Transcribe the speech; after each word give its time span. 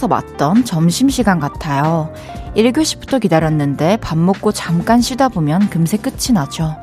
학교에서 0.00 0.08
맞던 0.08 0.64
점심시간 0.64 1.38
같아요. 1.38 2.12
1교시부터 2.56 3.20
기다렸는데 3.20 3.98
밥 3.98 4.16
먹고 4.16 4.50
잠깐 4.50 5.02
쉬다 5.02 5.28
보면 5.28 5.68
금세 5.68 5.98
끝이 5.98 6.32
나죠. 6.32 6.74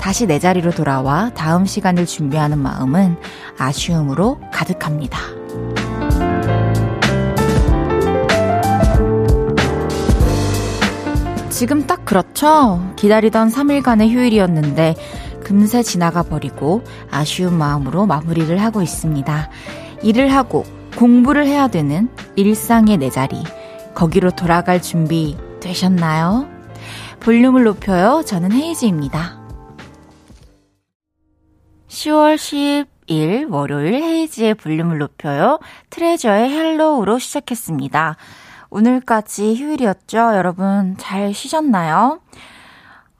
다시 0.00 0.26
내 0.26 0.38
자리로 0.38 0.72
돌아와 0.72 1.30
다음 1.34 1.64
시간을 1.64 2.06
준비하는 2.06 2.58
마음은 2.58 3.16
아쉬움으로 3.58 4.40
가득합니다. 4.52 5.18
지금 11.50 11.86
딱 11.86 12.04
그렇죠? 12.04 12.92
기다리던 12.96 13.50
3일간의 13.50 14.10
휴일이었는데 14.10 14.94
금세 15.42 15.82
지나가 15.82 16.22
버리고 16.22 16.82
아쉬운 17.10 17.56
마음으로 17.56 18.06
마무리를 18.06 18.56
하고 18.60 18.82
있습니다. 18.82 19.50
일을 20.02 20.32
하고 20.32 20.64
공부를 20.98 21.46
해야 21.46 21.68
되는 21.68 22.08
일상의 22.34 22.96
내 22.96 23.08
자리. 23.08 23.40
거기로 23.94 24.32
돌아갈 24.32 24.82
준비 24.82 25.36
되셨나요? 25.60 26.48
볼륨을 27.20 27.62
높여요. 27.62 28.24
저는 28.26 28.50
헤이즈입니다. 28.50 29.38
10월 31.86 32.34
10일 32.34 33.48
월요일 33.48 33.94
헤이즈의 33.94 34.54
볼륨을 34.56 34.98
높여요. 34.98 35.60
트레저의 35.90 36.50
Hello로 36.50 37.20
시작했습니다. 37.20 38.16
오늘까지 38.70 39.54
휴일이었죠? 39.54 40.18
여러분 40.34 40.96
잘 40.98 41.32
쉬셨나요? 41.32 42.18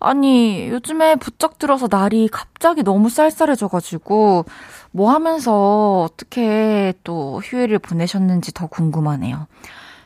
아니, 0.01 0.69
요즘에 0.69 1.17
부쩍 1.17 1.59
들어서 1.59 1.89
날이 1.91 2.29
갑자기 2.31 2.83
너무 2.83 3.09
쌀쌀해져가지고, 3.09 4.45
뭐 4.91 5.13
하면서 5.13 6.03
어떻게 6.03 6.95
또 7.05 7.41
휴일을 7.41 7.79
보내셨는지 7.79 8.53
더 8.53 8.67
궁금하네요. 8.67 9.47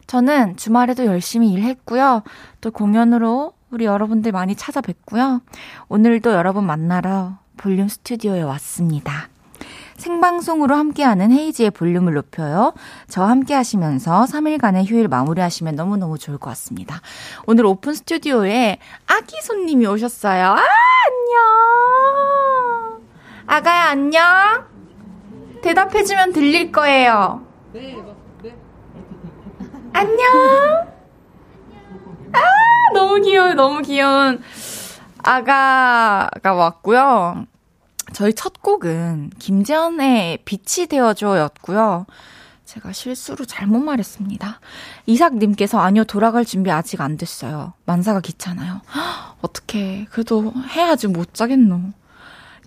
저는 0.07 0.57
주말에도 0.57 1.07
열심히 1.07 1.51
일했고요. 1.53 2.23
또 2.61 2.71
공연으로 2.71 3.53
우리 3.71 3.87
여러분들 3.87 4.33
많이 4.33 4.55
찾아뵙고요. 4.55 5.41
오늘도 5.89 6.33
여러분 6.33 6.67
만나러 6.67 7.39
볼륨 7.57 7.89
스튜디오에 7.89 8.43
왔습니다. 8.43 9.29
생방송으로 9.97 10.75
함께하는 10.75 11.31
헤이지의 11.31 11.71
볼륨을 11.71 12.15
높여요. 12.15 12.75
저와 13.09 13.31
함께 13.31 13.55
하시면서 13.55 14.25
3일간의 14.25 14.85
휴일 14.87 15.09
마무리하시면 15.09 15.77
너무너무 15.77 16.19
좋을 16.19 16.39
것 16.39 16.51
같습니다. 16.51 17.01
오늘 17.47 17.67
오픈 17.67 17.95
스튜디오에 17.95 18.79
아기 19.07 19.41
손님이 19.43 19.87
오셨어요. 19.87 20.45
아, 20.45 20.63
안녕! 21.07 23.03
아가야, 23.47 23.91
안녕! 23.91 24.72
대답해주면 25.63 26.33
들릴 26.33 26.73
거예요. 26.73 27.47
네, 27.73 27.97
네. 28.43 28.55
안녕! 29.93 30.19
아, 32.33 32.39
너무 32.95 33.21
귀여워, 33.21 33.55
너무 33.55 33.81
귀여운 33.83 34.43
아가가 35.23 36.53
왔고요. 36.55 37.47
저희 38.13 38.35
첫 38.35 38.61
곡은 38.61 39.31
김재현의 39.39 40.39
빛이 40.45 40.87
되어줘 40.89 41.39
였고요. 41.39 42.07
제가 42.65 42.93
실수로 42.93 43.45
잘못 43.45 43.81
말했습니다. 43.81 44.61
이삭님께서 45.07 45.79
아니요, 45.79 46.05
돌아갈 46.05 46.45
준비 46.45 46.71
아직 46.71 47.01
안 47.01 47.17
됐어요. 47.17 47.75
만사가 47.85 48.21
귀찮아요. 48.21 48.81
어떻게 49.43 50.07
그래도 50.11 50.53
해야지 50.75 51.07
못 51.07 51.35
자겠노. 51.35 51.93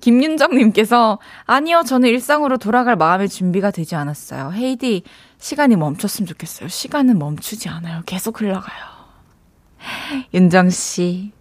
김윤정님께서 0.06 1.18
아니요, 1.46 1.82
저는 1.84 2.10
일상으로 2.10 2.58
돌아갈 2.58 2.96
마음의 2.96 3.28
준비가 3.28 3.72
되지 3.72 3.96
않았어요. 3.96 4.52
헤이디, 4.54 5.02
시간이 5.40 5.78
멈췄으면 5.78 6.28
좋겠어요. 6.28 6.68
시간은 6.70 7.18
멈추지 7.18 7.70
않아요. 7.70 8.04
계속 8.06 8.40
흘러가요. 8.40 8.86
윤정씨, 10.32 11.32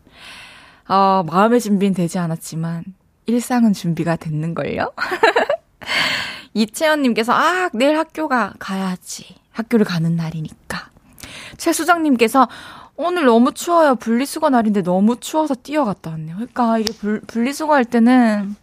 어, 0.88 1.22
마음의 1.26 1.60
준비는 1.60 1.92
되지 1.92 2.18
않았지만, 2.18 2.84
일상은 3.26 3.74
준비가 3.74 4.16
됐는걸요? 4.16 4.94
이채연님께서, 6.54 7.34
아, 7.34 7.68
내일 7.74 7.98
학교가 7.98 8.54
가야지. 8.58 9.36
학교를 9.52 9.84
가는 9.84 10.16
날이니까. 10.16 10.88
최수정님께서, 11.58 12.48
오늘 12.96 13.24
너무 13.24 13.52
추워요. 13.52 13.96
분리수거 13.96 14.50
날인데 14.50 14.82
너무 14.82 15.18
추워서 15.18 15.54
뛰어갔다 15.54 16.10
왔네요. 16.10 16.36
그러니까 16.36 16.78
이게 16.78 16.92
불, 16.92 17.20
분리수거 17.26 17.74
할 17.74 17.84
때는, 17.84 18.54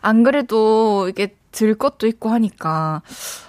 안 0.00 0.22
그래도 0.22 1.08
이게 1.08 1.36
들 1.52 1.74
것도 1.74 2.06
있고 2.06 2.30
하니까, 2.30 3.02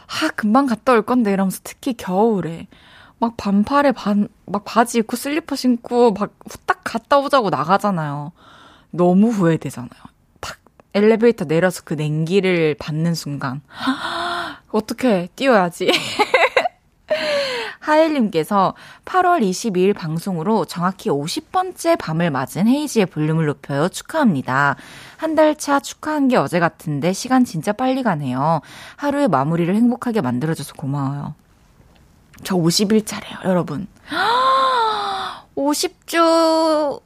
아, 0.08 0.30
금방 0.36 0.66
갔다 0.66 0.94
올 0.94 1.02
건데 1.04 1.32
이러면서 1.32 1.60
특히 1.64 1.94
겨울에. 1.94 2.68
막 3.20 3.36
반팔에 3.36 3.94
반, 3.94 4.28
막 4.46 4.64
바지 4.64 5.00
입고 5.00 5.16
슬리퍼 5.18 5.56
신고 5.56 6.12
막 6.12 6.34
후딱 6.50 6.82
갔다 6.84 7.18
오자고 7.18 7.50
나가잖아요. 7.50 8.32
너무 8.92 9.30
후회되잖아요. 9.30 9.90
탁 10.40 10.58
엘리베이터 10.94 11.46
내려서 11.46 11.82
그 11.84 11.96
냉기를 11.96 12.76
받는 12.78 13.16
순간 13.16 13.62
어떻게 14.72 15.30
뛰어야지. 15.36 15.92
하엘님께서 17.88 18.74
8월 19.06 19.42
22일 19.42 19.96
방송으로 19.96 20.66
정확히 20.66 21.10
50번째 21.10 21.98
밤을 21.98 22.30
맞은 22.32 22.68
헤이지의 22.68 23.06
볼륨을 23.08 23.46
높여요. 23.46 23.90
축하합니다. 23.90 24.76
한 25.18 25.36
달 25.36 25.56
차 25.56 25.80
축하한 25.80 26.28
게 26.28 26.38
어제 26.38 26.60
같은데 26.60 27.14
시간 27.14 27.44
진짜 27.46 27.72
빨리 27.74 28.04
가네요. 28.04 28.62
하루의 28.98 29.28
마무리를 29.30 29.74
행복하게 29.76 30.22
만들어줘서 30.22 30.74
고마워요. 30.76 31.34
저 32.44 32.56
50일차래요, 32.56 33.46
여러분. 33.46 33.88
50주 35.56 37.02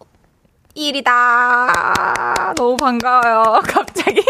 일이다. 0.75 2.53
너무 2.57 2.75
반가워요. 2.77 3.61
갑자기. 3.67 4.23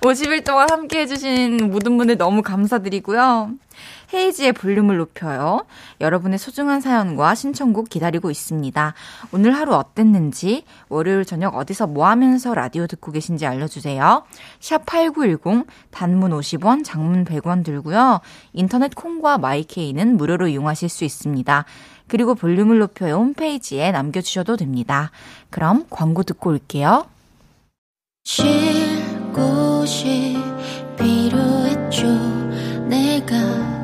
50일 0.00 0.44
동안 0.44 0.68
함께 0.70 1.00
해주신 1.00 1.70
모든 1.70 1.96
분들 1.98 2.16
너무 2.16 2.42
감사드리고요. 2.42 3.50
헤이지의 4.12 4.52
볼륨을 4.52 4.96
높여요. 4.96 5.64
여러분의 6.00 6.38
소중한 6.38 6.80
사연과 6.80 7.34
신청곡 7.34 7.88
기다리고 7.88 8.30
있습니다. 8.30 8.94
오늘 9.32 9.54
하루 9.54 9.74
어땠는지, 9.74 10.64
월요일 10.88 11.24
저녁 11.24 11.56
어디서 11.56 11.86
뭐 11.86 12.06
하면서 12.08 12.54
라디오 12.54 12.86
듣고 12.86 13.12
계신지 13.12 13.46
알려주세요. 13.46 14.24
샵 14.58 14.84
8910, 14.86 15.66
단문 15.90 16.32
50원, 16.32 16.84
장문 16.84 17.24
100원 17.24 17.64
들고요. 17.64 18.20
인터넷 18.52 18.94
콩과 18.94 19.38
마이케이는 19.38 20.16
무료로 20.16 20.48
이용하실 20.48 20.88
수 20.88 21.04
있습니다. 21.04 21.64
그리고 22.08 22.34
볼륨을 22.34 22.78
높여요 22.80 23.14
홈페이지에 23.16 23.92
남겨주셔도 23.92 24.56
됩니다. 24.56 25.12
그럼 25.48 25.86
광고 25.88 26.24
듣고 26.24 26.50
올게요. 26.50 27.06
쉴 28.24 28.44
곳이 29.32 30.36
필요했죠. 30.98 32.06
내가 32.88 33.79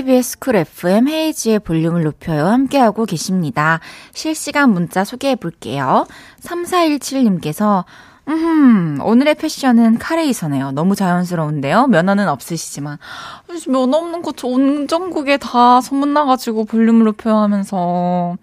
KBS 0.00 0.38
쿨 0.38 0.56
FM 0.56 1.08
헤이지의 1.08 1.58
볼륨을 1.58 2.04
높여요. 2.04 2.46
함께하고 2.46 3.04
계십니다. 3.04 3.80
실시간 4.14 4.70
문자 4.70 5.04
소개해 5.04 5.36
볼게요. 5.36 6.06
3417님께서 6.40 7.84
음, 8.28 8.98
오늘의 9.02 9.34
패션은 9.34 9.98
카레이서네요. 9.98 10.72
너무 10.72 10.96
자연스러운데요. 10.96 11.88
면허는 11.88 12.30
없으시지만. 12.30 12.96
면허 13.68 13.98
없는 13.98 14.22
거온 14.22 14.88
전국에 14.88 15.36
다 15.36 15.82
소문나가지고 15.82 16.64
볼륨을 16.64 17.04
높여 17.04 17.36
하면서. 17.36 18.38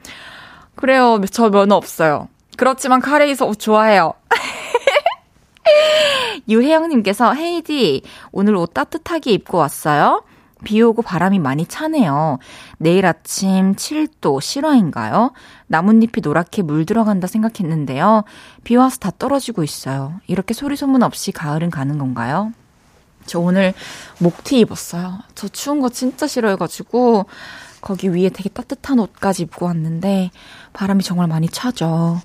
그래요. 0.76 1.20
저 1.32 1.50
면허 1.50 1.76
없어요. 1.76 2.28
그렇지만 2.56 3.02
카레이서 3.02 3.52
좋아해요. 3.56 4.14
유혜영님께서 6.48 7.34
헤이디, 7.34 8.04
오늘 8.32 8.56
옷 8.56 8.76
따뜻하게 8.76 9.32
입고 9.32 9.58
왔어요? 9.58 10.22
비 10.64 10.82
오고 10.82 11.02
바람이 11.02 11.40
많이 11.40 11.66
차네요. 11.66 12.40
내일 12.78 13.06
아침 13.06 13.76
7도 13.76 14.42
실화인가요? 14.42 15.32
나뭇잎이 15.68 16.22
노랗게 16.24 16.64
물들어간다 16.64 17.28
생각했는데요. 17.28 18.24
비 18.64 18.76
와서 18.76 18.98
다 18.98 19.12
떨어지고 19.18 19.64
있어요. 19.64 20.20
이렇게 20.28 20.54
소리 20.54 20.76
소문 20.76 21.04
없이 21.04 21.32
가을은 21.32 21.70
가는 21.70 21.98
건가요? 21.98 22.52
저 23.26 23.40
오늘 23.40 23.74
목티 24.20 24.60
입었어요. 24.60 25.20
저 25.36 25.48
추운 25.48 25.82
거 25.82 25.90
진짜 25.90 26.28
싫어해가지고 26.28 27.26
거기 27.82 28.10
위에 28.10 28.30
되게 28.30 28.50
따뜻한 28.50 29.00
옷까지 29.00 29.44
입고 29.44 29.66
왔는데 29.66 30.32
바람이 30.74 31.04
정말 31.04 31.28
많이 31.28 31.48
차죠. 31.48 32.20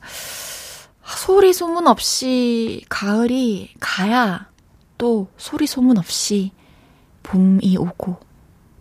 소리 1.05 1.52
소문 1.52 1.87
없이 1.87 2.85
가을이 2.88 3.75
가야 3.81 4.49
또 4.96 5.28
소리 5.37 5.67
소문 5.67 5.99
없이 5.99 6.52
봄이 7.22 7.76
오고 7.78 8.16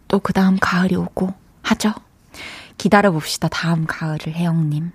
또 0.08 0.20
그 0.20 0.34
다음 0.34 0.58
가을이 0.60 0.96
오고 0.96 1.34
하죠. 1.64 1.94
기다려봅시다. 2.78 3.48
다음 3.48 3.86
가을을 3.88 4.34
혜영님. 4.34 4.92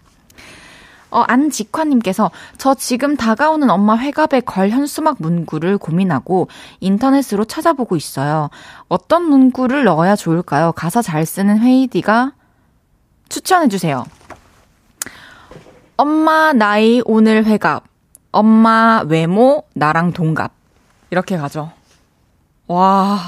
어, 1.10 1.20
안직화님께서 1.20 2.30
저 2.58 2.74
지금 2.74 3.16
다가오는 3.16 3.70
엄마 3.70 3.96
회갑에 3.96 4.40
걸 4.40 4.70
현수막 4.70 5.16
문구를 5.20 5.78
고민하고 5.78 6.48
인터넷으로 6.80 7.44
찾아보고 7.44 7.96
있어요. 7.96 8.50
어떤 8.88 9.22
문구를 9.22 9.84
넣어야 9.84 10.16
좋을까요? 10.16 10.72
가사 10.72 11.00
잘 11.00 11.24
쓰는 11.24 11.60
회의디가 11.60 12.32
추천해주세요. 13.28 14.04
엄마 15.96 16.52
나이 16.52 17.00
오늘 17.04 17.46
회갑. 17.46 17.84
엄마 18.32 19.02
외모 19.06 19.62
나랑 19.74 20.12
동갑. 20.12 20.52
이렇게 21.10 21.38
가죠. 21.38 21.70
와, 22.68 23.18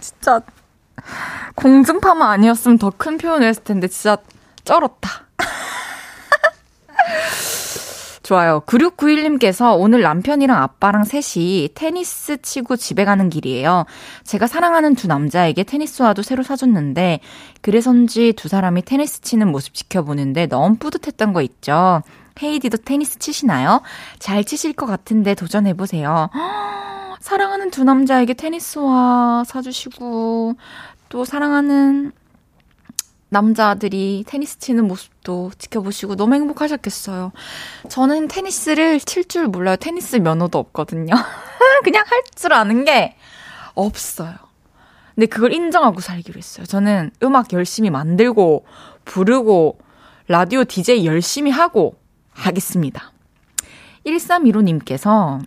진짜 0.00 0.40
공중파만 1.54 2.28
아니었으면 2.30 2.78
더 2.78 2.90
큰 2.90 3.18
표현을 3.18 3.48
했을 3.48 3.62
텐데 3.64 3.88
진짜 3.88 4.16
쩔었다. 4.64 5.26
좋아요. 8.22 8.60
9691님께서 8.66 9.74
오늘 9.76 10.02
남편이랑 10.02 10.62
아빠랑 10.62 11.02
셋이 11.04 11.70
테니스 11.74 12.42
치고 12.42 12.76
집에 12.76 13.04
가는 13.04 13.28
길이에요. 13.28 13.86
제가 14.24 14.46
사랑하는 14.46 14.94
두 14.94 15.08
남자에게 15.08 15.64
테니스화도 15.64 16.22
새로 16.22 16.44
사줬는데, 16.44 17.18
그래서인지 17.60 18.34
두 18.36 18.46
사람이 18.48 18.82
테니스 18.82 19.22
치는 19.22 19.50
모습 19.50 19.74
지켜보는데 19.74 20.46
너무 20.46 20.76
뿌듯했던 20.76 21.32
거 21.32 21.42
있죠. 21.42 22.02
헤이디도 22.40 22.78
테니스 22.84 23.18
치시나요? 23.18 23.82
잘 24.20 24.44
치실 24.44 24.74
것 24.74 24.86
같은데 24.86 25.34
도전해보세요. 25.34 26.30
사랑하는 27.20 27.70
두 27.70 27.84
남자에게 27.84 28.34
테니스화 28.34 29.44
사주시고, 29.46 30.56
또 31.10 31.24
사랑하는 31.24 32.12
남자들이 33.28 34.24
테니스 34.26 34.58
치는 34.58 34.88
모습도 34.88 35.52
지켜보시고 35.56 36.16
너무 36.16 36.34
행복하셨겠어요. 36.34 37.30
저는 37.88 38.26
테니스를 38.26 38.98
칠 39.00 39.24
줄 39.28 39.46
몰라요. 39.46 39.76
테니스 39.76 40.16
면허도 40.16 40.58
없거든요. 40.58 41.14
그냥 41.84 42.04
할 42.06 42.22
줄 42.34 42.52
아는 42.52 42.84
게 42.84 43.14
없어요. 43.74 44.34
근데 45.14 45.26
그걸 45.26 45.52
인정하고 45.52 46.00
살기로 46.00 46.38
했어요. 46.38 46.66
저는 46.66 47.10
음악 47.22 47.52
열심히 47.52 47.90
만들고, 47.90 48.64
부르고, 49.04 49.78
라디오 50.26 50.64
DJ 50.64 51.04
열심히 51.04 51.50
하고 51.50 51.96
하겠습니다. 52.32 53.12
1315님께서 54.06 55.40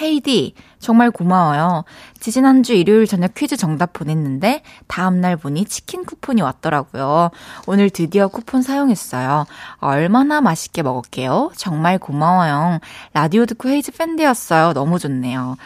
헤이디, 0.00 0.54
정말 0.78 1.10
고마워요. 1.10 1.84
지지난주 2.20 2.74
일요일 2.74 3.06
저녁 3.06 3.34
퀴즈 3.34 3.56
정답 3.56 3.92
보냈는데, 3.92 4.62
다음날 4.86 5.36
보니 5.36 5.66
치킨 5.66 6.04
쿠폰이 6.04 6.42
왔더라고요. 6.42 7.30
오늘 7.66 7.90
드디어 7.90 8.28
쿠폰 8.28 8.62
사용했어요. 8.62 9.46
얼마나 9.78 10.40
맛있게 10.40 10.82
먹을게요. 10.82 11.52
정말 11.56 11.98
고마워요. 11.98 12.80
라디오 13.12 13.46
듣고 13.46 13.68
헤이즈 13.68 13.92
팬 13.92 14.16
되었어요. 14.16 14.72
너무 14.72 14.98
좋네요. 14.98 15.56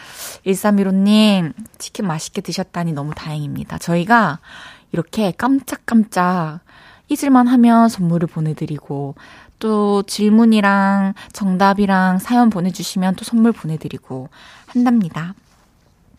1315님, 0.45 1.53
치킨 1.77 2.07
맛있게 2.07 2.41
드셨다니 2.41 2.93
너무 2.93 3.13
다행입니다. 3.15 3.77
저희가 3.79 4.39
이렇게 4.91 5.31
깜짝깜짝 5.31 6.59
잊을만 7.09 7.47
하면 7.47 7.89
선물을 7.89 8.27
보내드리고, 8.27 9.15
또 9.59 10.03
질문이랑 10.03 11.13
정답이랑 11.33 12.19
사연 12.19 12.49
보내주시면 12.49 13.15
또 13.15 13.23
선물 13.23 13.51
보내드리고 13.51 14.29
한답니다. 14.67 15.35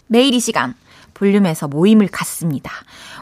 매일 0.06 0.34
이 0.34 0.40
시간 0.40 0.74
볼륨에서 1.14 1.68
모임을 1.68 2.08
갖습니다. 2.08 2.70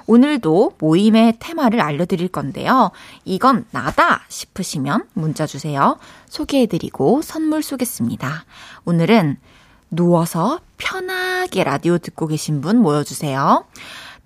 오늘도 0.07 0.75
모임의 0.79 1.35
테마를 1.39 1.81
알려드릴 1.81 2.29
건데요. 2.29 2.91
이건 3.25 3.65
나다 3.71 4.23
싶으시면 4.29 5.05
문자 5.15 5.47
주세요. 5.47 5.99
소개해드리고 6.29 7.23
선물 7.23 7.63
쏘겠습니다. 7.63 8.45
오늘은 8.85 9.37
누워서 9.91 10.61
편하게 10.77 11.65
라디오 11.65 11.99
듣고 11.99 12.27
계신 12.27 12.61
분 12.61 12.79
모여주세요. 12.79 13.65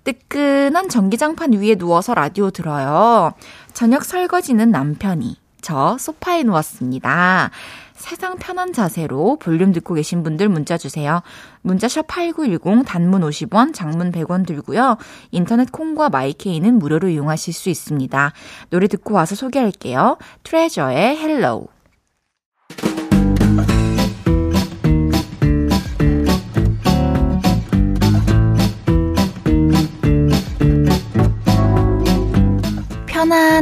뜨끈한 0.03 0.89
전기장판 0.89 1.53
위에 1.53 1.75
누워서 1.75 2.13
라디오 2.13 2.51
들어요. 2.51 3.33
저녁 3.73 4.03
설거지는 4.03 4.69
남편이. 4.71 5.42
저 5.63 5.97
소파에 5.97 6.43
누웠습니다. 6.43 7.49
세상 7.95 8.35
편한 8.37 8.73
자세로 8.73 9.37
볼륨 9.37 9.71
듣고 9.71 9.93
계신 9.93 10.21
분들 10.23 10.49
문자 10.49 10.77
주세요. 10.77 11.23
문자샵 11.61 12.05
8910 12.07 12.85
단문 12.85 13.21
50원, 13.21 13.73
장문 13.73 14.11
100원 14.11 14.45
들고요. 14.45 14.97
인터넷 15.31 15.71
콩과 15.71 16.09
마이케이는 16.09 16.77
무료로 16.79 17.07
이용하실 17.07 17.53
수 17.53 17.69
있습니다. 17.69 18.33
노래 18.69 18.87
듣고 18.87 19.13
와서 19.13 19.35
소개할게요. 19.35 20.17
트레저의 20.43 21.17
Hello. 21.17 21.72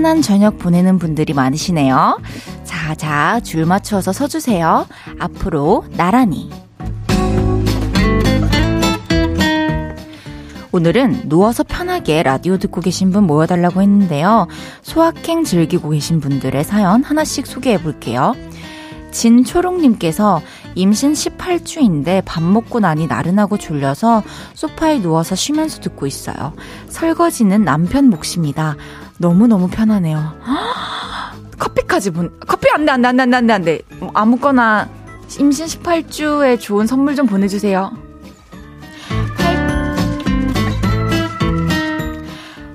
편안한 0.01 0.23
저녁 0.23 0.57
보내는 0.57 0.97
분들이 0.97 1.31
많으시네요. 1.33 2.19
자, 2.63 2.95
자, 2.95 3.39
줄 3.41 3.67
맞춰서 3.67 4.11
서주세요. 4.11 4.87
앞으로 5.19 5.85
나란히. 5.95 6.49
오늘은 10.71 11.29
누워서 11.29 11.63
편하게 11.63 12.23
라디오 12.23 12.57
듣고 12.57 12.81
계신 12.81 13.11
분 13.11 13.25
모여달라고 13.25 13.81
했는데요. 13.83 14.47
소확행 14.81 15.43
즐기고 15.43 15.89
계신 15.89 16.19
분들의 16.19 16.63
사연 16.63 17.03
하나씩 17.03 17.45
소개해 17.45 17.83
볼게요. 17.83 18.33
진초롱님께서 19.11 20.41
임신 20.75 21.13
18주인데 21.13 22.23
밥 22.25 22.41
먹고 22.41 22.79
나니 22.79 23.05
나른하고 23.07 23.57
졸려서 23.57 24.23
소파에 24.55 25.01
누워서 25.01 25.35
쉬면서 25.35 25.79
듣고 25.81 26.07
있어요. 26.07 26.53
설거지는 26.87 27.63
남편 27.63 28.09
몫입니다. 28.09 28.77
너무너무 29.21 29.69
편하네요. 29.69 30.33
커피까지 31.57 32.09
본, 32.09 32.31
커피 32.47 32.69
안 32.71 32.85
돼, 32.85 32.91
안 32.91 33.01
돼, 33.01 33.07
안 33.07 33.15
돼, 33.15 33.23
안 33.23 33.29
돼, 33.29 33.37
안 33.37 33.47
돼, 33.47 33.53
안 33.53 33.63
돼. 33.63 33.81
아무거나 34.13 34.89
임신 35.39 35.67
18주에 35.67 36.59
좋은 36.59 36.87
선물 36.87 37.15
좀 37.15 37.27
보내주세요. 37.27 37.91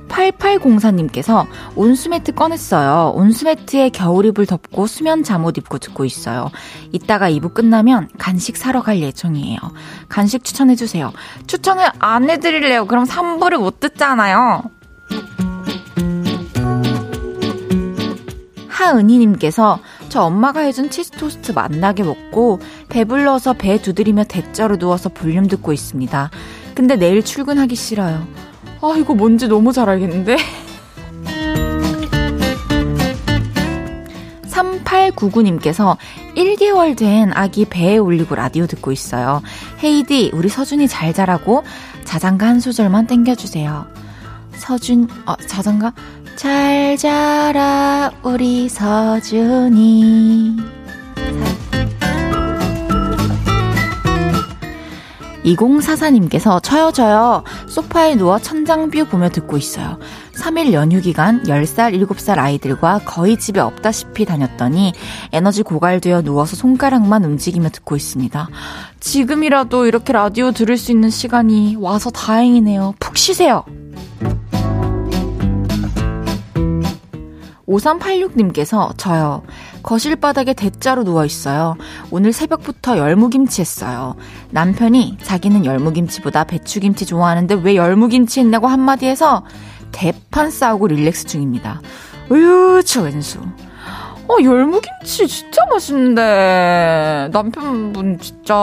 8804님께서 0.08 1.46
온수매트 1.74 2.32
꺼냈어요. 2.32 3.12
온수매트에 3.14 3.90
겨울이불 3.90 4.46
덮고 4.46 4.86
수면 4.86 5.22
잠옷 5.22 5.58
입고 5.58 5.78
듣고 5.78 6.04
있어요. 6.04 6.50
이따가 6.92 7.30
2부 7.30 7.52
끝나면 7.52 8.08
간식 8.18 8.56
사러 8.56 8.82
갈 8.82 9.00
예정이에요. 9.00 9.58
간식 10.08 10.42
추천해주세요. 10.42 11.12
추천을 11.46 11.90
안 11.98 12.30
해드릴래요. 12.30 12.86
그럼 12.86 13.04
3부를 13.04 13.58
못 13.58 13.78
듣잖아요. 13.80 14.62
하은희님께서 18.76 19.80
저 20.08 20.22
엄마가 20.22 20.60
해준 20.60 20.90
치즈 20.90 21.12
토스트 21.12 21.52
맛나게 21.52 22.02
먹고 22.02 22.60
배불러서 22.88 23.54
배 23.54 23.80
두드리며 23.80 24.24
대자로 24.24 24.76
누워서 24.76 25.08
볼륨 25.08 25.46
듣고 25.48 25.72
있습니다. 25.72 26.30
근데 26.74 26.96
내일 26.96 27.24
출근하기 27.24 27.74
싫어요. 27.74 28.26
아, 28.82 28.94
이거 28.98 29.14
뭔지 29.14 29.48
너무 29.48 29.72
잘 29.72 29.88
알겠는데? 29.88 30.36
3899님께서 34.46 35.96
1개월 36.36 36.96
된 36.96 37.32
아기 37.34 37.64
배에 37.64 37.96
올리고 37.98 38.34
라디오 38.34 38.66
듣고 38.66 38.92
있어요. 38.92 39.42
헤이디, 39.82 40.30
우리 40.34 40.48
서준이 40.48 40.88
잘 40.88 41.12
자라고 41.12 41.64
자장가 42.04 42.46
한 42.46 42.60
소절만 42.60 43.06
땡겨주세요. 43.06 43.86
서준, 44.56 45.08
어, 45.26 45.36
자장가? 45.36 45.92
잘 46.36 46.98
자라 46.98 48.12
우리 48.22 48.68
서준이. 48.68 50.56
2044님께서 55.46 56.62
쳐요 56.62 56.92
저요. 56.92 57.42
소파에 57.68 58.16
누워 58.16 58.38
천장뷰 58.38 59.06
보며 59.06 59.30
듣고 59.30 59.56
있어요. 59.56 59.98
3일 60.34 60.72
연휴 60.72 61.00
기간 61.00 61.42
10살 61.44 61.98
7살 61.98 62.38
아이들과 62.38 63.00
거의 63.06 63.38
집에 63.38 63.60
없다시피 63.60 64.26
다녔더니 64.26 64.92
에너지 65.32 65.62
고갈되어 65.62 66.22
누워서 66.22 66.56
손가락만 66.56 67.24
움직이며 67.24 67.70
듣고 67.70 67.96
있습니다. 67.96 68.48
지금이라도 69.00 69.86
이렇게 69.86 70.12
라디오 70.12 70.50
들을 70.50 70.76
수 70.76 70.92
있는 70.92 71.08
시간이 71.08 71.76
와서 71.78 72.10
다행이네요. 72.10 72.96
푹 72.98 73.16
쉬세요 73.16 73.64
5386님께서 77.68 78.92
저요. 78.96 79.42
거실 79.82 80.16
바닥에 80.16 80.52
대자로 80.54 81.04
누워 81.04 81.24
있어요. 81.24 81.76
오늘 82.10 82.32
새벽부터 82.32 82.98
열무김치 82.98 83.60
했어요. 83.60 84.14
남편이 84.50 85.18
자기는 85.22 85.64
열무김치보다 85.64 86.44
배추김치 86.44 87.06
좋아하는데 87.06 87.56
왜 87.62 87.76
열무김치 87.76 88.40
했냐고 88.40 88.66
한마디 88.68 89.06
해서 89.06 89.44
대판 89.92 90.50
싸우고 90.50 90.88
릴렉스 90.88 91.26
중입니다. 91.26 91.80
으유, 92.30 92.82
저 92.84 93.02
왼수. 93.02 93.38
어, 94.28 94.36
열무김치 94.42 95.28
진짜 95.28 95.64
맛있는데. 95.70 97.28
남편분 97.32 98.18
진짜. 98.18 98.54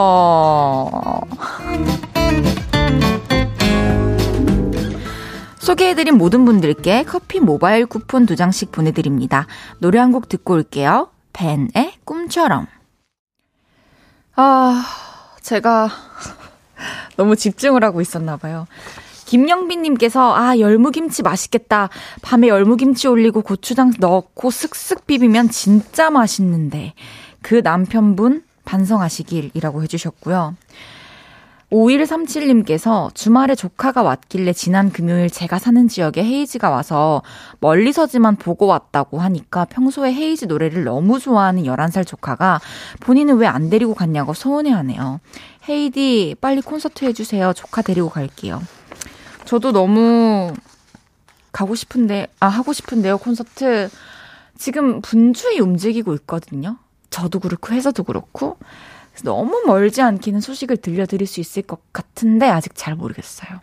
소개해드린 5.64 6.18
모든 6.18 6.44
분들께 6.44 7.04
커피 7.04 7.40
모바일 7.40 7.86
쿠폰 7.86 8.26
두 8.26 8.36
장씩 8.36 8.70
보내드립니다. 8.70 9.46
노래 9.78 9.98
한 9.98 10.12
곡 10.12 10.28
듣고 10.28 10.52
올게요. 10.54 11.08
벤의 11.32 11.94
꿈처럼. 12.04 12.66
아, 14.36 14.84
제가 15.40 15.88
너무 17.16 17.34
집중을 17.34 17.82
하고 17.82 18.02
있었나봐요. 18.02 18.66
김영빈님께서, 19.24 20.36
아, 20.36 20.58
열무김치 20.58 21.22
맛있겠다. 21.22 21.88
밤에 22.20 22.48
열무김치 22.48 23.08
올리고 23.08 23.40
고추장 23.40 23.92
넣고 23.98 24.50
슥슥 24.50 25.06
비비면 25.06 25.48
진짜 25.48 26.10
맛있는데. 26.10 26.92
그 27.40 27.62
남편분 27.64 28.44
반성하시길이라고 28.66 29.82
해주셨고요. 29.82 30.56
5137님께서 31.74 33.12
주말에 33.14 33.56
조카가 33.56 34.02
왔길래 34.02 34.52
지난 34.52 34.90
금요일 34.92 35.28
제가 35.28 35.58
사는 35.58 35.88
지역에 35.88 36.22
헤이즈가 36.22 36.70
와서 36.70 37.22
멀리서지만 37.58 38.36
보고 38.36 38.66
왔다고 38.66 39.18
하니까 39.18 39.64
평소에 39.64 40.12
헤이즈 40.14 40.44
노래를 40.44 40.84
너무 40.84 41.18
좋아하는 41.18 41.64
11살 41.64 42.06
조카가 42.06 42.60
본인은 43.00 43.38
왜 43.38 43.54
안 43.54 43.70
데리고 43.70 43.94
갔냐고 43.94 44.34
서운해하네요. 44.34 45.20
헤이디 45.68 46.36
빨리 46.40 46.60
콘서트 46.60 47.04
해주세요. 47.04 47.52
조카 47.52 47.82
데리고 47.82 48.08
갈게요. 48.08 48.60
저도 49.44 49.70
너무 49.72 50.52
가고 51.52 51.74
싶은데, 51.76 52.26
아, 52.40 52.46
하고 52.48 52.72
싶은데요, 52.72 53.18
콘서트. 53.18 53.88
지금 54.58 55.00
분주히 55.02 55.60
움직이고 55.60 56.14
있거든요. 56.14 56.78
저도 57.10 57.38
그렇고, 57.38 57.72
회사도 57.72 58.02
그렇고. 58.02 58.56
너무 59.22 59.62
멀지 59.66 60.02
않기는 60.02 60.40
소식을 60.40 60.78
들려드릴 60.78 61.26
수 61.26 61.40
있을 61.40 61.62
것 61.62 61.80
같은데 61.92 62.48
아직 62.48 62.74
잘 62.74 62.94
모르겠어요. 62.94 63.60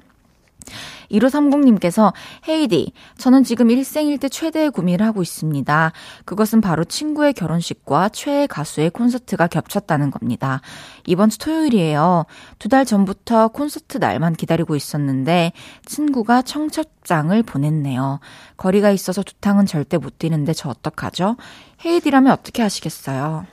1530님께서 1.12 2.13
헤이디, 2.48 2.93
저는 3.17 3.43
지금 3.43 3.70
일생일대 3.70 4.29
최대의 4.29 4.72
고민을 4.72 5.05
하고 5.05 5.22
있습니다. 5.22 5.91
그것은 6.25 6.62
바로 6.62 6.84
친구의 6.86 7.34
결혼식과 7.34 8.10
최애 8.10 8.48
가수의 8.48 8.89
콘서트가 8.91 9.48
겹쳤다는 9.48 10.12
겁니다. 10.12 10.62
이번 11.05 11.29
주 11.29 11.38
토요일이에요. 11.39 12.25
두 12.60 12.70
달 12.70 12.86
전부터 12.86 13.50
콘서트 13.50 13.98
날만 13.98 14.34
기다리고 14.36 14.77
있었는데 14.77 15.51
친구가 15.86 16.41
청첩장을 16.43 17.43
보냈네요. 17.43 18.22
거리가 18.55 18.91
있어서 18.91 19.24
두탕은 19.24 19.65
절대 19.65 19.98
못 19.98 20.17
뛰는데 20.17 20.53
저 20.53 20.70
어떡하죠? 20.70 21.36
헤이디라면 21.84 22.31
어떻게 22.31 22.62
하시겠어요? 22.62 23.46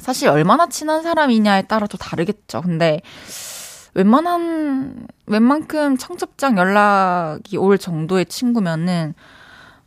사실 0.00 0.28
얼마나 0.28 0.68
친한 0.68 1.02
사람이냐에 1.02 1.62
따라 1.62 1.86
또 1.86 1.96
다르겠죠. 1.98 2.62
근데 2.62 3.00
웬만한 3.94 5.06
웬만큼 5.26 5.96
청첩장 5.96 6.58
연락이 6.58 7.56
올 7.56 7.78
정도의 7.78 8.26
친구면은 8.26 9.14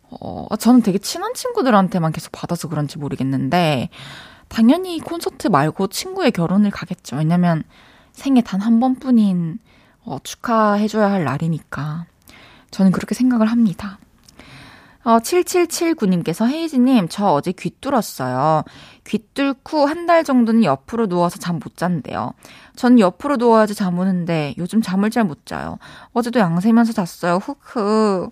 어 0.09 0.47
저는 0.57 0.81
되게 0.81 0.97
친한 0.97 1.33
친구들한테만 1.35 2.11
계속 2.11 2.31
받아서 2.31 2.67
그런지 2.67 2.97
모르겠는데 2.97 3.89
당연히 4.47 4.99
콘서트 4.99 5.47
말고 5.47 5.87
친구의 5.87 6.31
결혼을 6.31 6.71
가겠죠. 6.71 7.17
왜냐면 7.17 7.63
생애 8.13 8.41
단 8.41 8.61
한 8.61 8.79
번뿐인 8.79 9.59
어, 10.05 10.17
축하해줘야 10.23 11.11
할 11.11 11.23
날이니까 11.23 12.05
저는 12.71 12.91
그렇게 12.91 13.13
생각을 13.13 13.45
합니다. 13.47 13.99
어, 15.05 15.17
7779님께서 15.19 16.45
헤이즈님, 16.47 17.07
저 17.09 17.27
어제 17.27 17.51
귀 17.53 17.69
뚫었어요. 17.79 18.63
귀 19.07 19.19
뚫고 19.33 19.85
한 19.87 20.05
달 20.05 20.23
정도는 20.23 20.63
옆으로 20.63 21.07
누워서 21.07 21.37
잠 21.39 21.59
못 21.59 21.77
잔대요. 21.77 22.33
전 22.75 22.99
옆으로 22.99 23.37
누워야지 23.37 23.75
잠 23.75 23.97
오는데 23.99 24.55
요즘 24.57 24.81
잠을 24.81 25.09
잘 25.09 25.23
못 25.23 25.45
자요. 25.45 25.77
어제도 26.13 26.39
양세면서 26.39 26.93
잤어요. 26.93 27.37
흑흑. 27.37 28.31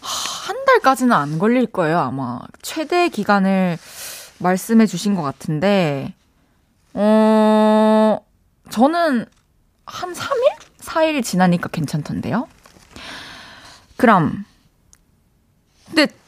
한 0.00 0.64
달까지는 0.64 1.12
안 1.12 1.38
걸릴 1.38 1.66
거예요, 1.66 1.98
아마. 1.98 2.40
최대 2.62 3.08
기간을 3.08 3.78
말씀해 4.38 4.86
주신 4.86 5.14
것 5.14 5.22
같은데, 5.22 6.14
어, 6.94 8.18
저는 8.70 9.26
한 9.86 10.12
3일? 10.12 10.52
4일 10.80 11.22
지나니까 11.22 11.68
괜찮던데요? 11.68 12.48
그럼, 13.96 14.44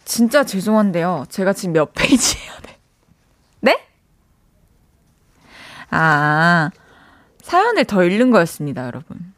진짜 0.04 0.44
죄송한데요. 0.44 1.25
제가 1.28 1.52
지금 1.52 1.73
몇 1.73 1.92
페이지 1.94 2.38
해야 2.38 2.58
돼? 2.61 2.78
네? 3.61 3.87
아, 5.90 6.70
사연을 7.42 7.84
더 7.84 8.04
읽는 8.04 8.30
거였습니다, 8.30 8.87
여러분. 8.87 9.32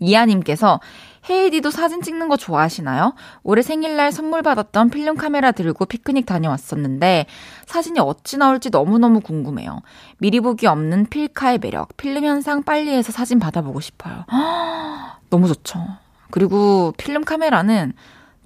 이하님께서 0.00 0.80
헤이디도 1.28 1.70
사진 1.70 2.00
찍는 2.00 2.28
거 2.28 2.36
좋아하시나요? 2.36 3.14
올해 3.42 3.62
생일날 3.62 4.10
선물 4.10 4.42
받았던 4.42 4.90
필름 4.90 5.16
카메라 5.16 5.52
들고 5.52 5.84
피크닉 5.84 6.24
다녀왔었는데 6.24 7.26
사진이 7.66 8.00
어찌 8.00 8.38
나올지 8.38 8.70
너무너무 8.70 9.20
궁금해요. 9.20 9.82
미리 10.18 10.40
보기 10.40 10.66
없는 10.66 11.06
필카의 11.06 11.58
매력, 11.58 11.96
필름 11.96 12.24
현상 12.24 12.62
빨리 12.62 12.90
해서 12.90 13.12
사진 13.12 13.38
받아보고 13.38 13.80
싶어요. 13.80 14.24
너무 15.28 15.46
좋죠. 15.46 15.86
그리고 16.30 16.94
필름 16.96 17.24
카메라는 17.24 17.92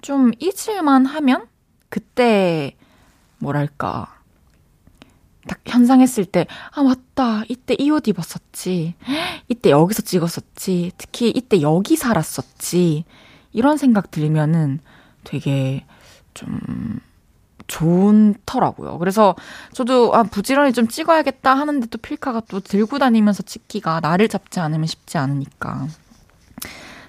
좀 0.05 0.29
잊을만 0.39 1.07
하면 1.07 1.47
그때 1.89 2.75
뭐랄까 3.39 4.13
딱 5.47 5.59
현상했을 5.65 6.25
때, 6.25 6.45
아, 6.71 6.83
맞다. 6.83 7.43
이때 7.49 7.75
이 7.79 7.89
옷 7.89 8.07
입었었지. 8.07 8.93
이때 9.49 9.71
여기서 9.71 10.03
찍었었지. 10.03 10.91
특히 10.99 11.29
이때 11.35 11.59
여기 11.61 11.95
살았었지. 11.95 13.03
이런 13.51 13.77
생각 13.77 14.11
들면은 14.11 14.79
되게 15.23 15.85
좀 16.35 16.99
좋더라고요. 17.65 18.99
그래서 18.99 19.35
저도 19.73 20.13
아, 20.13 20.21
부지런히 20.21 20.71
좀 20.71 20.87
찍어야겠다 20.87 21.55
하는데 21.55 21.87
또 21.87 21.97
필카가 21.97 22.41
또 22.47 22.59
들고 22.59 22.99
다니면서 22.99 23.41
찍기가 23.41 24.01
나를 24.01 24.27
잡지 24.27 24.59
않으면 24.59 24.85
쉽지 24.85 25.17
않으니까. 25.17 25.87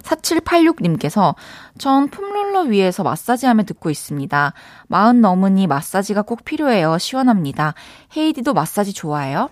4786님께서 0.06 1.34
전 1.78 2.08
폼롤러 2.08 2.62
위에서 2.62 3.02
마사지하며 3.02 3.64
듣고 3.64 3.90
있습니다. 3.90 4.52
마흔 4.86 5.20
넘으니 5.20 5.66
마사지가 5.66 6.22
꼭 6.22 6.44
필요해요. 6.44 6.98
시원합니다. 6.98 7.74
헤이디도 8.16 8.54
마사지 8.54 8.92
좋아해요? 8.92 9.50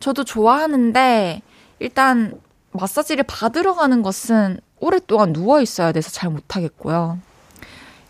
저도 0.00 0.24
좋아하는데 0.24 1.42
일단 1.80 2.40
마사지를 2.72 3.24
받으러 3.24 3.74
가는 3.74 4.02
것은 4.02 4.60
오랫동안 4.80 5.32
누워 5.32 5.60
있어야 5.60 5.92
돼서 5.92 6.10
잘 6.10 6.30
못하겠고요. 6.30 7.18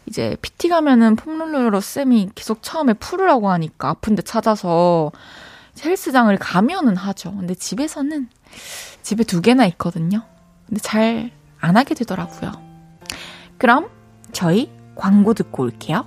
이제 0.07 0.37
PT 0.41 0.69
가면은 0.69 1.17
폼롤러로 1.17 1.81
쌤이 1.81 2.31
계속 2.35 2.63
처음에 2.63 2.95
풀으라고 2.95 3.51
하니까 3.51 3.91
아픈데 3.91 4.23
찾아서 4.23 5.13
헬스장을 5.85 6.37
가면은 6.39 6.97
하죠. 6.97 7.35
근데 7.37 7.55
집에서는 7.55 8.29
집에 9.03 9.25
두 9.25 9.41
개나 9.41 9.67
있거든요. 9.67 10.23
근데 10.67 10.81
잘 10.81 11.31
안 11.61 11.77
하게 11.77 11.95
되더라고요. 11.95 12.53
그럼 13.59 13.89
저희 14.33 14.71
광고 14.95 15.35
듣고 15.35 15.65
올게요. 15.65 16.05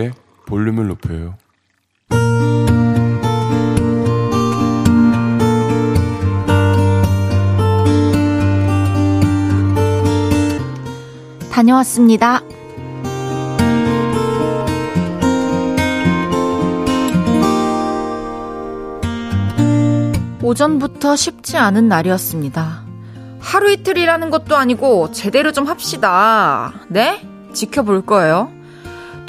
헤이지의 0.00 0.12
볼륨을 0.46 0.88
높여요 0.88 1.36
다녀왔습니다. 11.52 12.40
오전부터 20.42 21.16
쉽지 21.16 21.58
않은 21.58 21.86
날이었습니다. 21.86 22.84
하루 23.40 23.70
이틀이라는 23.70 24.30
것도 24.30 24.56
아니고 24.56 25.12
제대로 25.12 25.52
좀 25.52 25.66
합시다. 25.66 26.72
네? 26.88 27.22
지켜볼 27.52 28.06
거예요. 28.06 28.59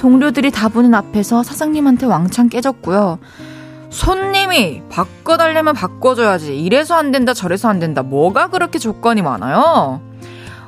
동료들이 0.02 0.50
다 0.50 0.68
보는 0.68 0.96
앞에서 0.96 1.44
사장님한테 1.44 2.08
왕창 2.08 2.50
깨졌고요. 2.50 3.20
손님이 3.92 4.82
바꿔달래면 4.90 5.76
바꿔줘야지. 5.76 6.60
이래서 6.60 6.96
안 6.96 7.12
된다, 7.12 7.36
저래서 7.36 7.70
안 7.70 7.80
된다. 7.80 8.02
뭐가 8.02 8.48
그렇게 8.48 8.80
조건이 8.80 9.22
많아요? 9.22 10.02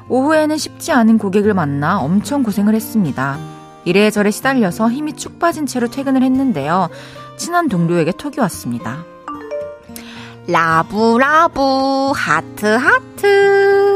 오후에는 0.07 0.55
쉽지 0.57 0.91
않은 0.91 1.17
고객을 1.17 1.55
만나 1.55 1.99
엄청 1.99 2.43
고생을 2.43 2.75
했습니다. 2.75 3.39
이래저래 3.85 4.29
시달려서 4.29 4.91
힘이 4.91 5.13
쭉 5.13 5.39
빠진 5.39 5.65
채로 5.65 5.87
퇴근을 5.87 6.21
했는데요. 6.21 6.89
친한 7.35 7.69
동료에게 7.69 8.11
톡이 8.11 8.39
왔습니다. 8.39 9.03
love 10.45 11.28
love 11.28 12.12
하트 12.13 12.67
하트 12.67 13.92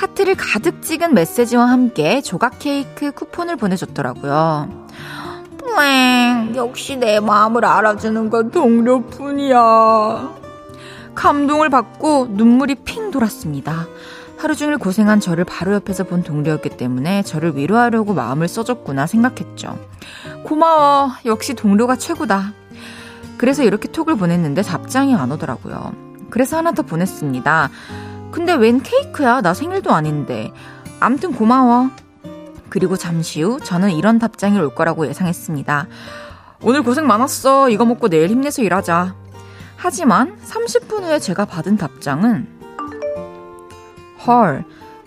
하트를 0.00 0.34
가득 0.34 0.80
찍은 0.80 1.12
메시지와 1.12 1.66
함께 1.66 2.22
조각 2.22 2.58
케이크 2.58 3.12
쿠폰을 3.12 3.56
보내줬더라고요. 3.56 4.86
뿌 5.58 6.56
역시 6.56 6.96
내 6.96 7.20
마음을 7.20 7.66
알아주는 7.66 8.30
건 8.30 8.50
동료뿐이야. 8.50 10.30
감동을 11.14 11.68
받고 11.68 12.28
눈물이 12.30 12.76
핑 12.76 13.10
돌았습니다. 13.10 13.86
하루 14.38 14.56
종일 14.56 14.78
고생한 14.78 15.20
저를 15.20 15.44
바로 15.44 15.74
옆에서 15.74 16.04
본 16.04 16.22
동료였기 16.22 16.70
때문에 16.70 17.22
저를 17.22 17.54
위로하려고 17.56 18.14
마음을 18.14 18.48
써줬구나 18.48 19.06
생각했죠. 19.06 19.78
고마워. 20.44 21.10
역시 21.26 21.52
동료가 21.52 21.96
최고다. 21.96 22.54
그래서 23.36 23.62
이렇게 23.64 23.86
톡을 23.88 24.16
보냈는데 24.16 24.62
답장이 24.62 25.14
안 25.14 25.30
오더라고요. 25.30 25.92
그래서 26.30 26.56
하나 26.56 26.72
더 26.72 26.82
보냈습니다. 26.82 27.70
근데 28.30 28.54
웬 28.54 28.80
케이크야? 28.80 29.40
나 29.40 29.54
생일도 29.54 29.92
아닌데. 29.92 30.52
암튼 31.00 31.32
고마워. 31.32 31.90
그리고 32.68 32.96
잠시 32.96 33.42
후 33.42 33.58
저는 33.60 33.90
이런 33.90 34.18
답장이 34.18 34.58
올 34.58 34.74
거라고 34.74 35.06
예상했습니다. 35.06 35.86
오늘 36.62 36.82
고생 36.82 37.06
많았어. 37.06 37.70
이거 37.70 37.84
먹고 37.84 38.08
내일 38.08 38.28
힘내서 38.28 38.62
일하자. 38.62 39.14
하지만 39.76 40.36
30분 40.46 41.02
후에 41.04 41.18
제가 41.18 41.46
받은 41.46 41.78
답장은 41.78 42.46
헐, 44.26 44.64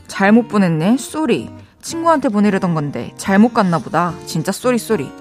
잘못 0.07 0.47
보냈네. 0.47 0.97
sorry. 0.97 1.49
친구한테 1.81 2.29
보내려던 2.29 2.73
건데 2.73 3.13
잘못 3.17 3.53
갔나 3.53 3.77
보다. 3.77 4.13
진짜 4.25 4.51
sorry 4.51 4.77
sorry. 4.79 5.11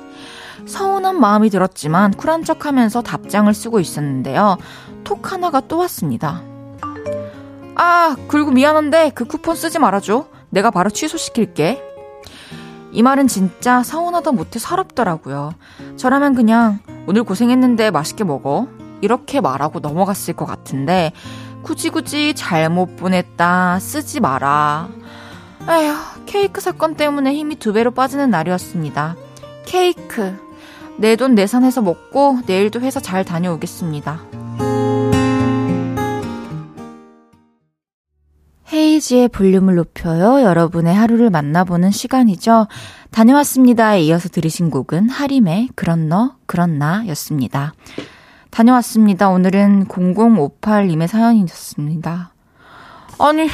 서운한 0.66 1.20
마음이 1.20 1.50
들었지만 1.50 2.12
쿨한 2.12 2.44
척 2.44 2.66
하면서 2.66 3.02
답장을 3.02 3.52
쓰고 3.52 3.80
있었는데요. 3.80 4.56
톡 5.04 5.32
하나가 5.32 5.60
또 5.60 5.78
왔습니다. 5.78 6.42
아, 7.74 8.16
그리고 8.28 8.50
미안한데 8.50 9.12
그 9.14 9.24
쿠폰 9.24 9.56
쓰지 9.56 9.78
말아줘. 9.78 10.26
내가 10.50 10.70
바로 10.70 10.90
취소시킬게. 10.90 11.82
이 12.92 13.02
말은 13.02 13.26
진짜 13.26 13.82
서운하다 13.82 14.32
못해 14.32 14.58
서럽더라고요. 14.58 15.52
저라면 15.96 16.34
그냥 16.34 16.78
오늘 17.06 17.22
고생했는데 17.24 17.90
맛있게 17.90 18.24
먹어. 18.24 18.68
이렇게 19.00 19.40
말하고 19.40 19.80
넘어갔을 19.80 20.34
것 20.34 20.44
같은데 20.44 21.12
굳이 21.62 21.88
굳이 21.90 22.34
잘못 22.34 22.96
보냈다. 22.96 23.78
쓰지 23.80 24.20
마라. 24.20 24.88
에휴, 25.68 25.94
케이크 26.26 26.60
사건 26.60 26.94
때문에 26.96 27.32
힘이 27.34 27.56
두 27.56 27.72
배로 27.72 27.90
빠지는 27.92 28.30
날이었습니다. 28.30 29.16
케이크. 29.64 30.36
내 30.98 31.16
돈 31.16 31.34
내산해서 31.34 31.80
먹고 31.80 32.40
내일도 32.46 32.80
회사 32.80 33.00
잘 33.00 33.24
다녀오겠습니다. 33.24 34.20
헤이지의 38.72 39.28
볼륨을 39.28 39.74
높여요. 39.74 40.42
여러분의 40.42 40.94
하루를 40.94 41.28
만나보는 41.28 41.90
시간이죠. 41.90 42.68
다녀왔습니다에 43.10 44.00
이어서 44.02 44.30
들으신 44.30 44.70
곡은 44.70 45.10
하림의 45.10 45.70
그런 45.74 46.08
너, 46.08 46.36
그런 46.46 46.78
나 46.78 47.06
였습니다. 47.08 47.74
다녀왔습니다. 48.50 49.28
오늘은 49.28 49.88
0058님의 49.88 51.06
사연이었습니다. 51.06 52.32
아니, 53.18 53.48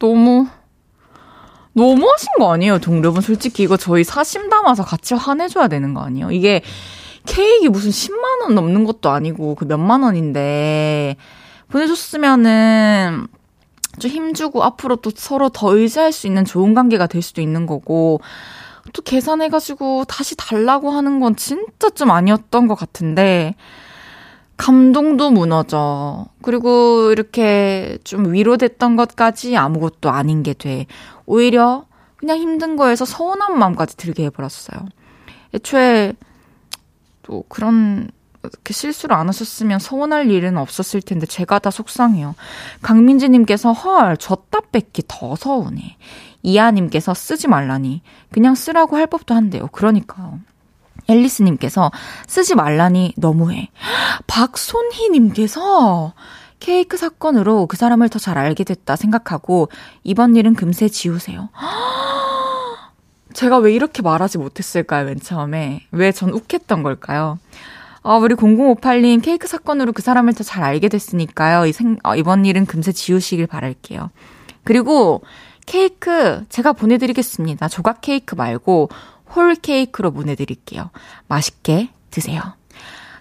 너무, 0.00 0.46
너무 1.72 2.10
하신 2.10 2.28
거 2.38 2.52
아니에요, 2.52 2.78
동료분? 2.80 3.22
솔직히 3.22 3.62
이거 3.62 3.76
저희 3.76 4.02
사심 4.02 4.50
담아서 4.50 4.84
같이 4.84 5.14
화내줘야 5.14 5.68
되는 5.68 5.94
거 5.94 6.00
아니에요? 6.00 6.32
이게 6.32 6.62
케이크 7.24 7.68
무슨 7.68 7.90
10만원 7.90 8.52
넘는 8.54 8.84
것도 8.84 9.10
아니고 9.10 9.54
그 9.54 9.64
몇만 9.64 10.02
원인데 10.02 11.16
보내줬으면은 11.68 13.28
좀 13.98 14.10
힘주고 14.10 14.62
앞으로 14.62 14.96
또 14.96 15.10
서로 15.14 15.48
더 15.48 15.76
의지할 15.76 16.12
수 16.12 16.26
있는 16.26 16.44
좋은 16.44 16.74
관계가 16.74 17.06
될 17.06 17.22
수도 17.22 17.40
있는 17.40 17.66
거고 17.66 18.20
또 18.92 19.02
계산해가지고 19.02 20.04
다시 20.04 20.36
달라고 20.36 20.90
하는 20.90 21.20
건 21.20 21.36
진짜 21.36 21.88
좀 21.90 22.10
아니었던 22.10 22.68
것 22.68 22.74
같은데, 22.74 23.54
감동도 24.56 25.30
무너져. 25.30 26.26
그리고 26.42 27.10
이렇게 27.10 27.98
좀 28.04 28.32
위로됐던 28.32 28.96
것까지 28.96 29.56
아무것도 29.56 30.10
아닌 30.10 30.42
게 30.42 30.52
돼. 30.52 30.86
오히려 31.26 31.86
그냥 32.16 32.38
힘든 32.38 32.76
거에서 32.76 33.04
서운한 33.04 33.58
마음까지 33.58 33.96
들게 33.96 34.24
해버렸어요. 34.24 34.86
애초에 35.54 36.12
또 37.22 37.44
그런 37.48 38.10
이렇게 38.44 38.72
실수를 38.74 39.16
안 39.16 39.28
하셨으면 39.28 39.78
서운할 39.78 40.30
일은 40.30 40.56
없었을 40.56 41.02
텐데 41.02 41.26
제가 41.26 41.58
다 41.58 41.70
속상해요. 41.70 42.34
강민지님께서 42.82 43.72
헐 43.72 44.16
졌다 44.16 44.58
뺏기 44.72 45.02
더 45.08 45.34
서운해. 45.36 45.96
이하님께서 46.42 47.14
쓰지 47.14 47.48
말라니. 47.48 48.02
그냥 48.30 48.54
쓰라고 48.54 48.96
할 48.96 49.06
법도 49.06 49.34
한데요. 49.34 49.68
그러니까요. 49.68 50.40
앨리스님께서 51.08 51.90
쓰지 52.26 52.54
말라니 52.54 53.14
너무해. 53.16 53.70
박손희님께서 54.26 56.12
케이크 56.60 56.96
사건으로 56.96 57.66
그 57.66 57.76
사람을 57.76 58.08
더 58.08 58.18
잘 58.18 58.38
알게 58.38 58.64
됐다 58.64 58.96
생각하고 58.96 59.68
이번 60.02 60.36
일은 60.36 60.54
금세 60.54 60.88
지우세요. 60.88 61.50
제가 63.34 63.58
왜 63.58 63.72
이렇게 63.74 64.00
말하지 64.02 64.38
못했을까요, 64.38 65.06
맨 65.06 65.18
처음에? 65.20 65.82
왜 65.90 66.12
전 66.12 66.32
욱했던 66.32 66.82
걸까요? 66.82 67.38
어, 68.04 68.18
우리 68.18 68.34
0058님 68.34 69.22
케이크 69.22 69.48
사건으로 69.48 69.92
그 69.92 70.02
사람을 70.02 70.34
더 70.34 70.44
잘 70.44 70.62
알게 70.62 70.88
됐으니까요. 70.90 71.64
이 71.66 71.72
생, 71.72 71.96
어, 72.04 72.14
이번 72.14 72.44
일은 72.44 72.66
금세 72.66 72.92
지우시길 72.92 73.46
바랄게요. 73.46 74.10
그리고 74.62 75.22
케이크 75.66 76.44
제가 76.50 76.74
보내드리겠습니다. 76.74 77.68
조각 77.68 78.02
케이크 78.02 78.34
말고 78.34 78.90
홀 79.34 79.54
케이크로 79.54 80.10
보내드릴게요. 80.12 80.90
맛있게 81.28 81.88
드세요. 82.10 82.42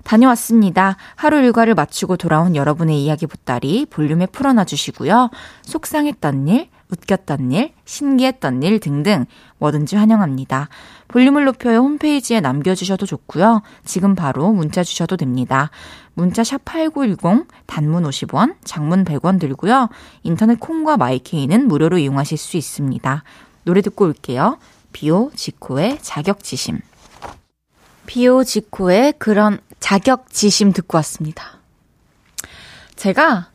다녀왔습니다. 0.04 0.98
하루 1.15 1.38
일과를 1.38 1.76
마치고 1.76 2.17
돌아온 2.17 2.58
여러분의 2.58 3.02
이야기 3.02 3.26
보따리 3.26 3.86
볼륨에 3.86 4.26
풀어놔 4.26 4.65
주시고요. 4.65 5.30
속상했던 5.62 6.50
일, 6.50 6.69
웃겼던 6.91 7.54
일, 7.54 7.72
신기했던 7.86 8.62
일 8.63 8.82
등등 8.82 9.26
뭐든지 9.60 9.96
환영합니다. 9.96 10.67
볼륨을 11.13 11.45
높여요 11.45 11.78
홈페이지에 11.78 12.39
남겨주셔도 12.39 13.06
좋고요. 13.06 13.62
지금 13.86 14.15
바로 14.15 14.52
문자 14.52 14.84
주셔도 14.84 15.15
됩니다. 15.15 15.69
문자 16.15 16.43
샵 16.43 16.65
8910, 16.65 17.47
단문 17.67 18.04
50원, 18.04 18.56
장문 18.63 19.06
100원 19.06 19.39
들고요. 19.39 19.89
인터넷 20.23 20.60
콩과 20.60 20.97
마이케이는 20.97 21.67
무료로 21.67 21.99
이용하실 21.99 22.39
수 22.39 22.58
있습니다. 22.58 23.23
노래 23.63 23.82
듣고 23.82 24.06
올게요. 24.06 24.58
비오 24.91 25.30
지코의 25.36 25.99
자격지심. 26.02 26.80
비오 28.08 28.43
지코의 28.43 29.13
그런 29.19 29.60
자격지심 29.80 30.73
듣고 30.73 30.97
왔습니다. 30.97 31.60
제가, 32.95 33.49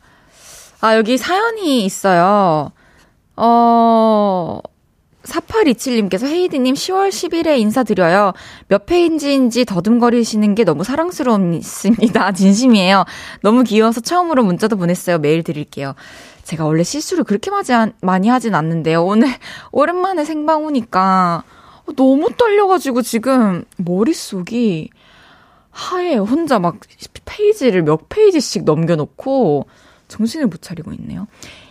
아, 0.80 0.94
여기 0.94 1.18
사연이 1.18 1.84
있어요. 1.84 2.70
어, 3.34 4.60
4827님께서 5.24 6.26
헤이드님 6.26 6.74
10월 6.74 7.08
10일에 7.08 7.58
인사드려요. 7.58 8.32
몇 8.68 8.86
페이지인지 8.86 9.64
더듬거리시는 9.64 10.54
게 10.54 10.64
너무 10.64 10.84
사랑스러웠습니다. 10.84 12.32
진심이에요. 12.32 13.04
너무 13.42 13.64
귀여워서 13.64 14.00
처음으로 14.00 14.44
문자도 14.44 14.76
보냈어요. 14.76 15.18
메일 15.18 15.42
드릴게요. 15.42 15.94
제가 16.44 16.64
원래 16.64 16.82
실수를 16.82 17.24
그렇게 17.24 17.50
많이 18.00 18.28
하진 18.28 18.54
않는데요. 18.54 19.04
오늘 19.04 19.28
오랜만에 19.72 20.24
생방 20.24 20.64
오니까 20.64 21.42
너무 21.96 22.30
떨려가지고 22.36 23.02
지금 23.02 23.64
머릿속이 23.76 24.90
하얘요. 25.70 26.22
혼자 26.22 26.58
막 26.58 26.78
페이지를 27.24 27.82
몇 27.82 28.08
페이지씩 28.08 28.64
넘겨놓고 28.64 29.66
정신을 30.08 30.46
못 30.46 30.62
차리고 30.62 30.92
있네요. 30.94 31.26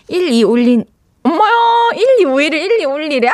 1, 0.07 0.31
2 0.31 0.43
올린, 0.43 0.85
엄마야! 1.27 1.51
1, 1.95 2.21
2, 2.21 2.25
5, 2.25 2.29
1을 2.35 2.53
1, 2.53 2.79
2, 2.81 2.85
올리래. 2.85 3.27
아! 3.27 3.31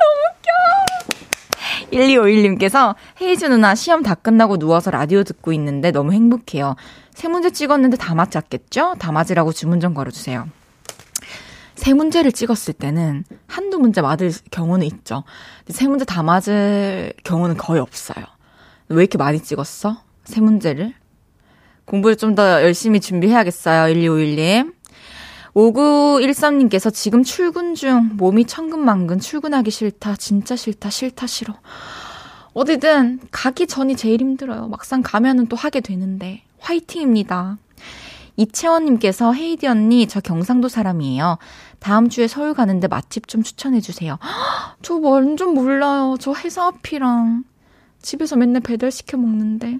너무 0.00 0.20
웃겨! 0.30 1.90
1251님께서 1.92 2.94
헤이즈 3.20 3.46
누나 3.46 3.74
시험 3.74 4.02
다 4.02 4.14
끝나고 4.14 4.58
누워서 4.58 4.90
라디오 4.90 5.24
듣고 5.24 5.52
있는데 5.54 5.90
너무 5.90 6.12
행복해요. 6.12 6.76
세 7.14 7.28
문제 7.28 7.50
찍었는데 7.50 7.96
다 7.96 8.14
맞았겠죠? 8.14 8.96
다 8.98 9.12
맞으라고 9.12 9.52
주문 9.52 9.80
좀 9.80 9.94
걸어주세요. 9.94 10.48
세 11.74 11.94
문제를 11.94 12.30
찍었을 12.32 12.74
때는 12.74 13.24
한두 13.46 13.78
문제 13.78 14.02
맞을 14.02 14.30
경우는 14.50 14.86
있죠. 14.86 15.24
근데 15.64 15.72
세 15.78 15.88
문제 15.88 16.04
다 16.04 16.22
맞을 16.22 17.14
경우는 17.24 17.56
거의 17.56 17.80
없어요. 17.80 18.24
왜 18.88 19.02
이렇게 19.02 19.16
많이 19.18 19.40
찍었어? 19.40 20.02
세 20.24 20.40
문제를? 20.40 20.92
공부를 21.86 22.16
좀 22.16 22.34
더 22.34 22.62
열심히 22.62 23.00
준비해야겠어요. 23.00 23.92
1251님. 23.94 24.74
5913님께서 25.54 26.92
지금 26.92 27.22
출근 27.22 27.74
중 27.74 28.10
몸이 28.16 28.44
천근만근 28.44 29.20
출근하기 29.20 29.70
싫다. 29.70 30.16
진짜 30.16 30.56
싫다. 30.56 30.90
싫다 30.90 31.26
싫어. 31.26 31.54
어디든 32.52 33.20
가기 33.30 33.66
전이 33.66 33.96
제일 33.96 34.20
힘들어요. 34.20 34.68
막상 34.68 35.02
가면은 35.02 35.46
또 35.46 35.56
하게 35.56 35.80
되는데. 35.80 36.42
화이팅입니다. 36.58 37.58
이채원님께서 38.36 39.32
헤이디 39.32 39.66
언니 39.66 40.06
저 40.06 40.20
경상도 40.20 40.68
사람이에요. 40.68 41.38
다음 41.78 42.08
주에 42.08 42.26
서울 42.26 42.54
가는데 42.54 42.88
맛집 42.88 43.28
좀 43.28 43.42
추천해 43.42 43.80
주세요. 43.80 44.18
저 44.82 44.96
완전 44.96 45.54
몰라요. 45.54 46.16
저 46.18 46.32
회사 46.32 46.66
앞이랑 46.66 47.44
집에서 48.00 48.36
맨날 48.36 48.62
배달 48.62 48.90
시켜 48.90 49.16
먹는데. 49.16 49.78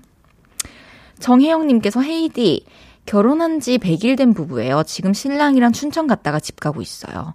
정혜영님께서 1.20 2.02
헤이디 2.02 2.64
결혼한 3.06 3.60
지 3.60 3.78
100일 3.78 4.16
된 4.16 4.34
부부예요. 4.34 4.82
지금 4.84 5.12
신랑이랑 5.12 5.72
춘천 5.72 6.06
갔다가 6.06 6.38
집 6.40 6.60
가고 6.60 6.80
있어요. 6.80 7.34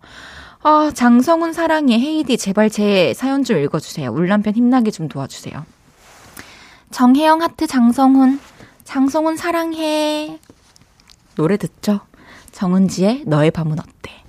아, 0.64 0.92
장성훈 0.94 1.54
사랑해. 1.54 2.00
헤이디, 2.00 2.38
제발 2.38 2.70
제 2.70 3.14
사연 3.14 3.44
좀 3.44 3.60
읽어주세요. 3.60 4.12
울 4.12 4.28
남편 4.28 4.56
힘나게 4.56 4.90
좀 4.90 5.08
도와주세요. 5.08 5.66
정혜영 6.92 7.42
하트 7.42 7.68
장성훈. 7.68 8.40
장성훈 8.84 9.38
사랑해. 9.38 10.40
노래 11.36 11.58
듣죠? 11.58 12.00
정은지의 12.52 13.24
너의 13.28 13.52
밤은 13.52 13.78
어때? 13.80 14.24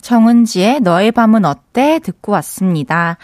정은지의 0.00 0.80
너의 0.80 1.12
밤은 1.12 1.44
어때? 1.44 1.98
듣고 1.98 2.32
왔습니다. 2.32 3.18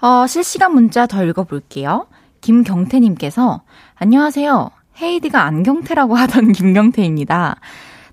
어, 0.00 0.26
실시간 0.26 0.74
문자 0.74 1.06
더 1.06 1.24
읽어볼게요. 1.24 2.06
김경태님께서, 2.40 3.62
안녕하세요. 3.94 4.70
헤이디가 5.00 5.42
안경태라고 5.42 6.14
하던 6.16 6.52
김경태입니다. 6.52 7.56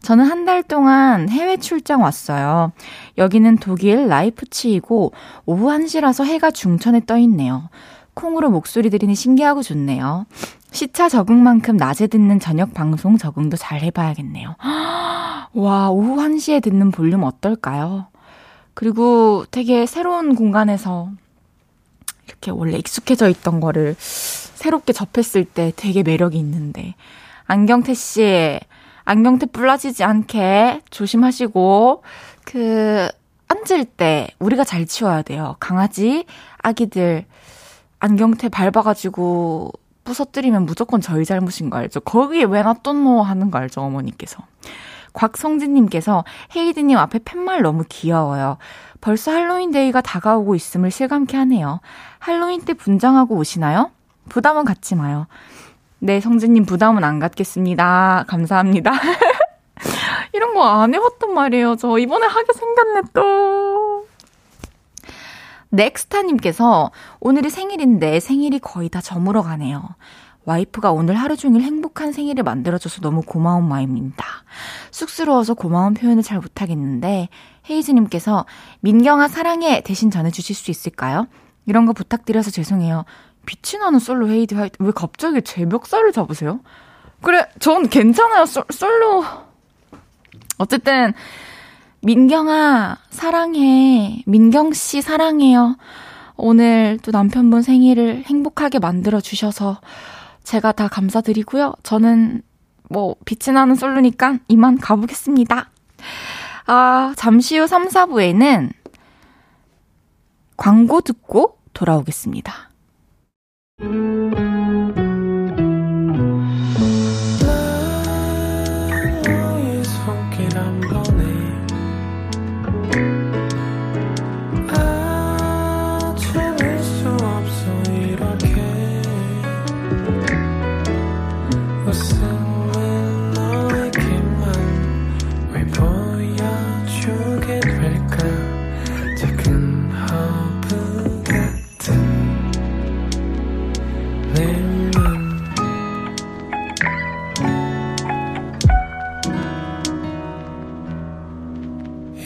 저는 0.02 0.26
한 0.26 0.45
달 0.45 0.62
동안 0.62 1.30
해외 1.30 1.58
출장 1.58 2.04
왔어요. 2.04 2.71
여기는 3.17 3.58
독일 3.58 4.08
라이프치이고 4.08 5.12
오후 5.48 5.65
1시라서 5.67 6.24
해가 6.26 6.52
중천에 6.52 7.02
떠 7.08 7.17
있네요. 7.17 7.69
콩으로 8.13 8.52
목소리 8.52 8.91
들으니 8.91 9.15
신기하고 9.15 9.63
좋네요. 9.63 10.28
시차 10.71 11.10
적응만큼 11.10 11.78
낮에 11.78 12.06
듣는 12.06 12.39
저녁 12.39 12.76
방송 12.76 13.17
적응도 13.17 13.58
잘 13.58 13.82
해봐야겠네요. 13.82 14.56
와, 15.54 15.89
오후 15.89 16.15
1시에 16.17 16.62
듣는 16.62 16.91
볼륨 16.91 17.24
어떨까요? 17.24 18.08
그리고 18.76 19.45
되게 19.50 19.88
새로운 19.88 20.36
공간에서 20.36 21.10
이렇게 22.27 22.51
원래 22.51 22.77
익숙해져 22.77 23.29
있던 23.29 23.59
거를 23.59 23.95
새롭게 23.97 24.93
접했을 24.93 25.45
때 25.45 25.71
되게 25.75 26.03
매력이 26.03 26.38
있는데. 26.38 26.95
안경태 27.45 27.93
씨, 27.93 28.59
안경태 29.03 29.47
불러지지 29.47 30.03
않게 30.03 30.81
조심하시고, 30.89 32.03
그, 32.43 33.07
앉을 33.47 33.85
때 33.85 34.27
우리가 34.39 34.63
잘 34.63 34.85
치워야 34.85 35.21
돼요. 35.21 35.55
강아지, 35.59 36.25
아기들, 36.57 37.25
안경태 37.99 38.49
밟아가지고 38.49 39.71
부서뜨리면 40.03 40.65
무조건 40.65 41.01
저희 41.01 41.25
잘못인 41.25 41.69
거 41.69 41.77
알죠? 41.77 41.99
거기에 41.99 42.43
왜 42.43 42.61
놔뒀노 42.61 43.21
하는 43.21 43.51
거 43.51 43.59
알죠, 43.59 43.81
어머니께서. 43.81 44.43
곽성진님께서 45.13 46.25
헤이드님 46.55 46.97
앞에 46.97 47.19
팻말 47.19 47.61
너무 47.61 47.83
귀여워요. 47.88 48.57
벌써 49.01 49.31
할로윈 49.31 49.71
데이가 49.71 50.01
다가오고 50.01 50.55
있음을 50.55 50.91
실감케 50.91 51.38
하네요. 51.38 51.79
할로윈 52.25 52.61
때 52.65 52.73
분장하고 52.73 53.35
오시나요? 53.35 53.91
부담은 54.29 54.65
갖지 54.65 54.95
마요. 54.95 55.27
네, 55.99 56.19
성진님 56.19 56.65
부담은 56.65 57.03
안 57.03 57.19
갖겠습니다. 57.19 58.25
감사합니다. 58.27 58.91
이런 60.33 60.55
거 60.55 60.63
안 60.63 60.91
해봤단 60.95 61.31
말이에요. 61.35 61.75
저 61.75 61.99
이번에 61.99 62.25
하게 62.25 62.51
생겼네, 62.51 63.01
또. 63.13 64.07
넥스타님께서 65.69 66.91
오늘이 67.19 67.51
생일인데 67.51 68.19
생일이 68.19 68.57
거의 68.57 68.89
다 68.89 69.01
저물어 69.01 69.43
가네요. 69.43 69.88
와이프가 70.45 70.91
오늘 70.91 71.13
하루 71.15 71.38
종일 71.38 71.61
행복한 71.61 72.11
생일을 72.11 72.43
만들어줘서 72.43 73.01
너무 73.01 73.21
고마운 73.21 73.67
마음입니다. 73.67 74.25
쑥스러워서 74.89 75.53
고마운 75.53 75.93
표현을 75.93 76.23
잘 76.23 76.39
못하겠는데, 76.39 77.29
헤이즈님께서 77.69 78.47
민경아 78.79 79.27
사랑해 79.27 79.81
대신 79.81 80.09
전해주실 80.09 80.55
수 80.55 80.71
있을까요? 80.71 81.27
이런 81.65 81.86
거 81.86 81.93
부탁드려서 81.93 82.51
죄송해요. 82.51 83.06
빛이 83.45 83.80
나는 83.80 83.99
솔로 83.99 84.30
헤이드 84.30 84.56
화이트. 84.56 84.78
왜 84.80 84.91
갑자기 84.93 85.41
제 85.41 85.65
멱살을 85.65 86.12
잡으세요? 86.12 86.60
그래, 87.21 87.45
전 87.60 87.89
괜찮아요. 87.89 88.45
솔, 88.45 88.63
솔로. 88.69 89.23
어쨌든, 90.58 91.13
민경아, 92.01 92.97
사랑해. 93.10 94.23
민경씨, 94.25 95.01
사랑해요. 95.01 95.78
오늘 96.38 96.99
또 97.01 97.12
남편분 97.12 97.62
생일을 97.62 98.23
행복하게 98.25 98.80
만들어주셔서 98.80 99.80
제가 100.43 100.71
다 100.73 100.88
감사드리고요. 100.88 101.73
저는 101.82 102.41
뭐, 102.89 103.15
빛이 103.25 103.54
나는 103.54 103.75
솔로니까 103.75 104.39
이만 104.47 104.78
가보겠습니다. 104.78 105.69
아, 106.67 107.13
잠시 107.15 107.58
후 107.58 107.67
3, 107.67 107.88
4부에는 107.88 108.69
광고 110.58 111.02
듣고 111.02 111.58
돌아오겠습니다. 111.74 112.72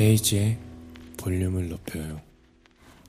헤이즈의 0.09 0.57
볼륨을 1.17 1.69
높여요. 1.69 2.19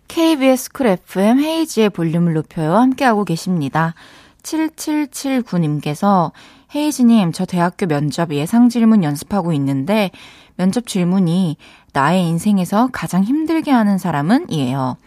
KBS 0.08 0.72
쿨 0.72 0.86
FM 0.88 1.40
헤이즈의 1.40 1.88
볼륨을 1.90 2.34
높여요. 2.34 2.76
함께하고 2.76 3.24
계십니다. 3.24 3.94
7779님께서 4.42 6.32
헤이즈님, 6.74 7.32
저 7.32 7.46
대학교 7.46 7.86
면접 7.86 8.32
예상 8.32 8.68
질문 8.68 9.02
연습하고 9.02 9.54
있는데 9.54 10.10
면접 10.56 10.86
질문이 10.86 11.56
나의 11.94 12.26
인생에서 12.26 12.90
가장 12.92 13.24
힘들게 13.24 13.70
하는 13.70 13.96
사람은 13.96 14.50
이에요. 14.50 14.98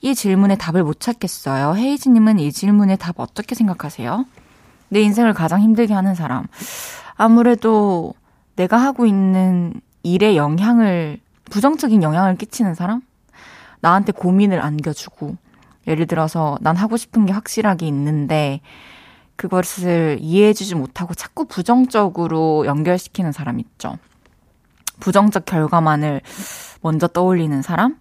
이 0.00 0.14
질문에 0.14 0.56
답을 0.56 0.82
못 0.82 1.00
찾겠어요. 1.00 1.76
헤이즈님은 1.76 2.38
이 2.38 2.50
질문에 2.50 2.96
답 2.96 3.20
어떻게 3.20 3.54
생각하세요? 3.54 4.24
내 4.88 5.00
인생을 5.02 5.34
가장 5.34 5.60
힘들게 5.60 5.92
하는 5.92 6.14
사람. 6.14 6.46
아무래도 7.14 8.14
내가 8.56 8.78
하고 8.78 9.04
있는 9.04 9.74
일에 10.02 10.34
영향을 10.36 11.18
부정적인 11.50 12.02
영향을 12.02 12.36
끼치는 12.36 12.74
사람? 12.74 13.02
나한테 13.80 14.12
고민을 14.12 14.60
안겨주고, 14.60 15.36
예를 15.86 16.06
들어서 16.06 16.56
난 16.60 16.76
하고 16.76 16.96
싶은 16.96 17.26
게 17.26 17.32
확실하게 17.32 17.86
있는데, 17.88 18.60
그것을 19.36 20.18
이해해주지 20.20 20.74
못하고 20.76 21.14
자꾸 21.14 21.46
부정적으로 21.46 22.64
연결시키는 22.66 23.32
사람 23.32 23.58
있죠. 23.60 23.98
부정적 25.00 25.46
결과만을 25.46 26.20
먼저 26.80 27.08
떠올리는 27.08 27.60
사람? 27.62 27.96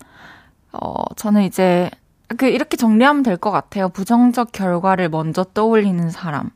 어, 0.71 0.93
저는 1.15 1.43
이제, 1.43 1.89
그, 2.38 2.45
이렇게 2.45 2.77
정리하면 2.77 3.23
될 3.23 3.38
것 3.38 3.49
같아요. 3.51 3.89
부정적 3.89 4.51
결과를 4.51 5.10
먼저 5.10 5.43
떠올리는 5.43 6.10
사람. 6.12 6.51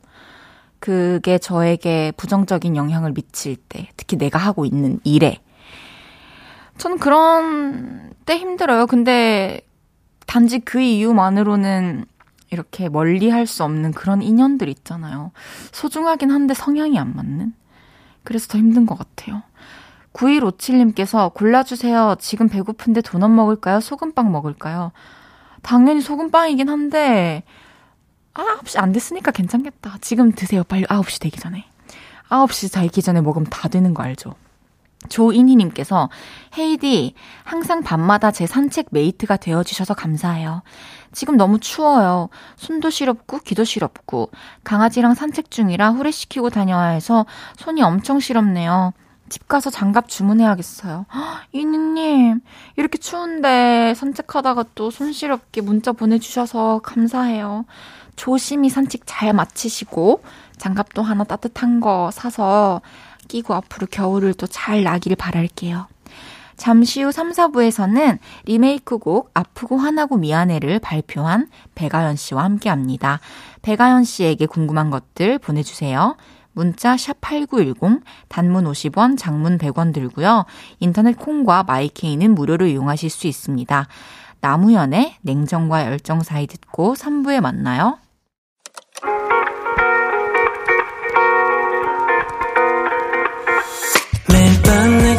그게 0.79 1.39
저에게 1.39 2.11
부정적인 2.15 2.75
영향을 2.75 3.13
미칠 3.13 3.55
때, 3.55 3.89
특히 3.97 4.17
내가 4.17 4.37
하고 4.37 4.65
있는 4.65 4.99
일에. 5.03 5.39
저는 6.77 6.97
그런 6.99 8.13
때 8.25 8.38
힘들어요. 8.38 8.88
근데 8.88 9.61
단지 10.25 10.59
그 10.59 10.79
이유만으로는 10.81 12.05
이렇게 12.51 12.89
멀리 12.89 13.29
할 13.29 13.47
수 13.47 13.63
없는 13.63 13.91
그런 13.91 14.21
인연들 14.21 14.69
있잖아요. 14.69 15.31
소중하긴 15.71 16.31
한데 16.31 16.53
성향이 16.53 16.97
안 16.99 17.15
맞는? 17.15 17.53
그래서 18.23 18.47
더 18.47 18.57
힘든 18.57 18.85
것 18.85 18.97
같아요. 18.97 19.43
9157님께서 20.13 21.33
골라주세요. 21.33 22.15
지금 22.19 22.47
배고픈데 22.47 23.01
도넛 23.01 23.29
먹을까요? 23.31 23.79
소금빵 23.81 24.31
먹을까요? 24.31 24.91
당연히 25.61 26.01
소금빵이긴 26.01 26.69
한데, 26.69 27.43
9시 28.33 28.79
안 28.79 28.91
됐으니까 28.91 29.31
괜찮겠다. 29.31 29.97
지금 30.01 30.31
드세요. 30.31 30.63
빨리 30.63 30.85
9시 30.85 31.21
되기 31.21 31.39
전에. 31.39 31.65
9시 32.29 32.73
되기 32.73 33.01
전에 33.01 33.21
먹으면 33.21 33.47
다 33.49 33.67
되는 33.67 33.93
거 33.93 34.03
알죠? 34.03 34.35
조인희님께서 35.09 36.09
헤이디 36.57 37.13
항상 37.43 37.83
밤마다 37.83 38.31
제 38.31 38.45
산책 38.45 38.87
메이트가 38.91 39.37
되어주셔서 39.37 39.93
감사해요. 39.93 40.63
지금 41.11 41.37
너무 41.37 41.59
추워요. 41.59 42.29
손도 42.57 42.89
시렵고 42.89 43.39
귀도 43.39 43.63
시렵고 43.63 44.31
강아지랑 44.63 45.13
산책 45.13 45.49
중이라 45.49 45.91
후레시키고 45.91 46.49
다녀야 46.49 46.87
해서 46.87 47.25
손이 47.57 47.81
엄청 47.81 48.19
시렵네요. 48.19 48.93
집 49.27 49.47
가서 49.47 49.71
장갑 49.71 50.07
주문해야겠어요. 50.07 51.05
이니님, 51.51 52.41
이렇게 52.75 52.99
추운데 52.99 53.93
산책하다가 53.95 54.65
또 54.75 54.91
손시렵게 54.91 55.61
문자 55.61 55.93
보내주셔서 55.93 56.81
감사해요. 56.83 57.65
조심히 58.15 58.69
산책 58.69 59.01
잘 59.05 59.33
마치시고, 59.33 60.21
장갑도 60.57 61.01
하나 61.01 61.23
따뜻한 61.23 61.79
거 61.79 62.11
사서 62.13 62.81
끼고 63.27 63.53
앞으로 63.53 63.88
겨울을 63.88 64.33
또 64.33 64.47
잘 64.47 64.83
나기를 64.83 65.15
바랄게요. 65.15 65.88
잠시 66.55 67.01
후 67.03 67.11
3, 67.11 67.31
4부에서는 67.31 68.19
리메이크 68.45 68.97
곡 68.99 69.29
아프고 69.33 69.77
화나고 69.77 70.17
미안해를 70.17 70.79
발표한 70.79 71.49
배가연 71.75 72.15
씨와 72.15 72.43
함께 72.43 72.69
합니다. 72.69 73.19
배가연 73.61 74.05
씨에게 74.05 74.45
궁금한 74.45 74.89
것들 74.89 75.39
보내주세요. 75.39 76.15
문자 76.53 76.95
샵8910 76.95 78.01
단문 78.29 78.63
50원, 78.63 79.17
장문 79.17 79.57
100원 79.57 79.93
들고요. 79.93 80.45
인터넷 80.79 81.17
콩과 81.17 81.63
마이케이는 81.63 82.33
무료로 82.33 82.67
이용하실 82.67 83.09
수 83.09 83.27
있습니다. 83.27 83.88
나무연의 84.39 85.15
냉정과 85.21 85.85
열정 85.85 86.23
사이 86.23 86.47
듣고 86.47 86.93
3부에 86.93 87.41
만나요. 87.41 87.97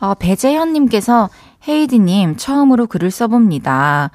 어, 0.00 0.14
배재현님께서 0.14 1.28
헤이디님 1.68 2.36
처음으로 2.36 2.86
글을 2.86 3.10
써봅니다. 3.10 4.10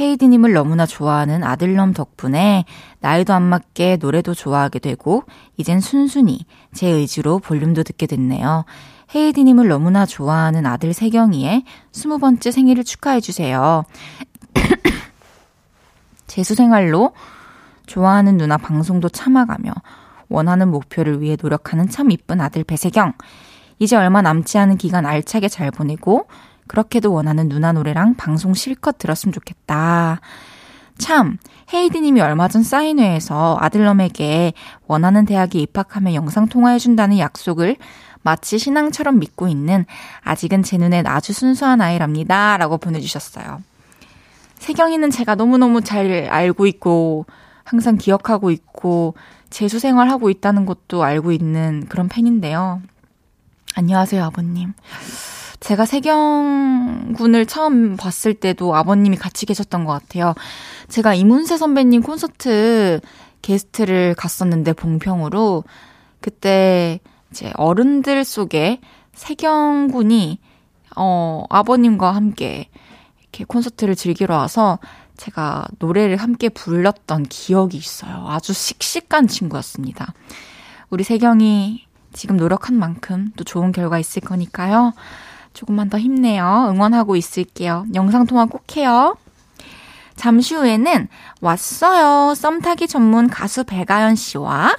헤이디님을 0.00 0.52
너무나 0.52 0.86
좋아하는 0.86 1.42
아들놈 1.42 1.92
덕분에 1.92 2.64
나이도 3.00 3.32
안 3.32 3.42
맞게 3.42 3.96
노래도 3.96 4.34
좋아하게 4.34 4.78
되고 4.78 5.24
이젠 5.56 5.80
순순히 5.80 6.44
제 6.72 6.88
의지로 6.88 7.38
볼륨도 7.38 7.82
듣게 7.82 8.06
됐네요. 8.06 8.64
헤이디님을 9.14 9.68
너무나 9.68 10.06
좋아하는 10.06 10.66
아들 10.66 10.92
세경이의 10.92 11.64
스무 11.92 12.18
번째 12.18 12.50
생일을 12.50 12.84
축하해주세요. 12.84 13.84
재수생활로 16.26 17.12
좋아하는 17.86 18.36
누나 18.36 18.58
방송도 18.58 19.08
참아가며 19.08 19.72
원하는 20.28 20.68
목표를 20.68 21.22
위해 21.22 21.36
노력하는 21.40 21.88
참 21.88 22.10
이쁜 22.10 22.40
아들 22.40 22.64
배세경. 22.64 23.14
이제 23.78 23.96
얼마 23.96 24.22
남지 24.22 24.58
않은 24.58 24.76
기간 24.76 25.06
알차게 25.06 25.48
잘 25.48 25.70
보내고 25.70 26.26
그렇게도 26.66 27.12
원하는 27.12 27.48
누나 27.48 27.72
노래랑 27.72 28.14
방송 28.14 28.54
실컷 28.54 28.98
들었으면 28.98 29.32
좋겠다. 29.32 30.20
참, 30.98 31.38
헤이디님이 31.72 32.20
얼마 32.20 32.48
전 32.48 32.62
사인회에서 32.62 33.56
아들놈에게 33.60 34.52
원하는 34.86 35.24
대학에 35.24 35.60
입학하면 35.60 36.14
영상 36.14 36.48
통화해준다는 36.48 37.18
약속을 37.18 37.76
마치 38.22 38.58
신앙처럼 38.58 39.18
믿고 39.20 39.48
있는 39.48 39.86
아직은 40.22 40.62
제 40.62 40.76
눈엔 40.76 41.06
아주 41.06 41.32
순수한 41.32 41.80
아이랍니다. 41.80 42.56
라고 42.56 42.78
보내주셨어요. 42.78 43.62
세경이는 44.56 45.10
제가 45.10 45.36
너무너무 45.36 45.80
잘 45.82 46.28
알고 46.28 46.66
있고, 46.66 47.26
항상 47.62 47.96
기억하고 47.96 48.50
있고, 48.50 49.14
재수 49.50 49.78
생활하고 49.78 50.30
있다는 50.30 50.66
것도 50.66 51.04
알고 51.04 51.30
있는 51.32 51.86
그런 51.88 52.08
팬인데요. 52.08 52.82
안녕하세요, 53.74 54.24
아버님. 54.24 54.72
제가 55.60 55.86
세경 55.86 57.14
군을 57.16 57.46
처음 57.46 57.96
봤을 57.96 58.34
때도 58.34 58.74
아버님이 58.74 59.16
같이 59.16 59.46
계셨던 59.46 59.84
것 59.84 59.92
같아요. 59.92 60.34
제가 60.88 61.14
이문세 61.14 61.56
선배님 61.56 62.02
콘서트 62.02 63.00
게스트를 63.42 64.14
갔었는데 64.14 64.72
봉평으로 64.72 65.64
그때 66.20 67.00
이제 67.30 67.52
어른들 67.56 68.24
속에 68.24 68.80
세경 69.14 69.88
군이 69.88 70.38
어 70.96 71.44
아버님과 71.50 72.14
함께 72.14 72.68
이렇게 73.20 73.44
콘서트를 73.44 73.94
즐기러 73.94 74.36
와서 74.36 74.78
제가 75.16 75.66
노래를 75.78 76.16
함께 76.16 76.48
불렀던 76.48 77.24
기억이 77.24 77.76
있어요. 77.76 78.24
아주 78.28 78.52
씩씩한 78.52 79.26
친구였습니다. 79.26 80.14
우리 80.90 81.04
세경이 81.04 81.87
지금 82.12 82.36
노력한 82.36 82.76
만큼 82.76 83.32
또 83.36 83.44
좋은 83.44 83.72
결과 83.72 83.98
있을 83.98 84.22
거니까요. 84.22 84.92
조금만 85.54 85.88
더 85.90 85.98
힘내요. 85.98 86.68
응원하고 86.70 87.16
있을게요. 87.16 87.86
영상통화 87.94 88.46
꼭 88.46 88.76
해요. 88.76 89.16
잠시 90.16 90.54
후에는 90.54 91.08
왔어요. 91.40 92.34
썸 92.34 92.60
타기 92.60 92.88
전문 92.88 93.28
가수 93.28 93.64
배가연 93.64 94.16
씨와 94.16 94.76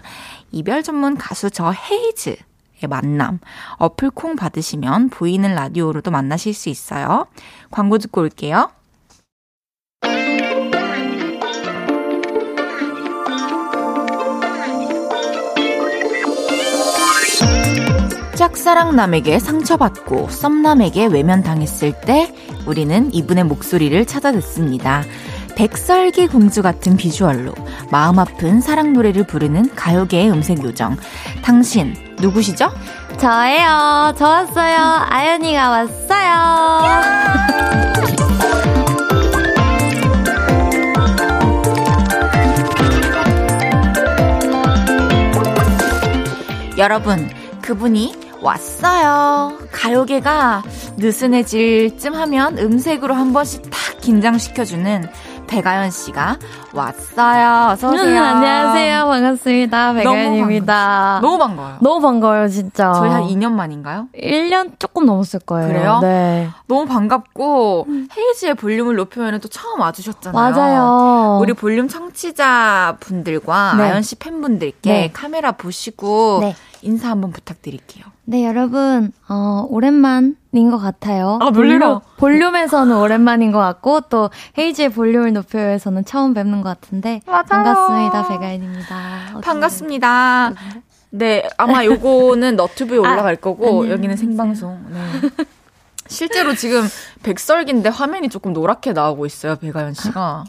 이별 0.51 0.83
전문 0.83 1.17
가수 1.17 1.49
저 1.49 1.71
헤이즈 1.71 2.35
의 2.81 2.87
만남. 2.87 3.39
어플 3.77 4.11
콩 4.11 4.35
받으시면 4.35 5.09
보이는 5.09 5.53
라디오로도 5.53 6.11
만나실 6.11 6.53
수 6.53 6.69
있어요. 6.69 7.27
광고 7.71 7.97
듣고 7.97 8.21
올게요. 8.21 8.71
짝사랑남에게 18.39 19.37
상처받고 19.37 20.29
썸남에게 20.29 21.07
외면당했을 21.07 21.91
때 21.99 22.33
우리는 22.65 23.13
이분의 23.13 23.43
목소리를 23.43 24.05
찾아 24.05 24.31
듣습니다. 24.31 25.03
백설기 25.57 26.27
공주 26.27 26.61
같은 26.61 26.95
비주얼로 26.95 27.53
마음 27.91 28.17
아픈 28.17 28.61
사랑 28.61 28.93
노래를 28.93 29.27
부르는 29.27 29.75
가요계의 29.75 30.31
음색 30.31 30.63
요정. 30.63 30.95
당신 31.41 31.93
누구시죠? 32.21 32.71
저예요. 33.17 34.13
저 34.17 34.25
왔어요. 34.25 34.77
아연이가 35.09 35.69
왔어요. 35.69 36.29
여러분, 46.77 47.29
그분이 47.61 48.28
왔어요. 48.41 49.57
가요계가 49.71 50.63
느슨해질 50.97 51.97
쯤 51.97 52.15
하면 52.15 52.57
음색으로 52.57 53.13
한 53.13 53.33
번씩 53.33 53.63
탁 53.69 54.01
긴장시켜주는 54.01 55.09
배가연 55.47 55.89
씨가 55.89 56.37
왔어요. 56.73 57.71
어서 57.71 57.89
오세요. 57.89 58.21
음, 58.21 58.23
안녕하세요. 58.23 59.05
반갑습니다. 59.07 59.93
배가연입니다. 59.93 61.19
너무 61.23 61.39
반가워요. 61.39 61.77
너무 61.81 62.01
반가워요, 62.01 62.47
진짜. 62.49 62.93
저희 62.93 63.09
한 63.09 63.23
2년 63.23 63.53
만인가요? 63.53 64.09
1년 64.15 64.77
조금 64.77 65.07
넘었을 65.07 65.39
거예요. 65.39 65.67
그래요? 65.67 65.99
네. 66.03 66.49
너무 66.67 66.85
반갑고 66.85 67.87
헤이지의 68.15 68.53
볼륨을 68.55 68.95
높여면 68.95 69.39
또 69.39 69.47
처음 69.47 69.79
와주셨잖아요. 69.79 70.51
맞아요. 70.51 71.39
우리 71.41 71.53
볼륨 71.53 71.87
청취자 71.87 72.97
분들과 72.99 73.73
네. 73.75 73.83
아연 73.85 74.03
씨 74.03 74.15
팬분들께 74.15 74.91
네. 74.91 75.09
카메라 75.11 75.51
보시고 75.53 76.39
네. 76.41 76.55
인사 76.81 77.09
한번 77.09 77.31
부탁드릴게요. 77.31 78.05
네, 78.25 78.45
여러분, 78.45 79.11
어, 79.27 79.65
오랜만인 79.69 80.71
것 80.71 80.77
같아요. 80.77 81.37
아. 81.41 81.49
볼륨, 81.51 81.99
볼륨에서는 82.17 82.95
오랜만인 82.95 83.51
것 83.51 83.59
같고, 83.59 84.01
또, 84.01 84.29
헤이지의 84.57 84.89
볼륨을 84.89 85.33
높여요에서는 85.33 86.05
처음 86.05 86.33
뵙는 86.33 86.61
것 86.61 86.69
같은데. 86.69 87.21
맞아요. 87.25 87.43
반갑습니다, 87.43 88.27
배가연입니다. 88.27 89.21
어떻게 89.31 89.45
반갑습니다. 89.45 90.53
네, 91.11 91.47
아마 91.57 91.83
요거는 91.85 92.55
너튜브에 92.55 92.97
올라갈 92.99 93.35
거고 93.35 93.67
안녕히 93.81 93.91
여기는 93.91 94.15
생방송. 94.17 94.85
네. 94.91 95.29
실제로 96.07 96.55
지금 96.55 96.83
백설기인데 97.23 97.89
화면이 97.89 98.29
조금 98.29 98.53
노랗게 98.53 98.93
나오고 98.93 99.25
있어요, 99.25 99.55
배가연 99.57 99.93
씨가. 99.93 100.45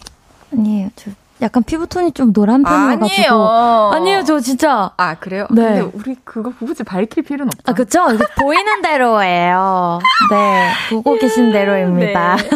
아니에요, 0.53 0.91
저 0.97 1.11
약간 1.43 1.63
피부톤이 1.63 2.13
좀 2.13 2.33
노란 2.33 2.63
편이어가지고. 2.63 3.05
아니에요. 3.07 3.91
아니에요, 3.95 4.25
저 4.25 4.41
진짜. 4.41 4.91
아, 4.97 5.15
그래요? 5.15 5.47
네. 5.51 5.63
근데 5.63 5.81
우리 5.95 6.17
그거 6.25 6.53
굳이 6.59 6.83
밝힐 6.83 7.23
필요는 7.23 7.47
없죠. 7.49 7.63
아, 7.65 7.73
그쵸? 7.73 8.07
이거 8.13 8.25
보이는 8.43 8.83
대로예요. 8.83 10.01
네, 10.31 10.71
보고 10.91 11.17
계신 11.17 11.51
대로입니다. 11.53 12.37
네. 12.37 12.51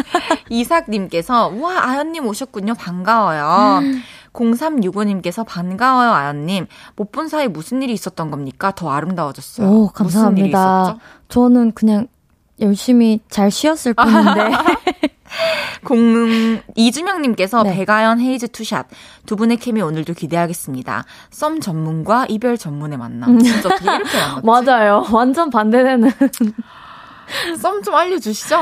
이삭님께서, 0.49 1.53
와, 1.59 1.83
아연님 1.89 2.27
오셨군요. 2.27 2.75
반가워요. 2.75 3.81
0365님께서 4.33 5.45
반가워요, 5.45 6.11
아연님. 6.11 6.67
못 6.95 7.11
본 7.11 7.27
사이 7.29 7.47
무슨 7.47 7.81
일이 7.81 7.93
있었던 7.93 8.29
겁니까? 8.31 8.71
더 8.71 8.91
아름다워졌어요. 8.91 9.67
오, 9.67 9.87
감사합니다. 9.89 10.97
저는 11.29 11.71
그냥 11.73 12.07
열심히 12.59 13.19
잘 13.29 13.49
쉬었을 13.49 13.93
뿐인데. 13.93 14.51
공 15.83 16.59
이주명님께서 16.75 17.63
네. 17.63 17.75
백아연 17.75 18.19
헤이즈 18.19 18.49
투샷 18.49 18.87
두 19.25 19.35
분의 19.35 19.57
케미 19.57 19.81
오늘도 19.81 20.13
기대하겠습니다. 20.13 21.05
썸 21.31 21.59
전문과 21.61 22.25
이별 22.29 22.57
전문의 22.57 22.97
만남. 22.97 23.37
진짜 23.39 23.69
어떻게 23.69 23.83
이렇게 23.85 24.17
만났지? 24.17 24.45
맞아요. 24.71 25.05
완전 25.11 25.49
반대되는. 25.49 26.11
썸 27.59 27.81
좀 27.83 27.95
알려주시죠. 27.95 28.61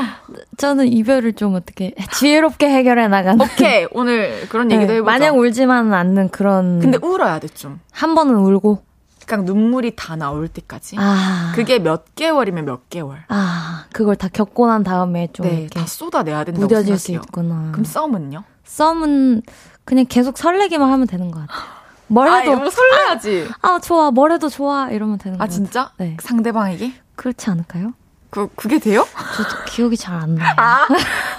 저는 0.57 0.87
이별을 0.87 1.33
좀 1.33 1.55
어떻게 1.55 1.93
지혜롭게 2.13 2.69
해결해 2.69 3.07
나가는. 3.09 3.39
오케이 3.41 3.85
오늘 3.91 4.47
그런 4.49 4.71
얘기도 4.71 4.87
네, 4.93 4.95
해보자. 4.97 5.11
마냥 5.11 5.37
울지만은 5.39 5.93
않는 5.93 6.29
그런. 6.29 6.79
근데 6.79 6.97
울어야 7.01 7.39
돼 7.39 7.47
좀. 7.49 7.79
한 7.91 8.15
번은 8.15 8.35
울고. 8.35 8.81
그냥 9.25 9.45
눈물이 9.45 9.95
다 9.95 10.15
나올 10.15 10.47
때까지. 10.47 10.95
아. 10.99 11.51
그게 11.55 11.79
몇 11.79 12.15
개월이면 12.15 12.65
몇 12.65 12.89
개월. 12.89 13.23
아, 13.29 13.85
그걸 13.93 14.15
다 14.15 14.27
겪고 14.31 14.67
난 14.67 14.83
다음에 14.83 15.29
좀 15.33 15.45
네, 15.45 15.61
이렇게 15.61 15.79
다 15.79 15.85
쏟아내야 15.85 16.43
된다고 16.43 16.67
무뎌질 16.67 16.97
수 16.97 17.07
생각해요. 17.07 17.23
있구나. 17.27 17.71
그럼 17.71 17.85
썸은요? 17.85 18.43
썸은 18.65 19.41
그냥 19.85 20.05
계속 20.07 20.37
설레기만 20.37 20.89
하면 20.91 21.07
되는 21.07 21.31
것 21.31 21.41
같아요. 21.41 21.61
뭘 22.07 22.27
아, 22.27 22.35
해도 22.37 22.53
이거 22.53 22.69
설레야지. 22.69 23.49
아 23.61 23.79
좋아 23.79 24.11
뭘 24.11 24.31
해도 24.31 24.49
좋아 24.49 24.89
이러면 24.89 25.17
되는 25.17 25.37
것 25.37 25.43
아, 25.43 25.45
같아요. 25.45 25.55
진짜? 25.55 25.91
네. 25.97 26.17
상대방에게? 26.21 26.93
그렇지 27.15 27.49
않을까요? 27.49 27.93
그, 28.29 28.47
그게 28.55 28.79
돼요? 28.79 29.05
저도 29.37 29.63
기억이 29.67 29.95
잘 29.95 30.15
안 30.15 30.33
나요. 30.35 30.53
아, 30.57 30.87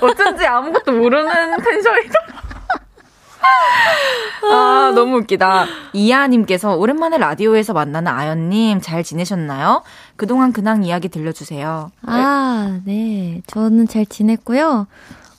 어쩐지 0.01 0.47
아무것도 0.47 0.93
모르는 0.93 1.57
텐션이다. 1.63 2.15
아, 4.51 4.93
너무 4.95 5.19
웃기다. 5.19 5.67
이하님께서 5.93 6.75
오랜만에 6.77 7.19
라디오에서 7.19 7.73
만나는 7.73 8.13
아연님 8.13 8.81
잘 8.81 9.03
지내셨나요? 9.03 9.83
그동안 10.17 10.53
근황 10.53 10.85
이야기 10.85 11.09
들려주세요. 11.09 11.91
아, 12.03 12.81
네. 12.85 13.43
저는 13.47 13.89
잘 13.89 14.07
지냈고요. 14.07 14.87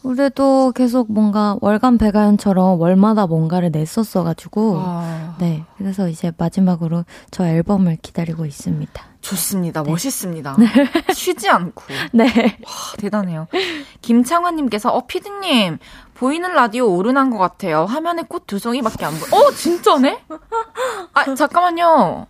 올해도 0.03 0.71
계속 0.75 1.11
뭔가 1.11 1.57
월간 1.61 1.97
배가연처럼 1.97 2.79
월마다 2.79 3.25
뭔가를 3.25 3.71
냈었어가지고, 3.71 4.73
와, 4.75 5.35
네. 5.39 5.63
그래서 5.77 6.07
이제 6.07 6.31
마지막으로 6.37 7.05
저 7.31 7.45
앨범을 7.47 7.97
기다리고 8.03 8.45
있습니다. 8.45 9.03
좋습니다. 9.21 9.81
멋있습니다. 9.81 10.57
쉬지 11.11 11.49
않고. 11.49 11.83
네. 12.13 12.25
와, 12.25 12.71
대단해요. 12.99 13.47
김창환님께서, 14.01 14.91
어, 14.91 15.07
피디님, 15.07 15.79
보이는 16.15 16.54
라디오 16.54 16.88
오른한 16.95 17.30
것 17.30 17.38
같아요. 17.38 17.86
화면에 17.86 18.23
꽃 18.23 18.45
두 18.47 18.58
송이밖에 18.58 19.06
안 19.06 19.13
보여. 19.19 19.38
어, 19.39 19.51
진짜네? 19.51 20.23
아, 21.13 21.36
잠깐만요. 21.36 22.28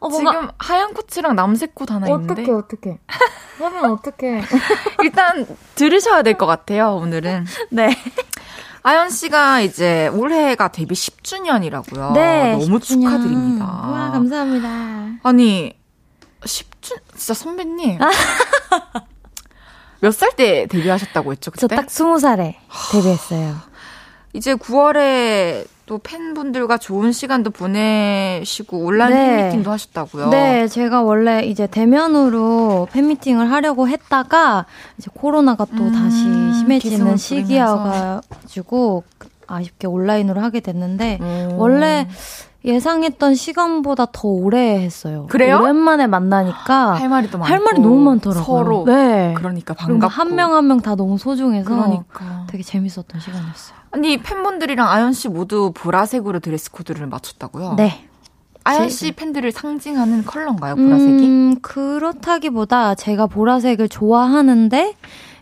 어, 0.00 0.10
지금 0.10 0.48
하얀 0.58 0.94
꽃이랑 0.94 1.36
남색 1.36 1.74
꽃 1.74 1.90
하나 1.90 2.08
있는데. 2.08 2.50
어떡해. 2.50 2.98
하면 3.58 3.84
어떡해. 3.92 4.42
일단 5.04 5.46
들으셔야 5.74 6.22
될 6.22 6.38
것 6.38 6.46
같아요, 6.46 6.94
오늘은. 6.96 7.44
네. 7.70 7.94
아연 8.82 9.10
씨가 9.10 9.60
이제 9.60 10.08
올해가 10.08 10.68
데뷔 10.68 10.94
10주년이라고요. 10.94 12.14
네. 12.14 12.52
너무 12.52 12.78
10주년. 12.78 13.02
축하드립니다. 13.02 13.64
와, 13.66 14.10
감사합니다. 14.12 14.68
아니, 15.22 15.76
10주, 16.40 16.98
진짜 17.14 17.34
선배님. 17.34 17.98
몇 20.00 20.12
살 20.12 20.30
때 20.36 20.66
데뷔하셨다고 20.66 21.32
했죠, 21.32 21.50
저 21.56 21.66
그때? 21.66 21.76
딱 21.76 21.90
스무 21.90 22.18
살에 22.18 22.56
데뷔했어요. 22.92 23.54
이제 24.32 24.54
9월에 24.54 25.66
또 25.86 25.98
팬분들과 25.98 26.78
좋은 26.78 27.10
시간도 27.10 27.50
보내시고 27.50 28.78
온라인 28.78 29.12
네. 29.12 29.36
팬미팅도 29.38 29.70
하셨다고요. 29.72 30.28
네, 30.30 30.68
제가 30.68 31.02
원래 31.02 31.42
이제 31.42 31.66
대면으로 31.66 32.86
팬미팅을 32.92 33.50
하려고 33.50 33.88
했다가 33.88 34.66
이제 34.98 35.10
코로나가 35.12 35.64
또 35.64 35.82
음, 35.82 35.92
다시 35.92 36.16
심해지는 36.60 37.16
시기여가지고 37.16 39.02
아쉽게 39.48 39.88
온라인으로 39.88 40.40
하게 40.40 40.60
됐는데 40.60 41.18
음. 41.20 41.54
원래 41.56 42.08
예상했던 42.64 43.34
시간보다 43.34 44.06
더 44.12 44.28
오래 44.28 44.78
했어요. 44.82 45.26
그래요? 45.30 45.58
오랜만에 45.60 46.06
만나니까 46.06 46.94
할 46.94 47.08
말이 47.08 47.30
또 47.30 47.38
많고 47.38 47.52
할 47.52 47.60
말이 47.60 47.80
너무 47.80 48.00
많더라고요. 48.10 48.44
서로. 48.44 48.84
네. 48.84 49.32
그러니까 49.36 49.72
반갑고. 49.74 50.12
한명 50.12 50.52
한 50.54 50.66
명 50.66 50.80
다 50.80 50.94
너무 50.94 51.16
소중해서 51.16 51.68
그러니까. 51.70 52.44
되게 52.48 52.62
재밌었던 52.62 53.20
시간이었어요. 53.20 53.76
아니 53.92 54.18
팬분들이랑 54.18 54.88
아연 54.88 55.12
씨 55.14 55.28
모두 55.28 55.72
보라색으로 55.74 56.40
드레스 56.40 56.70
코드를 56.70 57.06
맞췄다고요? 57.06 57.74
네. 57.76 58.04
아연 58.64 58.82
제- 58.82 58.88
씨 58.90 59.12
팬들을 59.12 59.50
상징하는 59.52 60.24
컬러인가요, 60.26 60.76
보라색이? 60.76 61.24
음, 61.24 61.60
그렇다기보다 61.62 62.94
제가 62.94 63.26
보라색을 63.26 63.88
좋아하는데 63.88 64.94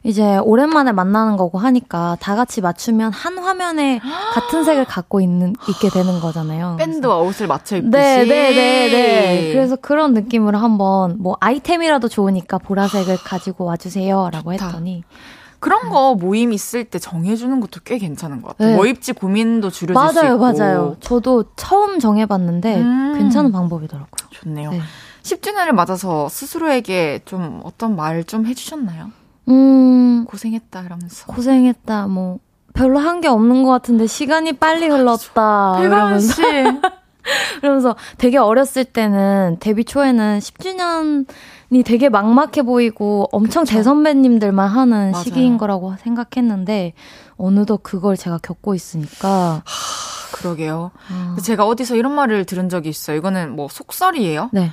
이제 0.04 0.36
오랜만에 0.38 0.92
만나는 0.92 1.36
거고 1.36 1.58
하니까 1.58 2.16
다 2.20 2.34
같이 2.36 2.60
맞추면 2.60 3.12
한 3.12 3.38
화면에 3.38 3.98
같은 4.34 4.64
색을 4.64 4.84
갖고 4.84 5.20
있는 5.20 5.54
있게 5.68 5.88
되는 5.90 6.20
거잖아요. 6.20 6.76
밴드와 6.80 7.18
옷을 7.18 7.46
맞춰 7.46 7.76
입듯이. 7.76 7.90
네, 7.90 8.24
네, 8.24 8.50
네, 8.54 8.88
네. 8.90 9.52
그래서 9.52 9.76
그런 9.76 10.14
느낌으로 10.14 10.58
한번 10.58 11.16
뭐 11.18 11.36
아이템이라도 11.40 12.08
좋으니까 12.08 12.58
보라색을 12.58 13.18
가지고 13.24 13.64
와주세요라고. 13.64 14.52
했더니 14.52 15.02
그런 15.60 15.90
거 15.90 16.14
모임 16.14 16.52
있을 16.52 16.84
때 16.84 17.00
정해주는 17.00 17.58
것도 17.60 17.80
꽤 17.84 17.98
괜찮은 17.98 18.42
것 18.42 18.50
같아요. 18.56 18.68
네. 18.70 18.76
뭐 18.76 18.86
입지 18.86 19.12
고민도 19.12 19.70
줄여줄 19.70 19.94
수 19.94 20.20
맞아요, 20.20 20.34
있고. 20.34 20.38
맞아요. 20.52 20.96
저도 21.00 21.46
처음 21.56 21.98
정해봤는데 21.98 22.76
음. 22.80 23.14
괜찮은 23.18 23.50
방법이더라고요. 23.50 24.08
좋네요. 24.30 24.70
네. 24.70 24.80
10주년을 25.24 25.72
맞아서 25.72 26.28
스스로에게 26.28 27.22
좀 27.24 27.60
어떤 27.64 27.96
말 27.96 28.22
좀 28.24 28.46
해주셨나요? 28.46 29.10
음, 29.48 30.24
고생했다 30.26 30.80
이러면서. 30.82 31.26
고생했다. 31.26 32.06
뭐 32.06 32.38
별로 32.74 32.98
한 32.98 33.20
게 33.20 33.28
없는 33.28 33.62
것 33.64 33.70
같은데 33.70 34.06
시간이 34.06 34.52
빨리 34.54 34.86
흘렀다. 34.88 35.76
배가은 35.80 35.80
이러면서 36.20 36.32
씨. 36.34 36.42
그러면서 37.60 37.96
되게 38.16 38.38
어렸을 38.38 38.84
때는 38.84 39.56
데뷔 39.60 39.84
초에는 39.84 40.38
10주년이 40.38 41.84
되게 41.84 42.08
막막해 42.08 42.62
보이고 42.62 43.28
엄청 43.32 43.64
대선배님들만 43.64 44.68
하는 44.68 45.10
맞아요. 45.10 45.24
시기인 45.24 45.58
거라고 45.58 45.94
생각했는데 45.98 46.94
어느덧 47.36 47.82
그걸 47.82 48.16
제가 48.16 48.38
겪고 48.38 48.74
있으니까 48.74 49.62
그러게요. 50.32 50.90
아, 51.10 51.36
제가 51.42 51.66
어디서 51.66 51.96
이런 51.96 52.12
말을 52.14 52.44
들은 52.44 52.68
적이 52.68 52.88
있어요. 52.90 53.16
이거는 53.16 53.54
뭐 53.56 53.68
속설이에요. 53.70 54.50
네. 54.52 54.70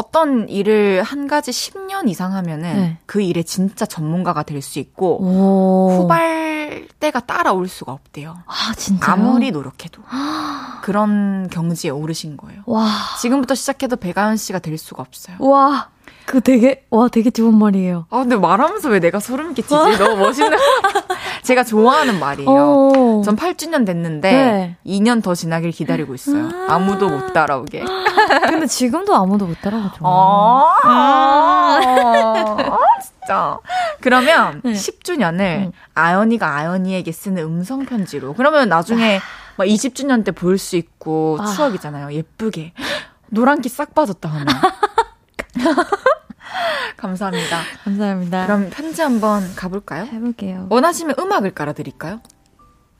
어떤 0.00 0.48
일을 0.48 1.02
한 1.02 1.28
가지 1.28 1.50
10년 1.50 2.08
이상 2.08 2.32
하면은 2.34 2.74
네. 2.74 2.96
그 3.06 3.20
일에 3.20 3.42
진짜 3.42 3.84
전문가가 3.84 4.42
될 4.42 4.62
수 4.62 4.78
있고 4.78 5.22
오. 5.22 5.90
후발대가 6.02 7.20
따라올 7.20 7.68
수가 7.68 7.92
없대요. 7.92 8.38
아, 8.46 8.72
진짜요? 8.76 9.12
아무리 9.12 9.50
노력해도. 9.50 10.02
그런 10.82 11.48
경지에 11.50 11.90
오르신 11.90 12.36
거예요. 12.38 12.62
와. 12.66 12.86
지금부터 13.20 13.54
시작해도 13.54 13.96
배가연 13.96 14.36
씨가 14.38 14.58
될 14.60 14.78
수가 14.78 15.02
없어요. 15.02 15.36
와. 15.40 15.88
그 16.26 16.40
되게 16.40 16.86
와 16.90 17.08
되게 17.08 17.30
좋은 17.30 17.54
말이에요. 17.58 18.06
아, 18.10 18.18
근데 18.18 18.36
말하면서 18.36 18.88
왜 18.90 19.00
내가 19.00 19.18
소름 19.20 19.52
끼치지? 19.54 19.74
너무 19.98 20.16
멋있는. 20.16 20.56
제가 21.42 21.64
좋아하는 21.64 22.18
말이에요. 22.18 22.50
어. 22.50 23.22
전 23.24 23.36
8주년 23.36 23.84
됐는데 23.86 24.30
네. 24.32 24.76
2년 24.86 25.22
더 25.22 25.34
지나길 25.34 25.70
기다리고 25.72 26.14
있어요. 26.14 26.48
아 26.68 26.78
무도 26.78 27.08
못 27.08 27.32
따라오게. 27.32 27.84
근데 28.48 28.66
지금도 28.66 29.14
아무도 29.14 29.46
못 29.46 29.60
따라가죠. 29.60 29.96
어, 30.02 30.66
아, 30.84 31.78
진짜. 33.02 33.58
그러면 34.00 34.60
네. 34.64 34.72
10주년을 34.72 35.40
음. 35.66 35.72
아연이가 35.94 36.56
아연이에게 36.56 37.10
쓰는 37.12 37.42
음성 37.42 37.84
편지로. 37.86 38.34
그러면 38.34 38.68
나중에 38.68 39.20
막 39.56 39.64
20주년 39.66 40.24
때 40.24 40.32
볼 40.32 40.58
수 40.58 40.76
있고 40.76 41.38
아. 41.40 41.46
추억이잖아요. 41.46 42.12
예쁘게. 42.12 42.72
노란기 43.32 43.68
싹 43.68 43.94
빠졌다 43.94 44.28
하면. 44.28 44.46
감사합니다. 46.96 47.60
감사합니다. 47.84 48.46
그럼 48.46 48.70
편지 48.70 49.02
한번 49.02 49.42
가볼까요? 49.56 50.04
해볼게요. 50.04 50.66
원하시면 50.70 51.16
음악을 51.18 51.52
깔아드릴까요? 51.54 52.20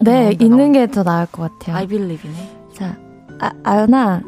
네, 0.01 0.29
어, 0.29 0.31
있는 0.39 0.73
게 0.73 0.87
더 0.87 1.03
나을 1.03 1.27
것 1.27 1.43
같아요. 1.59 1.77
I 1.77 1.87
believe이네. 1.87 2.57
자, 2.75 2.97
아, 3.41 3.51
아연아, 3.65 4.23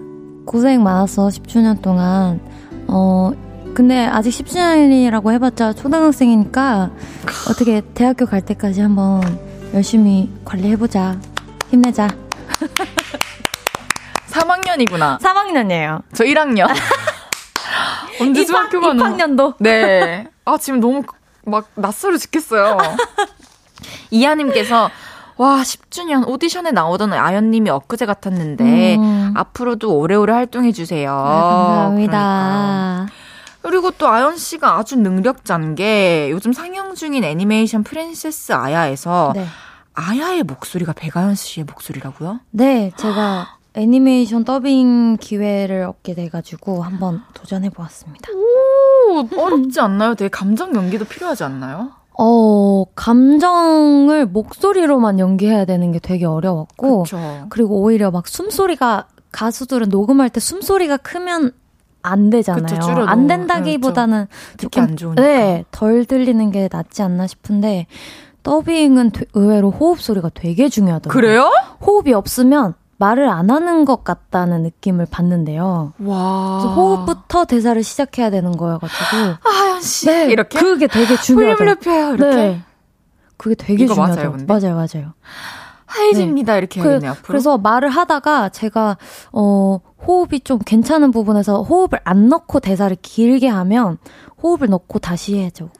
고생 0.46 0.82
많았어, 0.82 1.28
10주년 1.28 1.80
동안. 1.80 2.40
어, 2.88 3.32
근데 3.74 4.04
아직 4.06 4.30
10주년이라고 4.30 5.32
해봤자 5.32 5.72
초등학생이니까 5.72 6.90
어떻게 7.48 7.80
대학교 7.94 8.26
갈 8.26 8.42
때까지 8.44 8.82
한번 8.82 9.22
열심히 9.72 10.30
관리해보자. 10.44 11.18
힘내자. 11.70 12.08
3학년이구나. 14.30 15.18
3학년이에요. 15.20 16.02
저 16.12 16.24
1학년. 16.24 16.68
언제 18.22 18.44
중학교 18.44 18.80
가는 18.80 19.02
2학년도. 19.02 19.54
네. 19.58 20.28
아, 20.44 20.58
지금 20.58 20.80
너무 20.80 21.02
막 21.44 21.68
낯설어 21.74 22.16
죽겠어요. 22.16 22.78
이하님께서 24.10 24.90
와, 25.38 25.62
10주년 25.62 26.28
오디션에 26.28 26.70
나오던 26.70 27.12
아연님이 27.12 27.70
엊그제 27.70 28.06
같았는데, 28.06 28.96
음. 28.96 29.32
앞으로도 29.34 29.96
오래오래 29.98 30.32
활동해주세요. 30.32 31.10
아. 31.10 31.66
감사합니다. 31.66 33.06
그리고 33.62 33.90
또 33.92 34.08
아연 34.08 34.36
씨가 34.36 34.76
아주 34.76 34.96
능력자인 34.96 35.74
게 35.74 36.28
요즘 36.30 36.52
상영 36.52 36.94
중인 36.96 37.24
애니메이션 37.24 37.84
프린세스 37.84 38.52
아야에서 38.52 39.32
네. 39.36 39.46
아야의 39.94 40.42
목소리가 40.42 40.92
백아연 40.92 41.34
씨의 41.34 41.64
목소리라고요? 41.64 42.40
네, 42.50 42.90
제가 42.96 43.56
애니메이션 43.74 44.44
더빙 44.44 45.16
기회를 45.18 45.84
얻게 45.84 46.14
돼가지고 46.14 46.82
한번 46.82 47.22
도전해보았습니다. 47.34 48.28
오, 48.32 49.28
어렵지 49.40 49.80
않나요? 49.80 50.14
되게 50.14 50.28
감정 50.28 50.74
연기도 50.74 51.04
필요하지 51.04 51.44
않나요? 51.44 51.90
어, 52.18 52.84
감정을 52.94 54.26
목소리로만 54.26 55.18
연기해야 55.18 55.64
되는 55.64 55.90
게 55.92 55.98
되게 55.98 56.26
어려웠고, 56.26 57.04
그렇죠. 57.04 57.46
그리고 57.48 57.80
오히려 57.80 58.10
막 58.10 58.28
숨소리가, 58.28 59.06
가수들은 59.32 59.88
녹음할 59.88 60.28
때 60.28 60.38
숨소리가 60.40 60.98
크면 60.98 61.52
안 62.02 62.28
되잖아요. 62.28 62.66
그쵸. 62.66 62.90
안 63.06 63.26
된다기보다는 63.26 64.26
듣기 64.58 64.62
조금, 64.76 64.82
안 64.82 64.96
좋으니까. 64.96 65.22
네, 65.22 65.64
덜 65.70 66.04
들리는 66.04 66.50
게 66.50 66.68
낫지 66.70 67.00
않나 67.02 67.26
싶은데, 67.26 67.86
더빙은 68.42 69.10
되- 69.12 69.24
의외로 69.32 69.70
호흡 69.70 70.00
소리가 70.00 70.28
되게 70.34 70.68
중요하더라고요. 70.68 71.12
그래요? 71.18 71.50
호흡이 71.80 72.12
없으면 72.12 72.74
말을 73.02 73.28
안 73.28 73.50
하는 73.50 73.84
것 73.84 74.04
같다는 74.04 74.62
느낌을 74.62 75.06
받는데요. 75.10 75.92
와. 75.98 76.60
호흡부터 76.60 77.46
대사를 77.46 77.82
시작해야 77.82 78.30
되는 78.30 78.56
거여가지고. 78.56 79.16
아연 79.44 79.82
씨 79.82 80.06
네, 80.06 80.30
이렇게 80.30 80.60
그게 80.60 80.86
되게 80.86 81.16
중요하더라고요. 81.16 81.74
렵혀요 81.74 82.14
이렇게 82.14 82.36
네. 82.36 82.62
그게 83.36 83.56
되게 83.56 83.84
이거 83.84 83.96
맞아요. 83.96 84.30
근데? 84.30 84.44
맞아요, 84.46 84.76
맞아요. 84.76 85.14
하얘집니다 85.86 86.56
이렇게 86.56 86.80
그, 86.80 86.86
해야겠네요 86.86 87.10
앞으로. 87.10 87.26
그래서 87.26 87.58
말을 87.58 87.88
하다가 87.88 88.50
제가 88.50 88.96
어 89.32 89.80
호흡이 90.06 90.40
좀 90.40 90.60
괜찮은 90.64 91.10
부분에서 91.10 91.62
호흡을 91.62 91.98
안 92.04 92.28
넣고 92.28 92.60
대사를 92.60 92.96
길게 93.02 93.48
하면 93.48 93.98
호흡을 94.42 94.68
넣고 94.68 95.00
다시 95.00 95.38
해주고 95.38 95.72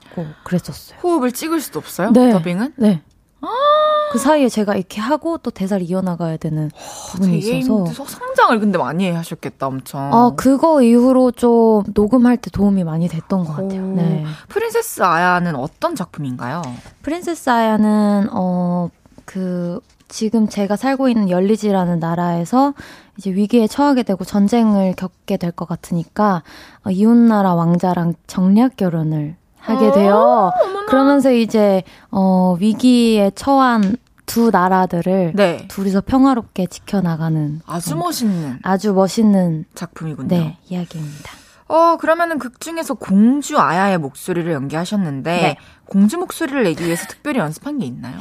그랬었어요. 0.43 0.99
호흡을 1.01 1.31
찍을 1.31 1.61
수도 1.61 1.79
없어요. 1.79 2.11
네. 2.11 2.31
더빙은 2.31 2.73
네. 2.75 3.01
그 4.11 4.19
사이에 4.19 4.47
제가 4.47 4.75
이렇게 4.75 5.01
하고 5.01 5.37
또 5.39 5.49
대사를 5.49 5.83
이어나가야 5.89 6.37
되는 6.37 6.69
부분이 7.11 7.39
있어서 7.39 8.05
성장을 8.05 8.59
근데 8.59 8.77
많이 8.77 9.09
하셨겠다 9.09 9.67
엄청. 9.67 10.13
아 10.13 10.31
그거 10.35 10.81
이후로 10.81 11.31
좀 11.31 11.83
녹음할 11.95 12.37
때 12.37 12.49
도움이 12.51 12.83
많이 12.83 13.07
됐던 13.07 13.43
것 13.45 13.55
같아요. 13.55 13.81
오. 13.83 13.95
네. 13.95 14.23
프린세스 14.49 15.01
아야는 15.01 15.55
어떤 15.55 15.95
작품인가요? 15.95 16.61
프린세스 17.01 17.49
아야는 17.49 18.29
어그 18.31 19.79
지금 20.09 20.47
제가 20.47 20.75
살고 20.75 21.09
있는 21.09 21.29
연리지라는 21.31 21.99
나라에서 21.99 22.75
이제 23.17 23.31
위기에 23.31 23.65
처하게 23.67 24.03
되고 24.03 24.23
전쟁을 24.23 24.93
겪게 24.95 25.37
될 25.37 25.51
것 25.51 25.67
같으니까 25.67 26.43
어, 26.85 26.91
이웃 26.91 27.15
나라 27.15 27.55
왕자랑 27.55 28.13
정략 28.27 28.77
결혼을 28.77 29.35
하게 29.63 29.91
돼요. 29.91 30.51
그러면서 30.87 31.31
이제 31.31 31.83
어 32.11 32.55
위기에 32.59 33.31
처한 33.33 33.95
두 34.25 34.51
나라들을 34.51 35.33
네. 35.35 35.67
둘이서 35.67 36.01
평화롭게 36.01 36.67
지켜나가는 36.67 37.61
아주 37.65 37.95
멋있는 37.95 38.59
아주 38.63 38.93
멋있는 38.93 39.65
작품이군요. 39.75 40.27
네 40.27 40.57
이야기입니다. 40.69 41.31
어, 41.67 41.97
그러면은 41.97 42.37
극 42.39 42.59
중에서 42.59 42.93
공주 42.93 43.57
아야의 43.57 43.97
목소리를 43.97 44.51
연기하셨는데 44.51 45.31
네. 45.41 45.57
공주 45.85 46.17
목소리를 46.17 46.61
내기 46.63 46.85
위해서 46.85 47.05
특별히 47.07 47.39
연습한 47.39 47.79
게 47.79 47.85
있나요? 47.85 48.15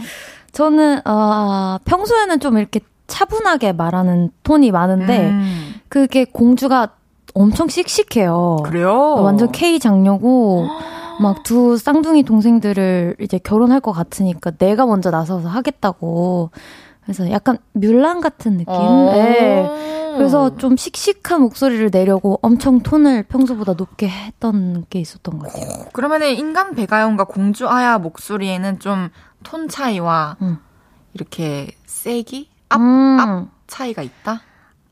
저는 0.53 1.07
어 1.07 1.79
평소에는 1.85 2.41
좀 2.41 2.59
이렇게 2.59 2.81
차분하게 3.09 3.73
말하는 3.73 4.31
톤이 4.43 4.71
많은데 4.71 5.29
음, 5.29 5.75
그게 5.89 6.25
공주가 6.25 6.91
엄청 7.35 7.69
씩씩해요. 7.69 8.59
그래요? 8.65 9.15
완전 9.17 9.51
K 9.51 9.79
장녀고 9.79 10.67
막 11.21 11.43
두 11.43 11.77
쌍둥이 11.77 12.23
동생들을 12.23 13.17
이제 13.21 13.39
결혼할 13.39 13.81
것 13.81 13.93
같으니까 13.93 14.53
내가 14.53 14.87
먼저 14.87 15.11
나서서 15.11 15.49
하겠다고. 15.49 16.51
그래서 17.03 17.31
약간 17.31 17.59
뮬란 17.73 18.21
같은 18.21 18.59
느낌. 18.59 18.75
어. 18.75 19.13
네. 19.13 20.15
그래서 20.17 20.57
좀 20.57 20.77
씩씩한 20.77 21.41
목소리를 21.41 21.91
내려고 21.91 22.39
엄청 22.43 22.81
톤을 22.81 23.25
평소보다 23.25 23.73
높게 23.73 24.09
했던 24.09 24.85
게 24.91 25.01
있었던 25.01 25.39
것 25.39 25.53
같아요. 25.53 25.87
그러면은 25.93 26.35
인간 26.37 26.75
배가연과 26.75 27.25
공주 27.25 27.69
아야 27.69 27.99
목소리에는 27.99 28.79
좀 28.79 29.11
톤 29.43 29.69
차이와 29.69 30.37
음. 30.43 30.59
이렇게 31.15 31.73
세기? 31.87 32.49
앞, 32.69 32.81
음, 32.81 33.19
앞 33.21 33.49
차이가 33.67 34.03
있다? 34.03 34.41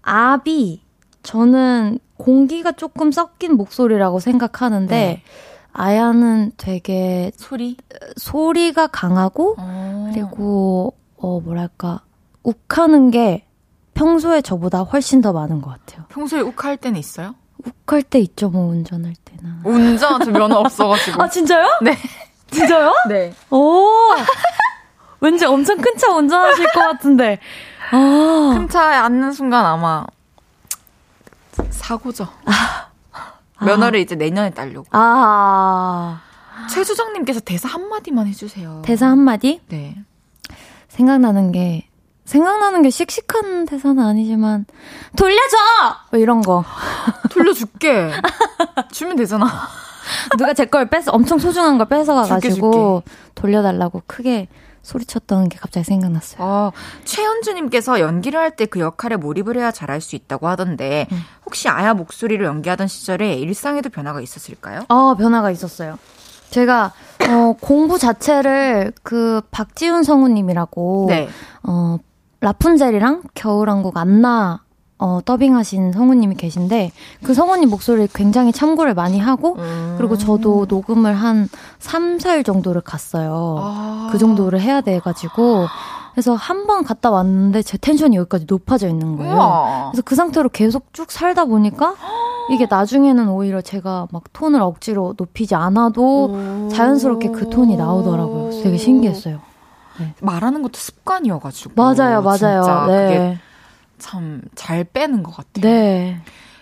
압이 0.03 0.83
저는 1.23 1.99
공기가 2.17 2.73
조금 2.73 3.13
섞인 3.13 3.55
목소리라고 3.57 4.21
생각하는데 4.21 4.95
네. 4.95 5.23
아야는 5.73 6.53
되게 6.57 7.31
소리? 7.37 7.77
소리가 8.17 8.89
강하고 8.89 9.55
어. 9.59 10.11
그리고 10.13 10.95
어 11.17 11.41
뭐랄까 11.41 12.01
욱하는 12.43 13.11
게 13.11 13.47
평소에 13.95 14.41
저보다 14.41 14.81
훨씬 14.83 15.21
더 15.21 15.33
많은 15.33 15.61
것 15.61 15.71
같아요. 15.71 16.07
평소에 16.09 16.41
욱할 16.41 16.77
때는 16.77 16.99
있어요? 16.99 17.35
욱할 17.87 18.03
때 18.03 18.19
있죠, 18.21 18.49
뭐 18.49 18.67
운전할 18.69 19.15
때나. 19.25 19.61
운전 19.65 20.21
저 20.25 20.31
면허 20.31 20.57
없어가지고. 20.61 21.23
아 21.23 21.29
진짜요? 21.29 21.67
네. 21.83 21.97
진짜요? 22.51 22.93
네. 23.09 23.33
오, 23.51 23.87
왠지 25.21 25.45
엄청 25.45 25.77
큰 25.77 25.97
차 25.99 26.11
운전하실 26.13 26.67
것 26.73 26.81
같은데. 26.81 27.39
아, 27.93 28.55
큰 28.57 28.69
차에 28.69 28.97
앉는 28.97 29.33
순간 29.33 29.67
아마 29.67 30.07
사고죠. 31.71 32.27
면허를 33.65 34.01
이제 34.01 34.15
내년에 34.15 34.51
따려고. 34.51 34.87
아 34.91 36.21
최수정님께서 36.71 37.41
대사 37.41 37.69
한마디만 37.69 38.27
해주세요. 38.27 38.83
대사 38.85 39.07
한 39.09 39.19
마디 39.19 39.61
네. 39.69 39.97
생각나는 40.89 41.53
게 41.53 41.87
생각나는 42.25 42.83
게 42.83 42.91
씩씩한 42.91 43.65
대사는 43.67 43.99
아니지만 44.03 44.65
돌려줘 45.17 45.57
뭐 46.11 46.21
이런 46.21 46.43
거 46.43 46.65
돌려줄게. 47.31 48.11
주면 48.93 49.17
되잖아. 49.17 49.47
누가 50.37 50.53
제 50.55 50.65
걸 50.67 50.89
뺏어 50.89 51.13
엄청 51.13 51.39
소중한 51.39 51.79
걸 51.79 51.87
줄게, 51.89 51.99
뺏어가가지고 52.01 53.03
돌려달라고 53.35 54.03
크게 54.07 54.49
소리쳤던 54.83 55.49
게 55.49 55.59
갑자기 55.59 55.85
생각났어요. 55.85 56.39
어, 56.43 56.73
최현주님께서 57.05 58.01
연기를 58.01 58.41
할 58.41 58.51
때 58.57 58.67
그 58.67 58.81
역할에 58.81 59.17
몰입을 59.17 59.57
해야 59.57 59.71
잘할 59.71 60.01
수 60.01 60.17
있다고 60.17 60.49
하던데 60.49 61.07
음. 61.13 61.19
혹시 61.47 61.69
아야 61.69 61.95
목소리를 61.95 62.45
연기하던 62.45 62.89
시절에 62.89 63.35
일상에도 63.35 63.89
변화가 63.91 64.21
있었을까요? 64.21 64.83
아, 64.89 65.15
변화가 65.19 65.51
있었어요. 65.51 65.99
제가 66.51 66.93
어, 67.29 67.55
공부 67.61 67.99
자체를 67.99 68.93
그 69.03 69.41
박지훈 69.51 70.03
성우님이라고 70.03 71.07
네. 71.09 71.29
어, 71.63 71.99
라푼젤이랑 72.41 73.23
겨울왕국 73.35 73.97
안나 73.97 74.63
어, 75.01 75.21
더빙하신 75.25 75.93
성우님이 75.93 76.35
계신데 76.37 76.93
그 77.23 77.33
성우님 77.35 77.71
목소리를 77.71 78.09
굉장히 78.15 78.53
참고를 78.53 78.93
많이 78.95 79.19
하고 79.19 79.55
음. 79.57 79.95
그리고 79.97 80.19
저도 80.19 80.67
녹음을 80.69 81.15
한 81.15 81.49
3, 81.79 82.19
4일 82.19 82.45
정도를 82.45 82.83
갔어요. 82.83 83.57
아. 83.59 84.09
그 84.13 84.19
정도를 84.19 84.61
해야 84.61 84.83
돼 84.83 84.99
가지고 85.01 85.67
그래서 86.13 86.35
한 86.35 86.67
번 86.67 86.85
갔다 86.85 87.11
왔는데 87.11 87.63
제 87.63 87.79
텐션이 87.79 88.17
여기까지 88.17 88.45
높아져 88.49 88.89
있는 88.89 89.17
거예요. 89.17 89.35
우와. 89.35 89.89
그래서 89.91 90.03
그 90.05 90.15
상태로 90.15 90.51
계속 90.51 90.93
쭉 90.93 91.11
살다 91.11 91.47
보니까 91.47 91.95
이게 92.51 92.67
나중에는 92.69 93.29
오히려 93.29 93.61
제가 93.63 94.09
막 94.13 94.25
톤을 94.35 94.61
억지로 94.61 95.15
높이지 95.17 95.55
않아도 95.55 96.69
자연스럽게 96.73 97.31
그 97.31 97.49
톤이 97.49 97.77
나오더라고요. 97.77 98.43
그래서 98.45 98.63
되게 98.65 98.77
신기했어요. 98.77 99.39
말하는 100.21 100.61
것도 100.63 100.75
습관이어가지고. 100.75 101.73
맞아요, 101.77 102.23
맞아요. 102.23 102.87
네. 102.87 103.39
참 104.01 104.43
잘 104.57 104.83
빼는 104.85 105.23
것 105.23 105.37
같아요. 105.37 105.63
네. 105.63 106.21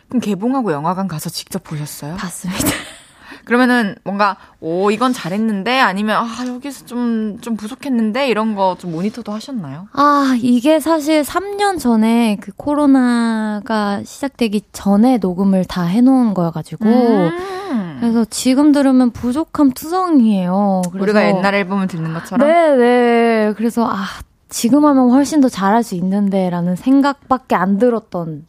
그럼 0.09 0.21
개봉하고 0.21 0.73
영화관 0.73 1.09
가서 1.09 1.31
직접 1.31 1.63
보셨어요? 1.65 2.17
봤습니다. 2.17 2.67
그러면은 3.45 3.95
뭔가 4.05 4.37
오 4.61 4.91
이건 4.91 5.13
잘했는데 5.15 5.81
아니면 5.81 6.17
아 6.23 6.47
여기서 6.47 6.85
좀좀 6.87 7.57
부족했는데 7.57 8.29
이런 8.29 8.55
거 8.55 8.77
좀 8.79 8.93
모니터도 8.93 9.33
하셨나요? 9.33 9.89
아, 9.93 10.37
이게 10.41 10.81
사실 10.81 11.23
3년 11.23 11.79
전에 11.79 12.37
그 12.41 12.53
코로나가 12.57 14.03
시작되기 14.05 14.63
전에 14.73 15.19
녹음을 15.19 15.65
다 15.65 15.85
해놓은 15.85 16.35
거여가지고. 16.35 16.85
음. 16.87 17.97
그래서 18.01 18.25
지금 18.27 18.73
들으면 18.73 19.11
부족함 19.11 19.73
투성이에요. 19.73 20.83
우리가 20.95 21.27
옛날 21.27 21.55
앨범을 21.55 21.87
듣는 21.89 22.15
것처럼 22.15 22.47
네, 22.47 22.77
네. 22.77 23.53
그래서 23.57 23.87
아, 23.91 24.05
지금 24.49 24.85
하면 24.85 25.11
훨씬 25.11 25.41
더 25.41 25.49
잘할 25.49 25.83
수 25.83 25.95
있는데라는 25.95 26.77
생각밖에 26.77 27.55
안 27.55 27.79
들었던 27.79 28.47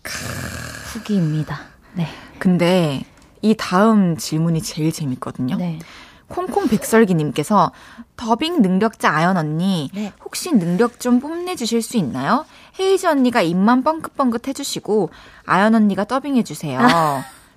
후기입니다. 0.94 1.60
네. 1.94 2.08
근데 2.38 3.04
이 3.42 3.56
다음 3.58 4.18
질문이 4.18 4.62
제일 4.62 4.92
재밌거든요. 4.92 5.58
네. 5.58 5.80
콩콩 6.28 6.68
백설기님께서 6.68 7.72
더빙 8.16 8.62
능력자 8.62 9.12
아연 9.12 9.36
언니 9.36 9.90
네. 9.94 10.14
혹시 10.24 10.52
능력 10.52 11.00
좀 11.00 11.20
뽐내주실 11.20 11.82
수 11.82 11.98
있나요? 11.98 12.46
헤이즈 12.80 13.08
언니가 13.08 13.42
입만 13.42 13.84
뻥긋뻥긋 13.84 14.48
해주시고 14.48 15.10
아연 15.46 15.76
언니가 15.76 16.06
더빙해주세요. 16.06 16.80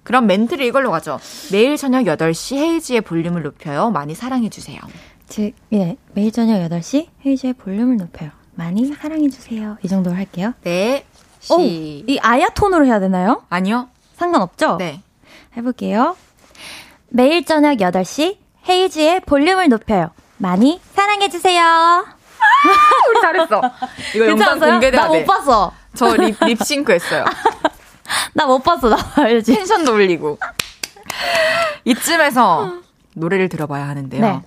그럼 0.03 0.26
멘트를 0.26 0.64
이걸로 0.64 0.90
가죠. 0.90 1.20
매일 1.53 1.76
저녁 1.76 2.05
8시 2.05 2.57
헤이즈의 2.57 3.03
볼륨을 3.03 3.43
높여요. 3.43 3.90
많이 3.90 4.14
사랑해주세요. 4.14 4.80
즉, 5.33 5.53
예. 5.72 5.97
매일 6.12 6.30
저녁 6.30 6.59
8시 6.68 7.09
헤이즈의 7.24 7.55
볼륨을 7.55 7.97
높여요. 7.97 8.30
많이 8.55 8.85
사랑해주세요. 8.93 9.78
이 9.83 9.89
정도로 9.89 10.14
할게요. 10.14 10.53
네. 10.62 11.07
오, 11.49 11.59
시. 11.59 12.05
이 12.07 12.18
아야 12.20 12.49
톤으로 12.51 12.85
해야 12.85 13.01
되나요? 13.01 13.43
아니요. 13.49 13.89
상관없죠? 14.16 14.76
네. 14.76 15.01
해볼게요. 15.57 16.16
매일 17.09 17.47
저녁 17.47 17.78
8시 17.78 18.37
헤이즈의 18.68 19.20
볼륨을 19.20 19.70
높여요. 19.70 20.11
많이 20.37 20.83
사랑해주세요. 20.95 22.05
우리 23.11 23.20
잘했어. 23.22 23.62
이거 24.14 24.26
영상? 24.28 24.59
공개돼야 24.61 25.01
나 25.07 25.11
돼. 25.11 25.20
못 25.20 25.26
봤어. 25.26 25.72
저 25.95 26.14
립, 26.14 26.37
립싱크 26.45 26.93
했어요. 26.93 27.24
나 28.35 28.45
못 28.47 28.62
봤어. 28.62 28.91
나와야지. 28.91 29.55
텐션도 29.55 29.95
올리고. 29.95 30.39
이쯤에서 31.87 32.80
노래를 33.14 33.49
들어봐야 33.49 33.89
하는데요. 33.89 34.20
네. 34.20 34.43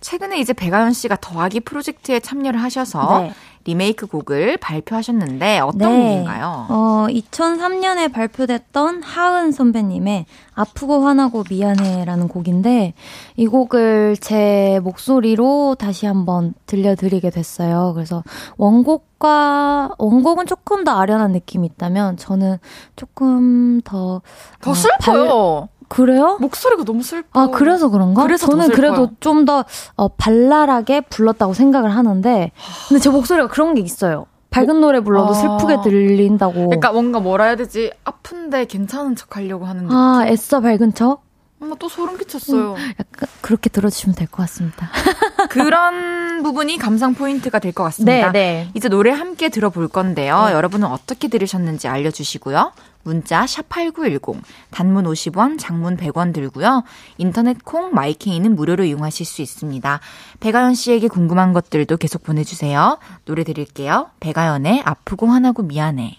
최근에 0.00 0.40
이제 0.40 0.52
백아연 0.52 0.92
씨가 0.92 1.18
더하기 1.20 1.60
프로젝트에 1.60 2.20
참여를 2.20 2.62
하셔서 2.62 3.20
네. 3.20 3.32
리메이크 3.64 4.06
곡을 4.06 4.56
발표하셨는데 4.56 5.58
어떤 5.60 5.92
네. 5.92 6.08
곡인가요? 6.14 6.66
어, 6.70 7.06
2003년에 7.10 8.10
발표됐던 8.10 9.02
하은 9.02 9.52
선배님의 9.52 10.24
아프고 10.54 11.04
화나고 11.04 11.44
미안해라는 11.48 12.28
곡인데 12.28 12.94
이 13.36 13.46
곡을 13.46 14.16
제 14.18 14.80
목소리로 14.82 15.76
다시 15.78 16.06
한번 16.06 16.54
들려드리게 16.66 17.30
됐어요. 17.30 17.92
그래서 17.94 18.24
원곡과 18.56 19.96
원곡은 19.98 20.46
조금 20.46 20.84
더 20.84 20.98
아련한 20.98 21.32
느낌이 21.32 21.66
있다면 21.66 22.16
저는 22.16 22.56
조금 22.96 23.82
더더 23.82 24.22
어, 24.66 24.74
슬퍼요. 24.74 25.68
그래요? 25.90 26.38
목소리가 26.40 26.84
너무 26.84 27.02
슬퍼. 27.02 27.40
아, 27.40 27.46
그래서 27.48 27.88
그런가? 27.90 28.22
그래서 28.22 28.46
더 28.46 28.52
저는. 28.52 28.70
그래도 28.70 29.10
좀 29.18 29.44
더 29.44 29.64
어, 29.96 30.08
발랄하게 30.08 31.00
불렀다고 31.02 31.52
생각을 31.52 31.90
하는데 31.96 32.52
근데 32.88 33.00
제 33.00 33.10
목소리가 33.10 33.48
그런 33.48 33.74
게 33.74 33.80
있어요. 33.80 34.26
밝은 34.50 34.80
노래 34.80 35.00
불러도 35.00 35.30
아. 35.30 35.34
슬프게 35.34 35.80
들린다고. 35.82 36.52
그러니까 36.54 36.92
뭔가 36.92 37.18
뭐라 37.20 37.44
해야 37.46 37.56
되지? 37.56 37.90
아픈데 38.04 38.66
괜찮은 38.66 39.16
척 39.16 39.36
하려고 39.36 39.64
하는 39.66 39.84
느낌. 39.84 39.96
아, 39.96 40.24
애써 40.26 40.60
밝은 40.60 40.94
척? 40.94 41.22
엄마 41.60 41.74
또 41.78 41.88
소름 41.88 42.16
끼쳤어요. 42.16 42.74
약간 42.98 43.28
그렇게 43.42 43.68
들어주시면 43.68 44.14
될 44.16 44.26
것 44.28 44.38
같습니다. 44.44 44.90
그런 45.50 46.42
부분이 46.42 46.78
감상 46.78 47.14
포인트가 47.14 47.58
될 47.58 47.72
것 47.72 47.82
같습니다. 47.84 48.32
네. 48.32 48.70
이제 48.74 48.88
노래 48.88 49.10
함께 49.10 49.48
들어볼 49.50 49.88
건데요. 49.88 50.48
여러분은 50.52 50.88
어떻게 50.88 51.28
들으셨는지 51.28 51.86
알려주시고요. 51.88 52.72
문자 53.02 53.44
샵8910 53.44 54.40
단문 54.70 55.04
50원, 55.04 55.58
장문 55.58 55.96
100원 55.96 56.32
들고요. 56.34 56.82
인터넷 57.18 57.62
콩 57.64 57.92
마이케이는 57.94 58.54
무료로 58.56 58.84
이용하실 58.84 59.24
수 59.26 59.42
있습니다. 59.42 60.00
백아연 60.40 60.74
씨에게 60.74 61.08
궁금한 61.08 61.52
것들도 61.52 61.96
계속 61.98 62.22
보내주세요. 62.22 62.98
노래 63.24 63.44
드릴게요. 63.44 64.10
백아연의 64.20 64.82
아프고 64.84 65.26
화나고 65.28 65.62
미안해. 65.62 66.16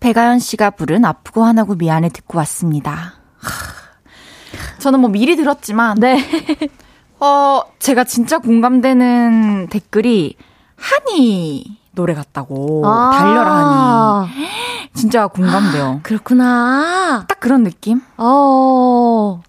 백아연 0.00 0.38
씨가 0.40 0.70
부른 0.70 1.04
아프고 1.04 1.44
화나고 1.44 1.74
미안해 1.74 2.08
듣고 2.10 2.38
왔습니다. 2.38 3.14
하, 3.38 3.50
저는 4.78 5.00
뭐 5.00 5.10
미리 5.10 5.36
들었지만 5.36 5.98
네. 5.98 6.18
어, 7.20 7.62
제가 7.78 8.04
진짜 8.04 8.38
공감되는 8.38 9.68
댓글이 9.70 10.36
한이 10.76 11.78
노래 11.92 12.14
같다고. 12.14 12.82
아. 12.84 13.10
달려라 13.18 13.50
한이. 13.54 14.28
진짜 14.94 15.26
공감돼요. 15.26 16.00
그렇구나. 16.04 17.24
딱 17.26 17.40
그런 17.40 17.64
느낌? 17.64 18.00
어. 18.18 19.42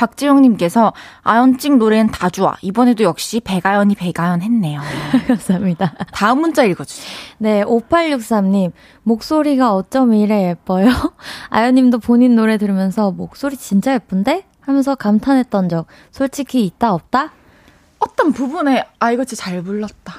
박지영님께서 0.00 0.94
아연찡 1.22 1.78
노래는 1.78 2.10
다 2.10 2.30
좋아. 2.30 2.56
이번에도 2.62 3.04
역시 3.04 3.40
백아연이 3.40 3.94
백아연 3.94 4.40
했네요. 4.40 4.80
감사합니다. 5.28 5.92
다음 6.12 6.40
문자 6.40 6.64
읽어주세요. 6.64 7.06
네, 7.38 7.62
5863님. 7.64 8.72
목소리가 9.02 9.74
어쩜 9.74 10.14
이래 10.14 10.48
예뻐요? 10.48 10.88
아연님도 11.50 11.98
본인 11.98 12.34
노래 12.34 12.56
들으면서 12.56 13.10
목소리 13.10 13.56
진짜 13.56 13.92
예쁜데? 13.94 14.44
하면서 14.60 14.94
감탄했던 14.94 15.68
적 15.68 15.86
솔직히 16.10 16.64
있다 16.64 16.94
없다? 16.94 17.32
어떤 17.98 18.32
부분에 18.32 18.84
아 19.00 19.10
이거 19.12 19.24
진짜 19.24 19.44
잘 19.44 19.62
불렀다. 19.62 20.14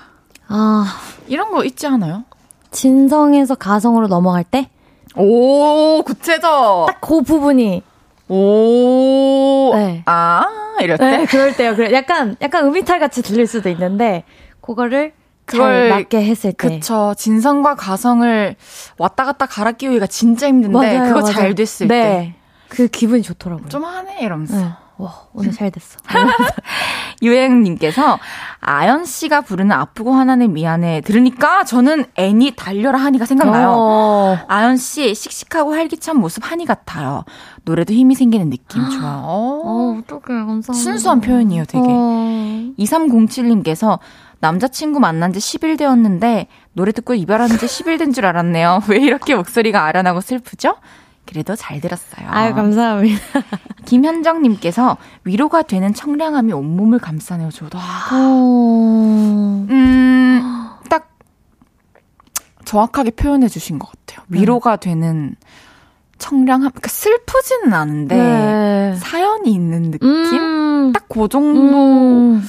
아, 0.48 0.86
이런 1.28 1.52
거 1.52 1.64
있지 1.64 1.88
않아요? 1.88 2.26
진성에서 2.72 3.56
가성으로 3.56 4.08
넘어갈 4.08 4.44
때? 4.44 4.70
오 5.16 6.04
구체적. 6.04 6.86
딱 6.88 7.02
그 7.02 7.22
부분이. 7.22 7.82
오. 8.34 9.72
네. 9.76 10.04
아 10.06 10.46
이럴 10.82 10.98
때. 10.98 11.18
네, 11.18 11.26
그럴 11.26 11.56
때요. 11.56 11.76
그래. 11.76 11.92
약간, 11.94 12.36
약간 12.42 12.66
음이탈 12.66 13.00
같이 13.00 13.22
들릴 13.22 13.46
수도 13.48 13.70
있는데, 13.70 14.24
그거를 14.62 15.14
그걸- 15.46 15.90
잘 15.90 15.90
맞게 15.90 16.24
했을 16.24 16.54
때. 16.54 16.70
그쵸. 16.70 17.14
진성과 17.18 17.76
가성을 17.76 18.56
왔다 18.98 19.26
갔다 19.26 19.46
갈아 19.46 19.72
끼우기가 19.74 20.08
진짜 20.08 20.48
힘든데 20.48 21.00
그거 21.08 21.22
잘 21.24 21.44
맞아요. 21.44 21.56
됐을 21.56 21.88
네. 21.88 22.02
때. 22.04 22.34
그 22.70 22.88
기분이 22.88 23.22
좋더라고요. 23.22 23.68
좀 23.68 23.84
하네 23.84 24.20
이러면서. 24.22 24.56
네. 24.58 24.66
와, 25.02 25.14
오늘 25.34 25.52
잘 25.52 25.72
됐어. 25.72 26.00
유행님께서 27.22 28.20
아연 28.60 29.06
씨가 29.06 29.42
부르는 29.42 29.72
아프고 29.72 30.14
화나네 30.14 30.48
미안해 30.48 31.02
들으니까 31.02 31.64
저는 31.64 32.06
애니 32.16 32.54
달려라 32.56 33.00
하니가 33.00 33.26
생각나요. 33.26 33.74
어. 33.76 34.38
아연 34.48 34.78
씨 34.78 35.14
씩씩하고 35.14 35.74
활기찬 35.74 36.18
모습 36.18 36.50
하니 36.50 36.66
같아요. 36.66 37.24
노래도 37.64 37.94
힘이 37.94 38.16
생기는 38.16 38.50
느낌 38.50 38.90
좋아요. 38.90 39.22
어, 39.24 39.62
어, 39.64 40.00
어떡해. 40.00 40.22
감사합니다. 40.28 40.74
순수한 40.74 41.22
표현이에요, 41.22 41.66
되게. 41.66 41.84
어. 41.88 42.72
2307님께서 42.80 44.00
남자친구 44.40 45.00
만난 45.00 45.34
지 45.34 45.40
10일 45.40 45.78
되었는데 45.78 46.48
노래 46.74 46.92
듣고 46.92 47.14
이별한 47.14 47.50
지 47.50 47.58
10일 47.58 48.00
된 48.00 48.12
줄 48.12 48.26
알았네요. 48.26 48.82
왜 48.90 48.98
이렇게 48.98 49.36
목소리가 49.36 49.86
아련하고 49.86 50.22
슬프죠? 50.22 50.76
그래도 51.32 51.56
잘 51.56 51.80
들었어요. 51.80 52.28
아유, 52.30 52.54
감사합니다. 52.54 53.18
김현정님께서 53.86 54.98
위로가 55.24 55.62
되는 55.62 55.94
청량함이 55.94 56.52
온몸을 56.52 57.00
감싸네요. 57.00 57.50
저도. 57.52 57.80
아, 57.80 58.10
어. 58.12 59.66
음, 59.70 60.42
딱 60.90 61.10
정확하게 62.66 63.12
표현해 63.12 63.48
주신 63.48 63.80
것 63.80 63.90
같아요. 63.90 64.26
위로가 64.28 64.76
되는 64.76 65.38
청량함. 66.18 66.70
그러니까 66.72 66.90
슬프지는 66.90 67.74
않은데 67.74 68.16
네. 68.18 68.96
사연이 68.98 69.54
있는 69.54 69.92
느낌? 69.92 70.10
음. 70.10 70.92
딱그 70.92 71.30
정도의 71.30 72.42
음. 72.42 72.44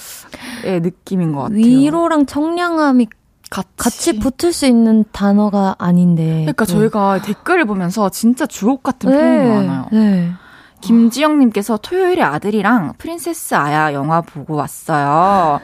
느낌인 0.64 1.32
것 1.32 1.42
같아요. 1.42 1.58
위로랑 1.58 2.26
청량함이 2.26 3.06
같이, 3.52 3.68
같이 3.76 4.18
붙을 4.18 4.52
수 4.52 4.64
있는 4.66 5.04
단어가 5.12 5.74
아닌데. 5.78 6.24
그러니까 6.42 6.64
또. 6.64 6.72
저희가 6.72 7.20
댓글을 7.22 7.66
보면서 7.66 8.08
진짜 8.08 8.46
주옥 8.46 8.82
같은 8.82 9.10
네, 9.10 9.16
표현이 9.18 9.66
많아요. 9.66 9.86
네. 9.92 10.32
김지영님께서 10.80 11.76
토요일에 11.76 12.22
아들이랑 12.22 12.94
프린세스 12.98 13.54
아야 13.54 13.92
영화 13.92 14.20
보고 14.20 14.54
왔어요. 14.56 15.60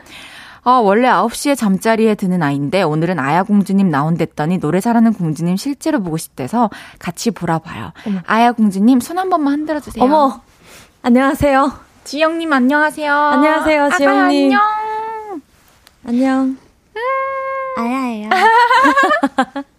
어, 0.65 0.71
원래 0.71 1.09
9시에 1.09 1.57
잠자리에 1.57 2.15
드는 2.15 2.43
아이인데 2.43 2.83
오늘은 2.83 3.19
아야 3.19 3.43
공주님 3.43 3.89
나온댔더니 3.91 4.59
노래 4.59 4.81
잘하는 4.81 5.15
공주님 5.15 5.57
실제로 5.57 6.01
보고 6.03 6.17
싶대서 6.19 6.69
같이 6.99 7.31
보라 7.31 7.59
봐요. 7.59 7.93
어머. 8.07 8.19
아야 8.27 8.53
공주님 8.53 9.01
손 9.01 9.19
한 9.19 9.31
번만 9.31 9.55
흔들어 9.55 9.81
주세요. 9.81 10.05
어머. 10.05 10.41
안녕하세요. 11.03 11.73
지영님 12.05 12.53
안녕하세요. 12.53 13.13
안녕하세요, 13.13 13.91
지영님. 13.97 14.53
안녕. 14.53 14.61
안녕. 16.07 16.41
음. 16.45 16.59
아야예요. 17.79 18.31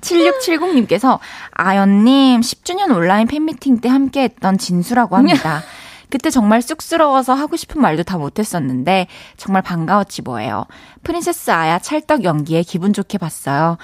7670님께서 0.00 1.18
아연님 1.52 2.40
10주년 2.40 2.94
온라인 2.94 3.26
팬미팅 3.26 3.80
때 3.80 3.88
함께 3.88 4.22
했던 4.24 4.58
진수라고 4.58 5.16
합니다. 5.16 5.62
그때 6.10 6.30
정말 6.30 6.62
쑥스러워서 6.62 7.34
하고 7.34 7.56
싶은 7.56 7.80
말도 7.80 8.02
다 8.04 8.18
못했었는데 8.18 9.08
정말 9.36 9.62
반가웠지 9.62 10.22
뭐예요. 10.22 10.66
프린세스 11.02 11.50
아야 11.50 11.78
찰떡 11.78 12.24
연기에 12.24 12.62
기분 12.62 12.92
좋게 12.92 13.18
봤어요. 13.18 13.78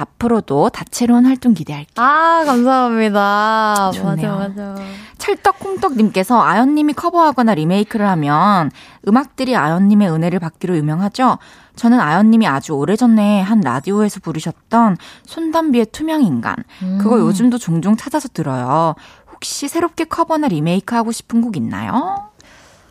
앞으로도 0.00 0.70
다채로운 0.70 1.26
활동 1.26 1.54
기대할게요. 1.54 2.04
아, 2.04 2.44
감사합니다. 2.44 3.90
좋네요. 3.94 4.36
맞아, 4.36 4.62
맞아. 4.62 4.82
찰떡콩떡님께서 5.18 6.40
아연님이 6.40 6.92
커버하거나 6.92 7.54
리메이크를 7.54 8.06
하면 8.08 8.70
음악들이 9.08 9.56
아연님의 9.56 10.10
은혜를 10.10 10.38
받기로 10.38 10.76
유명하죠? 10.76 11.38
저는 11.74 12.00
아연님이 12.00 12.46
아주 12.46 12.72
오래전에 12.72 13.40
한 13.42 13.60
라디오에서 13.60 14.20
부르셨던 14.20 14.96
손담비의 15.24 15.86
투명인간. 15.92 16.56
음. 16.82 16.98
그거 17.00 17.18
요즘도 17.18 17.58
종종 17.58 17.96
찾아서 17.96 18.28
들어요. 18.28 18.94
혹시 19.32 19.68
새롭게 19.68 20.04
커버나 20.04 20.48
리메이크 20.48 20.94
하고 20.94 21.12
싶은 21.12 21.42
곡 21.42 21.56
있나요? 21.56 22.30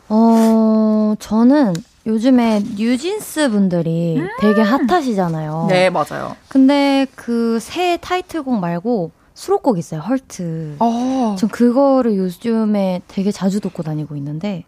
어, 0.08 1.14
저는 1.18 1.74
요즘에 2.06 2.62
뉴진스 2.76 3.50
분들이 3.50 4.16
음~ 4.18 4.28
되게 4.40 4.62
핫하시잖아요. 4.62 5.66
네, 5.68 5.90
맞아요. 5.90 6.36
근데 6.48 7.06
그 7.14 7.58
새 7.60 7.98
타이틀곡 8.00 8.60
말고 8.60 9.10
수록곡 9.34 9.78
있어요. 9.78 10.00
헐트. 10.00 10.76
어. 10.78 11.36
전 11.38 11.48
그거를 11.50 12.16
요즘에 12.16 13.02
되게 13.08 13.30
자주 13.32 13.60
듣고 13.60 13.82
다니고 13.82 14.16
있는데 14.16 14.64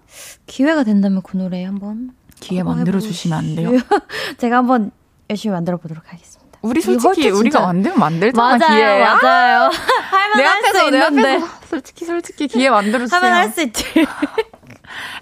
기회가 0.47 0.83
된다면 0.85 1.23
그 1.23 1.37
노래 1.37 1.65
한번 1.65 2.11
기회 2.41 2.63
만들어 2.63 3.01
주시면 3.01 3.39
안 3.39 3.55
돼요? 3.57 3.71
제가 4.39 4.59
한번 4.59 4.91
열심히 5.31 5.53
만들어 5.55 5.77
보도록 5.79 6.05
하겠습니다. 6.13 6.59
우리 6.61 6.81
솔직히 6.81 7.31
우리가 7.31 7.61
만들면 7.61 7.99
만들잖아 7.99 8.59
맞아요, 8.59 8.75
기회. 8.77 9.05
맞아요. 9.05 9.71
할만 10.11 10.47
할 10.65 10.73
수 10.75 10.85
있는데. 10.85 11.41
솔직히 11.71 12.05
솔직히 12.05 12.49
기회 12.49 12.69
만들어 12.69 13.05
주세요. 13.07 13.21
하면 13.23 13.33
할 13.33 13.51
수 13.53 13.63
있지. 13.63 13.85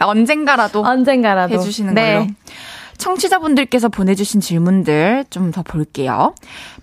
언젠가라도 0.01 0.85
언젠가라도 0.85 1.55
해주시는 1.55 1.95
네. 1.95 2.15
걸로. 2.15 2.27
청취자분들께서 2.99 3.89
보내주신 3.91 4.41
질문들 4.41 5.27
좀 5.31 5.51
더 5.51 5.63
볼게요. 5.63 6.35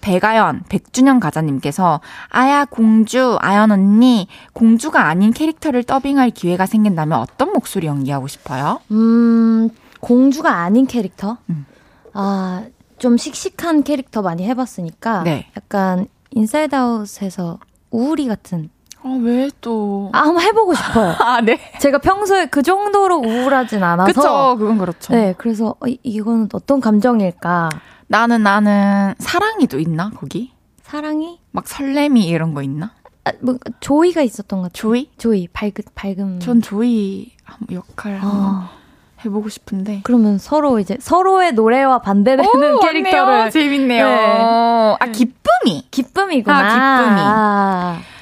배가연, 0.01 0.63
백준영 0.69 1.19
가자님께서 1.19 2.01
아야 2.29 2.65
공주, 2.65 3.37
아연 3.41 3.71
언니, 3.71 4.27
공주가 4.53 5.07
아닌 5.07 5.31
캐릭터를 5.33 5.83
더빙할 5.83 6.29
기회가 6.29 6.65
생긴다면 6.65 7.19
어떤 7.19 7.51
목소리 7.51 7.87
연기하고 7.87 8.27
싶어요? 8.27 8.79
음, 8.91 9.69
공주가 9.99 10.57
아닌 10.59 10.85
캐릭터? 10.85 11.37
음. 11.49 11.65
아, 12.13 12.63
좀 12.99 13.17
씩씩한 13.17 13.83
캐릭터 13.83 14.21
많이 14.21 14.45
해봤으니까 14.47 15.23
네. 15.23 15.47
약간 15.57 16.07
인사이드 16.31 16.75
아웃에서 16.75 17.59
우울이 17.91 18.27
같은 18.27 18.69
아, 19.03 19.19
왜 19.21 19.49
또? 19.61 20.09
아, 20.13 20.19
한번 20.19 20.41
해보고 20.43 20.73
싶어요. 20.73 21.15
아, 21.19 21.41
네. 21.41 21.59
제가 21.79 21.97
평소에 21.97 22.45
그 22.47 22.61
정도로 22.61 23.17
우울하진 23.17 23.83
않아서. 23.83 24.05
그쵸, 24.13 24.55
그건 24.57 24.77
그렇죠. 24.77 25.13
네, 25.13 25.35
그래서 25.37 25.75
어, 25.79 25.85
이거는 26.03 26.49
어떤 26.53 26.79
감정일까? 26.79 27.69
나는, 28.07 28.43
나는, 28.43 29.13
사랑이도 29.19 29.79
있나, 29.79 30.11
거기? 30.11 30.51
사랑이? 30.83 31.39
막 31.51 31.67
설렘이 31.67 32.25
이런 32.27 32.53
거 32.53 32.61
있나? 32.61 32.91
아, 33.25 33.31
뭐, 33.41 33.55
조이가 33.79 34.21
있었던 34.21 34.59
것 34.59 34.63
같아요. 34.63 34.81
조이? 34.81 35.09
조이, 35.17 35.47
밝음, 35.51 35.83
밝음. 35.95 36.39
전 36.39 36.61
조이 36.61 37.31
역할 37.71 38.19
어. 38.23 38.69
해보고 39.25 39.49
싶은데. 39.49 40.01
그러면 40.03 40.37
서로 40.37 40.79
이제 40.79 40.97
서로의 40.99 41.53
노래와 41.53 41.99
반대되는 41.99 42.75
오, 42.75 42.79
캐릭터를. 42.79 43.25
맞네요. 43.25 43.49
재밌네요. 43.51 44.05
네. 44.05 44.97
아, 44.99 45.05
기쁨이. 45.11 45.87
기쁨이구나. 45.91 46.57
아, 46.59 47.95
기쁨이. 47.95 48.12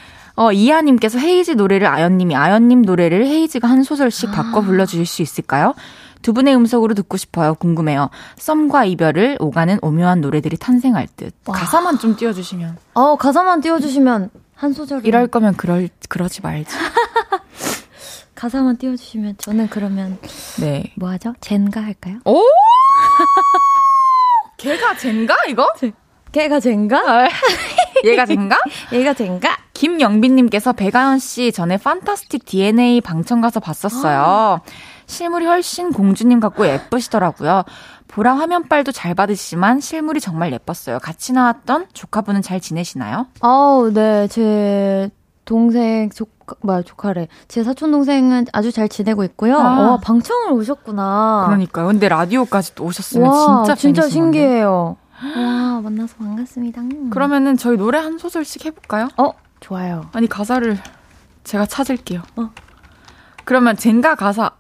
아. 0.42 0.46
어, 0.46 0.52
이하님께서 0.52 1.20
헤이즈 1.20 1.52
노래를 1.52 1.88
아연님이, 1.88 2.36
아연님 2.36 2.82
노래를 2.82 3.28
헤이즈가 3.28 3.70
한 3.70 3.84
소절씩 3.84 4.30
아. 4.30 4.32
바꿔 4.32 4.62
불러주실 4.62 5.06
수 5.06 5.22
있을까요? 5.22 5.76
두 6.24 6.34
분의 6.34 6.56
음성으로 6.56 6.96
듣고 6.96 7.18
싶어요. 7.18 7.54
궁금해요. 7.56 8.10
썸과 8.38 8.86
이별을 8.86 9.38
오가는 9.40 9.78
오묘한 9.82 10.22
노래들이 10.22 10.58
탄생할 10.58 11.08
듯. 11.16 11.34
와. 11.46 11.56
가사만 11.56 12.00
좀 12.00 12.16
띄워주시면. 12.16 12.78
어, 12.94 13.16
가사만 13.16 13.62
띄워주시면 13.62 14.30
한 14.56 14.74
소절. 14.74 15.06
이럴 15.06 15.28
거면 15.28 15.56
그럴, 15.56 15.90
그러지 16.10 16.42
말지. 16.42 16.76
가사만 18.36 18.78
띄워주시면 18.78 19.36
저는 19.38 19.70
그러면. 19.70 20.18
네. 20.60 20.92
뭐 20.96 21.10
하죠? 21.12 21.36
젠가 21.42 21.84
할까요? 21.84 22.18
오! 22.26 22.42
걔가 24.58 24.98
젠가, 24.98 25.36
이거? 25.48 25.68
걔가 26.32 26.60
젠가? 26.60 27.28
얘가 28.04 28.26
젠가? 28.26 28.58
얘가 28.94 29.14
젠가? 29.14 29.58
김영빈님께서 29.82 30.74
배가연 30.74 31.18
씨 31.18 31.52
전에 31.52 31.78
판타스틱 31.78 32.46
DNA 32.46 33.02
방청 33.02 33.42
가서 33.42 33.60
봤었어요. 33.60 34.22
아. 34.24 34.62
실물이 35.08 35.48
훨씬 35.48 35.92
공주님 35.92 36.40
같고 36.40 36.68
예쁘시더라고요. 36.68 37.64
보라 38.08 38.36
화면빨도 38.36 38.92
잘 38.92 39.16
받으시지만 39.16 39.80
실물이 39.80 40.20
정말 40.20 40.54
예뻤어요. 40.54 41.00
같이 41.00 41.34
나왔던 41.34 41.88
조카분은 41.94 42.44
잘 42.44 42.60
지내시나요? 42.60 43.26
아우, 43.40 43.92
네. 43.92 44.28
제 44.28 45.10
동생, 45.46 46.12
조카, 46.12 46.56
뭐야, 46.62 46.84
조카래. 46.84 47.28
제 47.48 47.64
사촌 47.64 47.90
동생은 47.90 48.46
아주 48.54 48.72
잘 48.72 48.88
지내고 48.88 49.24
있고요. 49.24 49.58
아. 49.58 49.80
와, 49.80 49.98
방청을 49.98 50.52
오셨구나. 50.52 51.46
그러니까요. 51.48 51.88
근데 51.88 52.08
라디오까지 52.08 52.76
또 52.76 52.84
오셨으면 52.84 53.28
와, 53.28 53.64
진짜 53.64 53.76
진짜 53.76 54.08
신기해요. 54.08 54.98
와, 55.36 55.82
만나서 55.82 56.18
반갑습니다. 56.20 56.84
그러면은 57.10 57.58
저희 57.58 57.78
노래 57.78 57.98
한 57.98 58.20
소절씩 58.20 58.66
해볼까요? 58.66 59.10
어, 59.18 59.32
좋아요. 59.62 60.10
아니, 60.12 60.28
가사를 60.28 60.78
제가 61.46 61.66
찾을게요. 61.66 62.22
어. 62.36 62.50
그러면 63.46 63.78
젠가 63.78 64.16
가사 64.16 64.52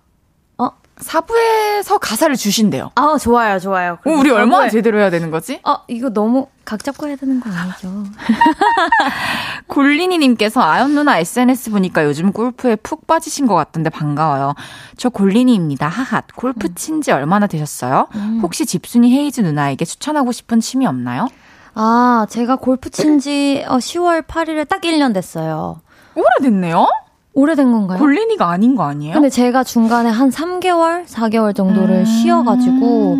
사부에서 1.01 1.97
가사를 1.97 2.35
주신대요. 2.35 2.91
아, 2.95 3.17
좋아요, 3.17 3.59
좋아요. 3.59 3.97
어, 4.05 4.09
우리 4.11 4.29
얼마나 4.29 4.69
제대로 4.69 4.99
해야 4.99 5.09
되는 5.09 5.31
거지? 5.31 5.59
어, 5.63 5.77
이거 5.87 6.09
너무 6.09 6.47
각 6.63 6.83
잡고 6.83 7.07
해야 7.07 7.15
되는 7.15 7.39
거 7.39 7.49
아니죠? 7.49 8.03
골리니님께서 9.67 10.61
아연 10.61 10.93
누나 10.93 11.17
SNS 11.17 11.71
보니까 11.71 12.05
요즘 12.05 12.31
골프에 12.31 12.75
푹 12.75 13.07
빠지신 13.07 13.47
것 13.47 13.55
같던데 13.55 13.89
반가워요. 13.89 14.53
저 14.95 15.09
골리니입니다. 15.09 15.87
하핫. 15.87 16.25
골프 16.35 16.67
음. 16.67 16.75
친지 16.75 17.11
얼마나 17.11 17.47
되셨어요? 17.47 18.07
음. 18.15 18.39
혹시 18.43 18.65
집순이 18.65 19.11
헤이즈 19.11 19.41
누나에게 19.41 19.85
추천하고 19.85 20.31
싶은 20.31 20.59
취미 20.59 20.85
없나요? 20.85 21.27
아, 21.73 22.25
제가 22.29 22.57
골프 22.57 22.89
친지 22.89 23.63
10월 23.67 24.19
어, 24.19 24.21
8일에 24.27 24.67
딱 24.67 24.81
1년 24.81 25.13
됐어요. 25.13 25.81
오래됐네요? 26.15 26.87
오래된 27.33 27.71
건가요? 27.71 27.97
골린이가 27.99 28.49
아닌 28.49 28.75
거 28.75 28.83
아니에요? 28.83 29.13
근데 29.13 29.29
제가 29.29 29.63
중간에 29.63 30.09
한 30.09 30.29
3개월, 30.29 31.05
4개월 31.05 31.55
정도를 31.55 31.99
음~ 31.99 32.05
쉬어가지고, 32.05 33.17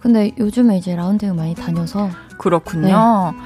근데 0.00 0.32
요즘에 0.38 0.76
이제 0.76 0.94
라운딩을 0.94 1.34
많이 1.34 1.54
다녀서. 1.54 2.10
그렇군요. 2.36 3.32
네. 3.34 3.38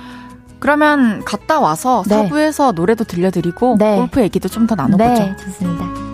그러면 0.59 1.25
갔다 1.25 1.61
와서 1.61 2.03
네. 2.09 2.17
사부에서 2.17 2.73
노래도 2.73 3.05
들려드리고, 3.05 3.77
네. 3.79 3.97
골프 3.97 4.21
얘기도 4.21 4.49
좀 4.49 4.67
더 4.67 4.75
나눠보죠. 4.75 5.23
네, 5.23 5.37
좋습니다. 5.37 6.08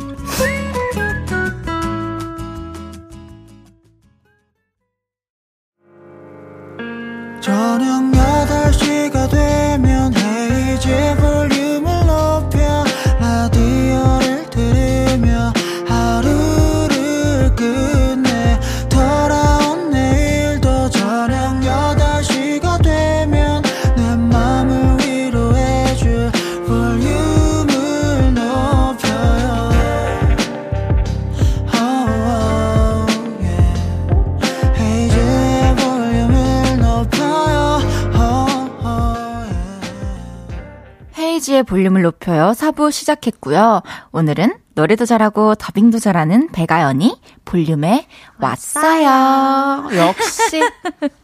볼륨을 41.65 42.03
높여요. 42.03 42.53
4부 42.53 42.93
시작했고요. 42.93 43.83
오늘은 44.12 44.55
노래도 44.75 45.07
잘하고 45.07 45.55
더빙도 45.55 45.99
잘하는 45.99 46.49
배가연이 46.53 47.21
볼륨에 47.45 48.07
왔어요. 48.39 49.89
역시 49.97 50.61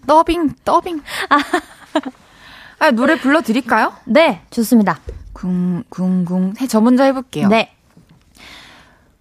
더빙 0.06 0.54
더빙. 0.64 1.02
아, 2.78 2.90
노래 2.92 3.18
불러 3.18 3.42
드릴까요? 3.42 3.92
네, 4.04 4.42
좋습니다. 4.50 4.98
궁, 5.32 5.82
궁궁. 5.90 6.54
해, 6.60 6.66
저 6.66 6.80
먼저 6.80 7.04
해 7.04 7.12
볼게요. 7.12 7.48
네. 7.48 7.74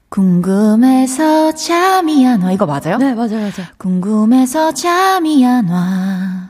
궁금해서 0.09 1.53
잠이 1.53 2.25
안 2.27 2.41
와. 2.41 2.51
이거 2.51 2.65
맞아요? 2.65 2.97
네, 2.97 3.13
맞아요, 3.13 3.37
맞아요. 3.37 3.67
궁금해서 3.77 4.73
잠이 4.73 5.45
안 5.45 5.69
와. 5.69 6.49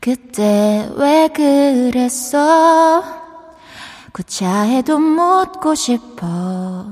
그때 0.00 0.88
왜 0.96 1.28
그랬어? 1.28 3.02
구차해도 4.18 4.98
묻고 4.98 5.76
싶어. 5.76 6.90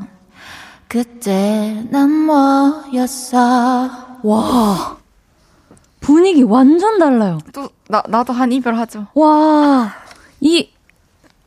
그때 0.86 1.84
난 1.90 2.08
뭐였어? 2.08 3.90
와. 4.22 4.96
분위기 5.98 6.44
완전 6.44 7.00
달라요. 7.00 7.40
또, 7.52 7.68
나, 7.88 8.04
나도 8.06 8.32
한 8.32 8.52
이별 8.52 8.76
하죠. 8.76 9.08
와. 9.14 9.92
이, 10.40 10.70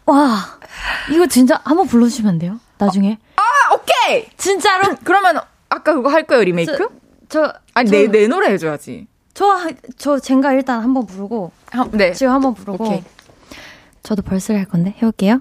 와. 0.06 0.60
이거 1.14 1.26
진짜 1.28 1.62
한번 1.64 1.88
불러주시면 1.88 2.34
안 2.34 2.40
돼요? 2.40 2.60
나중에. 2.78 3.18
아, 3.38 3.42
오케이! 3.74 4.28
진짜로? 4.36 4.98
그러면 5.06 5.40
아까 5.70 5.94
그거 5.94 6.10
할 6.10 6.24
거예요, 6.24 6.44
리메이크? 6.44 6.90
저, 7.30 7.54
아니, 7.74 7.90
저, 7.90 7.96
내, 7.96 8.08
내 8.08 8.28
노래 8.28 8.52
해줘야지. 8.52 9.08
저, 9.34 9.58
저, 9.98 10.20
젠가 10.20 10.52
일단 10.52 10.82
한번 10.82 11.06
부르고. 11.06 11.54
한, 11.72 11.90
네. 11.92 12.12
지금 12.12 12.34
한번 12.34 12.54
부르고. 12.54 12.84
오케이. 12.84 13.02
저도 14.04 14.24
벌스를 14.24 14.60
할 14.60 14.66
건데, 14.68 14.94
해볼게요. 14.98 15.40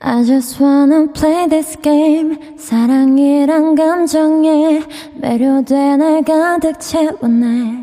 I 0.00 0.22
just 0.24 0.60
wanna 0.62 1.06
play 1.12 1.48
this 1.48 1.76
game. 1.80 2.38
사랑이란 2.58 3.74
감정에 3.74 4.82
매료돼 5.16 5.96
날 5.96 6.22
가득 6.24 6.78
채웠네. 6.80 7.82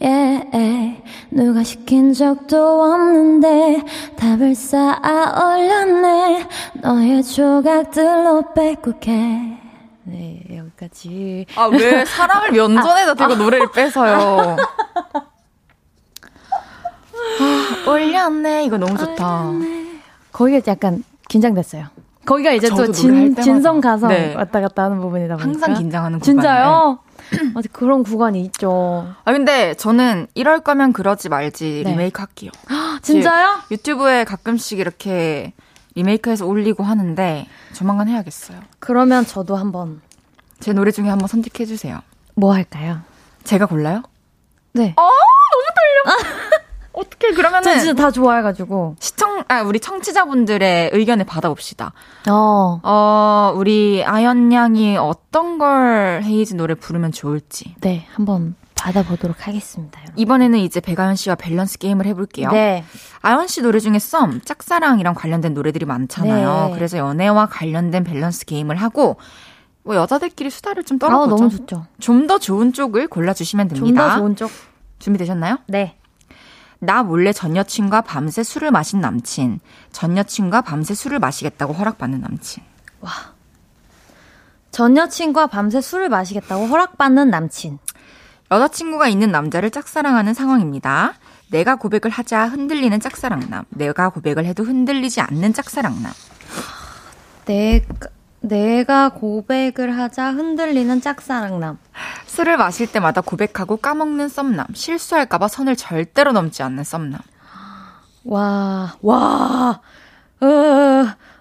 Yeah, 0.00 1.00
누가 1.30 1.62
시킨 1.62 2.12
적도 2.12 2.82
없는데 2.82 3.82
답을 4.16 4.54
쌓아 4.54 5.54
올렸네. 5.54 6.48
너의 6.82 7.22
조각들로 7.22 8.52
빼곡해. 8.52 9.60
네, 10.06 10.42
여기까지. 10.54 11.46
아, 11.54 11.66
왜 11.66 12.04
사람을 12.04 12.50
면전에다 12.52 13.14
대고 13.14 13.36
노래를 13.36 13.70
뺏어요? 13.70 14.56
아, 17.40 17.90
올렸네. 17.90 18.64
이거 18.64 18.76
너무 18.76 18.98
좋다. 18.98 19.52
거기가 20.32 20.60
약간 20.72 21.04
긴장됐어요. 21.28 21.86
거기가 22.26 22.52
이제 22.52 22.68
또 22.70 22.90
진. 22.90 23.34
진성 23.36 23.80
가성 23.80 24.08
네. 24.08 24.34
왔다 24.34 24.60
갔다 24.60 24.84
하는 24.84 24.98
부분이다 25.00 25.36
보니까. 25.36 25.50
항상 25.50 25.74
긴장하는 25.74 26.20
구간. 26.20 26.24
진짜요? 26.34 26.98
맞아, 27.54 27.68
그런 27.72 28.02
구간이 28.02 28.40
있죠. 28.46 29.06
아, 29.24 29.32
근데 29.32 29.74
저는 29.74 30.26
이럴 30.34 30.60
거면 30.60 30.92
그러지 30.92 31.28
말지 31.28 31.82
네. 31.84 31.90
리메이크 31.90 32.20
할게요. 32.20 32.50
진짜요? 33.02 33.60
유튜브에 33.70 34.24
가끔씩 34.24 34.78
이렇게 34.78 35.52
리메이크해서 35.96 36.46
올리고 36.46 36.82
하는데 36.82 37.46
조만간 37.74 38.08
해야겠어요. 38.08 38.58
그러면 38.78 39.26
저도 39.26 39.56
한번 39.56 40.00
제 40.60 40.72
노래 40.72 40.90
중에 40.90 41.08
한번 41.08 41.28
선택해 41.28 41.66
주세요. 41.66 42.00
뭐 42.34 42.52
할까요? 42.54 43.00
제가 43.44 43.66
골라요? 43.66 44.02
네. 44.72 44.94
어 44.96 45.08
떻게 47.02 47.32
그러면은 47.32 47.64
저 47.64 47.78
진짜 47.80 47.94
다 47.94 48.10
좋아해가지고. 48.12 48.96
시청 49.00 49.42
아 49.48 49.62
우리 49.62 49.80
청취자분들의 49.80 50.90
의견을 50.92 51.24
받아봅시다. 51.24 51.92
어. 52.30 52.80
어 52.82 53.52
우리 53.56 54.04
아연 54.06 54.52
양이 54.52 54.96
어떤 54.96 55.58
걸 55.58 56.20
헤이즈 56.22 56.54
노래 56.54 56.74
부르면 56.74 57.10
좋을지 57.12 57.74
네, 57.80 58.06
한번 58.12 58.54
받아보도록 58.76 59.46
하겠습니다. 59.48 59.98
여러분. 60.02 60.18
이번에는 60.18 60.58
이제 60.58 60.80
배가연 60.80 61.16
씨와 61.16 61.34
밸런스 61.36 61.78
게임을 61.78 62.06
해볼게요. 62.06 62.50
네. 62.52 62.84
아연 63.22 63.46
씨 63.48 63.62
노래 63.62 63.80
중에 63.80 63.98
썸, 63.98 64.40
짝사랑이랑 64.44 65.14
관련된 65.14 65.54
노래들이 65.54 65.86
많잖아요. 65.86 66.68
네. 66.68 66.74
그래서 66.74 66.98
연애와 66.98 67.46
관련된 67.46 68.04
밸런스 68.04 68.44
게임을 68.44 68.76
하고 68.76 69.16
뭐 69.82 69.96
여자들끼리 69.96 70.50
수다를 70.50 70.82
좀 70.84 70.96
아, 70.96 70.98
떨어보죠. 71.06 71.36
너무 71.36 71.50
좋죠. 71.50 71.86
좀 71.98 72.26
더 72.26 72.38
좋은 72.38 72.72
쪽을 72.72 73.08
골라주시면 73.08 73.68
좀 73.70 73.78
됩니다. 73.78 74.10
더 74.14 74.18
좋은 74.20 74.36
쪽. 74.36 74.50
준비되셨나요? 74.98 75.58
네. 75.66 75.96
나 76.84 77.02
몰래 77.02 77.32
전 77.32 77.56
여친과 77.56 78.02
밤새 78.02 78.42
술을 78.42 78.70
마신 78.70 79.00
남친, 79.00 79.60
전 79.92 80.16
여친과 80.16 80.62
밤새 80.62 80.94
술을 80.94 81.18
마시겠다고 81.18 81.72
허락받는 81.72 82.20
남친. 82.20 82.62
전 84.70 84.96
여친과 84.96 85.46
밤새 85.46 85.80
술을 85.80 86.08
마시겠다고 86.08 86.66
허락받는 86.66 87.30
남친. 87.30 87.78
여자친구가 88.50 89.08
있는 89.08 89.32
남자를 89.32 89.70
짝사랑하는 89.70 90.34
상황입니다. 90.34 91.14
내가 91.50 91.76
고백을 91.76 92.10
하자 92.10 92.48
흔들리는 92.48 92.98
짝사랑남, 93.00 93.64
내가 93.70 94.10
고백을 94.10 94.44
해도 94.44 94.64
흔들리지 94.64 95.20
않는 95.20 95.52
짝사랑남. 95.52 96.12
내가, 97.46 98.08
내가 98.44 99.08
고백을 99.08 99.96
하자 99.96 100.32
흔들리는 100.32 101.00
짝사랑남. 101.00 101.78
술을 102.26 102.58
마실 102.58 102.90
때마다 102.90 103.20
고백하고 103.22 103.78
까먹는 103.78 104.28
썸남, 104.28 104.66
실수할까봐 104.74 105.48
선을 105.48 105.76
절대로 105.76 106.32
넘지 106.32 106.62
않는 106.62 106.84
썸남. 106.84 107.20
와, 108.24 108.96
와, 109.00 109.80
어, 110.40 110.46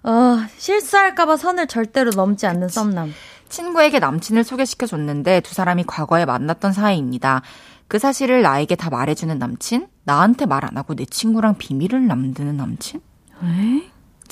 어, 0.10 0.38
실수할까봐 0.58 1.36
선을 1.38 1.68
절대로 1.68 2.12
넘지 2.12 2.48
않는 2.48 2.70
썸남. 2.70 3.14
친구에게 3.50 4.00
남친을 4.00 4.44
소개시켜줬는데 4.46 5.42
두 5.42 5.54
사람이 5.54 5.84
과거에 5.86 6.26
만났던 6.26 6.72
사이입니다. 6.74 7.42
그 7.90 8.00
사실을 8.00 8.42
나에게 8.42 8.76
다 8.76 8.90
말해주는 8.90 9.38
남친? 9.38 9.88
나한테 10.06 10.46
말 10.46 10.64
안 10.64 10.78
하고 10.78 10.96
내 10.96 11.06
친구랑 11.06 11.58
비밀을 11.58 12.08
남기는 12.08 12.56
남친? 12.56 13.02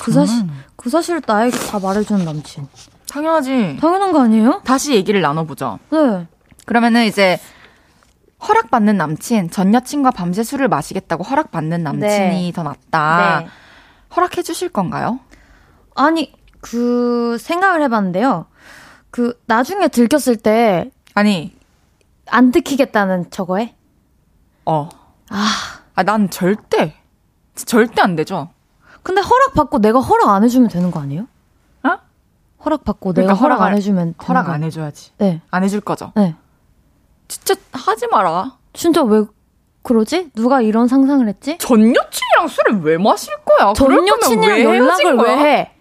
그 0.01 0.11
사실, 0.11 0.47
그 0.75 0.89
사실을 0.89 1.21
나에게 1.25 1.55
다 1.55 1.77
말해주는 1.77 2.25
남친. 2.25 2.67
당연하지. 3.07 3.77
당연한 3.79 4.11
거 4.11 4.21
아니에요? 4.21 4.61
다시 4.65 4.95
얘기를 4.95 5.21
나눠보죠. 5.21 5.77
네. 5.91 6.27
그러면은 6.65 7.05
이제 7.05 7.39
허락받는 8.47 8.97
남친, 8.97 9.51
전 9.51 9.75
여친과 9.75 10.09
밤새 10.09 10.43
술을 10.43 10.69
마시겠다고 10.69 11.23
허락받는 11.23 11.83
남친이 11.83 12.07
네. 12.07 12.51
더 12.51 12.63
낫다. 12.63 13.41
네. 13.41 13.47
허락해 14.15 14.41
주실 14.41 14.69
건가요? 14.69 15.19
아니, 15.93 16.33
그, 16.61 17.37
생각을 17.39 17.83
해봤는데요. 17.83 18.47
그, 19.11 19.39
나중에 19.45 19.87
들켰을 19.87 20.35
때, 20.37 20.89
아니, 21.13 21.55
안 22.25 22.51
들키겠다는 22.51 23.29
저거에? 23.29 23.75
어. 24.65 24.89
아, 25.29 25.47
아, 25.93 26.03
난 26.03 26.31
절대, 26.31 26.95
절대 27.53 28.01
안 28.01 28.15
되죠. 28.15 28.49
근데 29.03 29.21
허락 29.21 29.53
받고 29.55 29.79
내가 29.79 29.99
허락 29.99 30.29
안 30.29 30.43
해주면 30.43 30.69
되는 30.69 30.91
거 30.91 30.99
아니에요? 30.99 31.27
어? 31.83 31.97
허락 32.65 32.83
받고 32.83 33.13
그러니까 33.13 33.33
내가 33.33 33.41
허락 33.43 33.61
안 33.61 33.75
해주면 33.75 34.15
되는 34.17 34.27
허락 34.27 34.45
거 34.47 34.51
안 34.53 34.63
해줘야지. 34.63 35.11
네. 35.17 35.41
안 35.51 35.63
해줄 35.63 35.81
거죠. 35.81 36.11
네. 36.15 36.35
진짜 37.27 37.55
하지 37.71 38.07
마라. 38.07 38.57
진짜 38.73 39.01
왜 39.03 39.23
그러지? 39.83 40.31
누가 40.35 40.61
이런 40.61 40.87
상상을 40.87 41.27
했지? 41.27 41.57
전 41.57 41.79
여친이랑 41.95 42.47
술을 42.47 42.81
왜 42.81 42.97
마실 42.97 43.33
거야? 43.45 43.73
전 43.73 44.07
여친이랑 44.07 44.59
연락을 44.61 45.17
거야? 45.17 45.35
왜 45.35 45.43
해? 45.43 45.71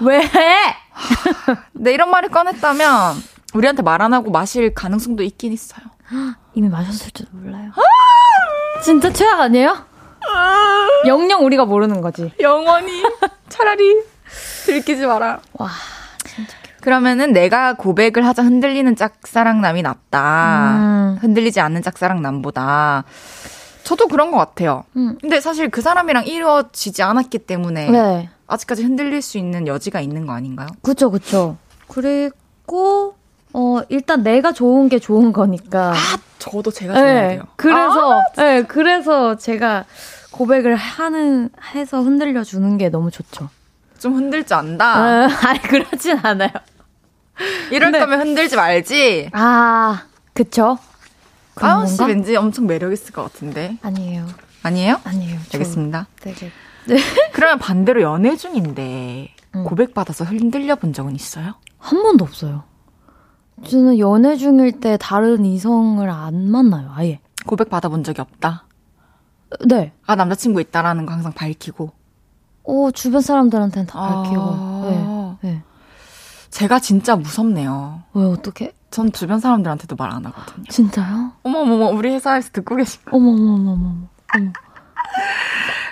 왜 0.00 0.20
해? 0.20 0.74
네, 1.72 1.92
이런 1.94 2.10
말을 2.10 2.28
꺼냈다면 2.30 3.14
우리한테 3.54 3.82
말 3.82 4.02
안 4.02 4.12
하고 4.12 4.30
마실 4.30 4.74
가능성도 4.74 5.22
있긴 5.22 5.52
있어요. 5.52 5.86
이미 6.54 6.68
마셨을지도 6.68 7.28
몰라요. 7.32 7.70
진짜 8.82 9.10
최악 9.12 9.40
아니에요? 9.40 9.76
영영 11.06 11.44
우리가 11.44 11.64
모르는 11.64 12.00
거지. 12.00 12.32
영원히 12.40 13.02
차라리 13.48 14.02
들키지 14.64 15.06
마라. 15.06 15.40
와, 15.54 15.68
진짜. 16.24 16.52
그러면은 16.80 17.32
내가 17.32 17.74
고백을 17.74 18.24
하자 18.26 18.42
흔들리는 18.42 18.94
짝사랑남이 18.94 19.82
낫다. 19.82 20.70
음. 20.76 21.18
흔들리지 21.20 21.60
않는 21.60 21.82
짝사랑남보다. 21.82 23.04
저도 23.82 24.08
그런 24.08 24.30
것 24.30 24.38
같아요. 24.38 24.84
음. 24.96 25.16
근데 25.20 25.40
사실 25.40 25.68
그 25.68 25.80
사람이랑 25.80 26.26
이루어지지 26.26 27.02
않았기 27.02 27.38
때문에 27.40 27.90
네. 27.90 28.28
아직까지 28.46 28.82
흔들릴 28.84 29.22
수 29.22 29.38
있는 29.38 29.66
여지가 29.66 30.00
있는 30.00 30.26
거 30.26 30.32
아닌가요? 30.32 30.68
그쵸, 30.82 31.10
그쵸. 31.10 31.56
그리고, 31.88 33.14
어, 33.52 33.80
일단 33.88 34.22
내가 34.22 34.52
좋은 34.52 34.88
게 34.88 34.98
좋은 34.98 35.32
거니까. 35.32 35.94
저도 36.38 36.70
제가 36.70 36.94
좋아야 36.94 37.12
네. 37.22 37.28
돼요. 37.30 37.42
그래서, 37.56 38.22
네, 38.36 38.62
그래서 38.62 39.36
제가 39.36 39.84
고백을 40.36 40.76
하는, 40.76 41.48
해서 41.74 42.02
흔들려 42.02 42.44
주는 42.44 42.76
게 42.76 42.88
너무 42.90 43.10
좋죠. 43.10 43.48
좀 43.98 44.14
흔들 44.14 44.44
줄 44.44 44.56
안다. 44.56 45.00
어, 45.24 45.28
아니, 45.48 45.60
그러진 45.62 46.18
않아요. 46.22 46.50
이럴 47.70 47.90
네. 47.90 47.98
거면 47.98 48.20
흔들지 48.20 48.56
말지. 48.56 49.30
아, 49.32 50.04
그쵸. 50.34 50.78
아연 51.56 51.86
씨? 51.86 52.02
왠지 52.04 52.36
엄청 52.36 52.66
매력 52.66 52.92
있을 52.92 53.12
것 53.12 53.22
같은데. 53.22 53.78
아니에요. 53.82 54.26
아니에요? 54.62 55.00
아니에요. 55.04 55.38
저 55.48 55.56
알겠습니다. 55.58 56.06
되게 56.20 56.50
네. 56.86 56.96
그러면 57.32 57.58
반대로 57.58 58.02
연애 58.02 58.36
중인데 58.36 59.34
음. 59.54 59.64
고백 59.64 59.94
받아서 59.94 60.24
흔들려 60.24 60.76
본 60.76 60.92
적은 60.92 61.14
있어요? 61.14 61.54
한 61.78 62.02
번도 62.02 62.24
없어요. 62.24 62.64
저는 63.66 63.98
연애 63.98 64.36
중일 64.36 64.80
때 64.80 64.98
다른 65.00 65.46
이성을 65.46 66.06
안 66.10 66.50
만나요, 66.50 66.92
아예. 66.94 67.20
고백 67.46 67.70
받아본 67.70 68.04
적이 68.04 68.20
없다. 68.20 68.64
네. 69.66 69.92
아 70.06 70.16
남자친구 70.16 70.60
있다라는 70.60 71.06
거 71.06 71.12
항상 71.12 71.32
밝히고. 71.32 71.90
어, 72.64 72.90
주변 72.92 73.20
사람들한테는 73.20 73.86
다 73.86 74.00
밝히고. 74.00 74.40
아. 74.42 75.36
네. 75.42 75.48
네. 75.50 75.62
제가 76.50 76.78
진짜 76.80 77.16
무섭네요. 77.16 78.02
왜, 78.14 78.24
어떻게? 78.24 78.72
전 78.90 79.12
주변 79.12 79.40
사람들한테도 79.40 79.94
말 79.96 80.10
안 80.10 80.24
하거든요. 80.26 80.64
진짜요? 80.68 81.32
어머머머 81.42 81.88
우리 81.90 82.08
회사에서 82.14 82.50
듣고 82.52 82.76
계신 82.76 83.02
거. 83.04 83.16
어머머머머머. 83.16 84.08
어머. 84.34 84.52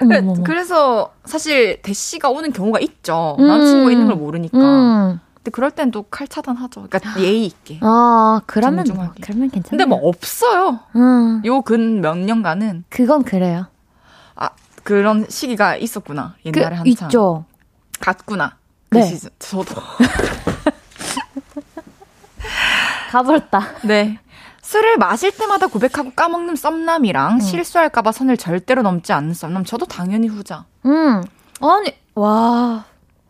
어머머머. 0.01 0.43
그래서 0.45 1.13
사실 1.25 1.81
대시가 1.83 2.31
오는 2.31 2.53
경우가 2.53 2.81
있죠. 2.81 3.37
음. 3.39 3.47
남자친구가 3.47 3.91
있는 3.93 4.07
걸 4.07 4.17
모르니까. 4.17 4.59
음. 4.59 5.21
근데 5.45 5.51
그럴 5.51 5.71
땐 5.71 5.91
또 5.91 6.05
칼 6.11 6.27
차단하죠. 6.27 6.87
그러니까 6.89 7.21
예의 7.21 7.45
있게. 7.45 7.79
아, 7.83 8.41
그러면, 8.47 8.87
뭐. 8.95 9.11
그러면 9.21 9.51
괜찮아요. 9.51 9.69
근데 9.69 9.85
뭐 9.85 9.99
없어요. 10.09 10.81
음. 10.97 11.43
요근 11.45 12.01
몇 12.01 12.17
년간은 12.17 12.85
그건 12.89 13.25
그래요. 13.25 13.67
아 14.37 14.49
그런 14.85 15.27
시기가 15.29 15.77
있었구나. 15.77 16.35
그, 16.43 16.49
옛날에 16.59 16.77
한참. 16.77 16.87
있죠. 16.87 17.45
갔구나. 18.01 18.57
그 18.89 18.97
네. 18.99 19.05
시즌. 19.05 19.29
저도. 19.39 19.75
가버렸다. 23.11 23.61
네. 23.83 24.19
술을 24.63 24.97
마실 24.97 25.31
때마다 25.37 25.67
고백하고 25.67 26.13
까먹는 26.17 26.57
썸남이랑 26.57 27.41
실수할까봐 27.41 28.13
선을 28.13 28.39
절대로 28.39 28.81
넘지 28.83 29.13
않는 29.13 29.35
썸남. 29.35 29.65
저도 29.65 29.85
당연히 29.87 30.27
후자. 30.29 30.65
음. 30.87 31.23
아니, 31.61 31.95
와. 32.15 32.85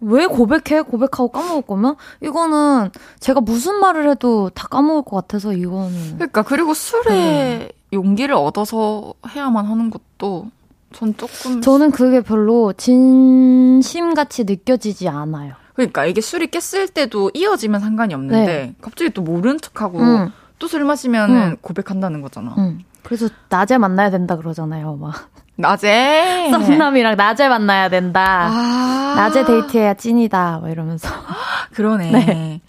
왜 0.05 0.27
고백해? 0.27 0.83
고백하고 0.83 1.29
까먹을 1.29 1.63
거면? 1.63 1.97
이거는 2.23 2.91
제가 3.21 3.41
무슨 3.41 3.77
말을 3.81 4.11
해도 4.11 4.51
다 4.55 4.69
까먹을 4.69 5.03
것 5.03 5.17
같아서 5.17 5.53
이거는. 5.53 6.15
그러니까 6.17 6.43
그리고 6.43 6.75
술에 6.75 7.71
용기를 7.93 8.35
얻어서 8.35 9.15
해야만 9.29 9.67
하는 9.67 9.91
것도 9.91 10.49
전 10.93 11.17
조금 11.17 11.61
저는 11.61 11.91
그게 11.91 12.21
별로 12.21 12.73
진심같이 12.73 14.45
느껴지지 14.45 15.09
않아요. 15.09 15.55
그러니까 15.75 16.07
이게 16.07 16.21
술이 16.21 16.49
깼을 16.49 16.89
때도 16.89 17.33
이어지면 17.35 17.81
상관이 17.81 18.15
없는데 18.15 18.75
갑자기 18.81 19.11
또 19.11 19.23
모른 19.23 19.61
척하고 19.61 19.99
음. 19.99 20.31
또술 20.59 20.85
마시면은 20.85 21.37
음. 21.37 21.57
고백한다는 21.61 22.23
거잖아. 22.23 22.55
음. 22.59 22.81
그래서 23.03 23.29
낮에 23.49 23.77
만나야 23.79 24.11
된다 24.11 24.37
그러잖아요, 24.37 24.97
막. 24.97 25.29
낮에 25.57 26.49
썸남이랑 26.51 27.17
낮에 27.17 27.49
만나야 27.49 27.89
된다. 27.89 28.49
아 28.51 29.15
낮에 29.17 29.45
데이트해야 29.45 29.95
찐이다. 29.95 30.61
막 30.63 30.71
이러면서. 30.71 31.09
그러네. 31.75 32.11
네. 32.11 32.61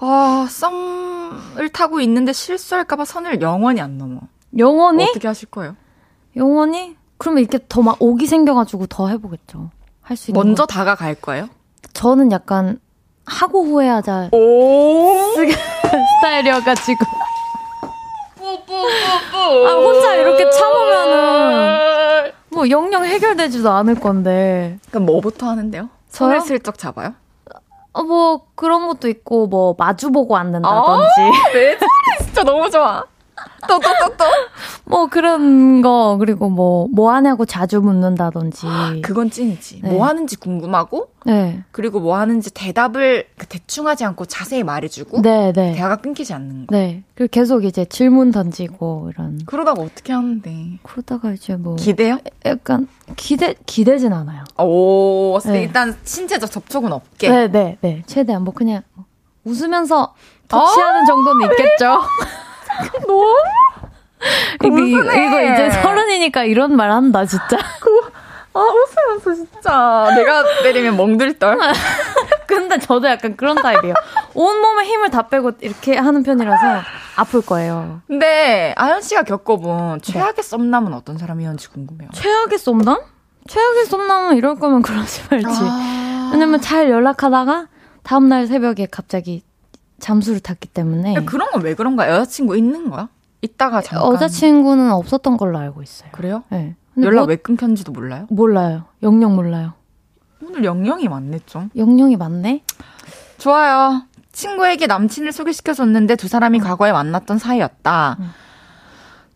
아 0.00 0.46
썸을 0.48 1.68
타고 1.72 2.00
있는데 2.00 2.32
실수할까봐 2.32 3.04
선을 3.04 3.40
영원히 3.40 3.80
안 3.80 3.98
넘어. 3.98 4.20
영원히? 4.56 5.04
어떻게 5.04 5.28
하실 5.28 5.48
거예요? 5.50 5.76
영원히? 6.36 6.96
그러면 7.18 7.40
이렇게 7.42 7.58
더막 7.68 7.96
옥이 8.00 8.26
생겨가지고 8.26 8.86
더 8.86 9.08
해보겠죠. 9.08 9.70
할 10.02 10.16
수 10.16 10.30
있는. 10.30 10.40
먼저 10.40 10.64
거. 10.64 10.66
다가갈 10.66 11.14
거예요? 11.16 11.48
저는 11.92 12.32
약간 12.32 12.78
하고 13.26 13.64
후회하자 13.64 14.30
오. 14.32 15.12
스타일이어가지고. 16.20 17.04
아, 19.66 19.72
혼자 19.74 20.14
이렇게 20.14 20.48
참으면은 20.50 22.32
뭐 22.50 22.68
영영 22.68 23.04
해결되지도 23.04 23.70
않을 23.70 23.96
건데. 23.96 24.78
그럼 24.90 25.06
뭐부터 25.06 25.46
하는데요? 25.48 25.88
손을 26.08 26.40
슬쩍 26.40 26.78
잡아요? 26.78 27.14
어, 27.92 28.02
뭐 28.02 28.42
그런 28.54 28.86
것도 28.88 29.08
있고 29.08 29.46
뭐 29.46 29.74
마주보고 29.78 30.36
앉는다든지. 30.36 30.72
내 31.52 31.76
차례 31.78 32.24
진짜 32.24 32.42
너무 32.44 32.70
좋아. 32.70 33.04
또 33.68 33.78
또 33.80 33.88
또 34.00 34.16
또. 34.16 34.24
뭐 34.84 35.06
그런 35.08 35.82
거 35.82 36.16
그리고 36.18 36.48
뭐 36.48 36.88
뭐 36.92 37.12
하냐고 37.12 37.44
자주 37.44 37.80
묻는다든지. 37.80 38.66
그건 39.02 39.30
찐이지. 39.30 39.80
네. 39.82 39.90
뭐 39.90 40.06
하는지 40.06 40.36
궁금하고 40.36 41.08
네. 41.26 41.62
그리고 41.72 42.00
뭐 42.00 42.16
하는지 42.16 42.50
대답을 42.52 43.26
그 43.36 43.46
대충 43.46 43.86
하지 43.86 44.04
않고 44.04 44.24
자세히 44.26 44.62
말해주고 44.62 45.22
네, 45.22 45.52
네. 45.52 45.74
대화가 45.74 45.96
끊기지 45.96 46.32
않는 46.34 46.66
거. 46.66 46.76
네. 46.76 47.02
그리고 47.14 47.30
계속 47.30 47.64
이제 47.64 47.84
질문 47.84 48.30
던지고 48.30 49.10
이런. 49.12 49.40
그러다가 49.46 49.82
어떻게 49.82 50.12
하는데? 50.12 50.78
그러다가 50.82 51.32
이제 51.32 51.56
뭐 51.56 51.76
기대요? 51.76 52.18
약간 52.44 52.88
기대 53.16 53.54
기대진 53.66 54.12
않아요. 54.12 54.44
오, 54.58 55.38
네. 55.44 55.62
일단 55.64 55.96
신체적 56.04 56.50
접촉은 56.50 56.92
없게. 56.92 57.28
네, 57.28 57.48
네, 57.48 57.78
네. 57.80 58.02
최대한 58.06 58.42
뭐 58.44 58.54
그냥 58.54 58.82
웃으면서 59.44 60.14
터치하는 60.48 61.04
정도는 61.06 61.50
있겠죠. 61.50 62.00
너무 64.60 64.80
이거, 64.80 65.00
이거. 65.00 65.14
이거 65.14 65.42
이제 65.42 65.70
서른이니까 65.70 66.44
이런 66.44 66.76
말 66.76 66.90
한다, 66.90 67.24
진짜. 67.24 67.56
아 68.54 68.60
웃으면서 68.60 69.34
진짜 69.34 70.10
내가 70.16 70.42
때리면 70.62 70.96
멍들 70.96 71.38
떨. 71.38 71.58
근데 72.46 72.78
저도 72.78 73.08
약간 73.08 73.36
그런 73.36 73.56
타입이에요. 73.56 73.94
온몸에 74.34 74.84
힘을 74.84 75.10
다 75.10 75.28
빼고 75.28 75.52
이렇게 75.60 75.96
하는 75.96 76.22
편이라서 76.22 76.80
아플 77.16 77.42
거예요. 77.42 78.00
근데 78.06 78.74
아연 78.76 79.02
씨가 79.02 79.22
겪어본 79.22 80.00
최악의 80.02 80.42
썸남은 80.42 80.92
어떤 80.94 81.18
사람이었는지 81.18 81.68
궁금해요. 81.68 82.08
최악의 82.14 82.58
썸남? 82.58 82.98
최악의 83.46 83.84
썸남은 83.86 84.36
이럴 84.36 84.56
거면 84.56 84.82
그러지 84.82 85.22
말지. 85.30 85.46
아. 85.50 86.30
왜냐면 86.32 86.60
잘 86.60 86.90
연락하다가 86.90 87.66
다음날 88.02 88.46
새벽에 88.46 88.86
갑자기 88.90 89.42
잠수를 90.00 90.40
탔기 90.40 90.68
때문에 90.68 91.14
그런 91.24 91.50
건 91.50 91.62
왜 91.62 91.74
그런 91.74 91.96
거야? 91.96 92.10
여자친구 92.10 92.56
있는 92.56 92.88
거야? 92.90 93.08
있다가 93.42 93.80
잠깐. 93.82 94.12
여자친구는 94.14 94.90
없었던 94.92 95.36
걸로 95.36 95.58
알고 95.58 95.82
있어요. 95.82 96.10
그래요? 96.12 96.42
네. 96.50 96.74
연락 97.00 97.22
뭐- 97.22 97.28
왜 97.28 97.36
끊겼는지도 97.36 97.92
몰라요? 97.92 98.26
몰라요. 98.30 98.84
영영 99.02 99.36
몰라요. 99.36 99.74
오늘 100.44 100.64
영영이 100.64 101.08
많네 101.08 101.40
좀. 101.46 101.70
영영이 101.76 102.16
맞네? 102.16 102.62
좋아요. 103.38 104.02
친구에게 104.32 104.86
남친을 104.86 105.32
소개시켜줬는데 105.32 106.16
두 106.16 106.28
사람이 106.28 106.60
과거에 106.60 106.92
만났던 106.92 107.38
사이였다. 107.38 108.16
음. 108.20 108.30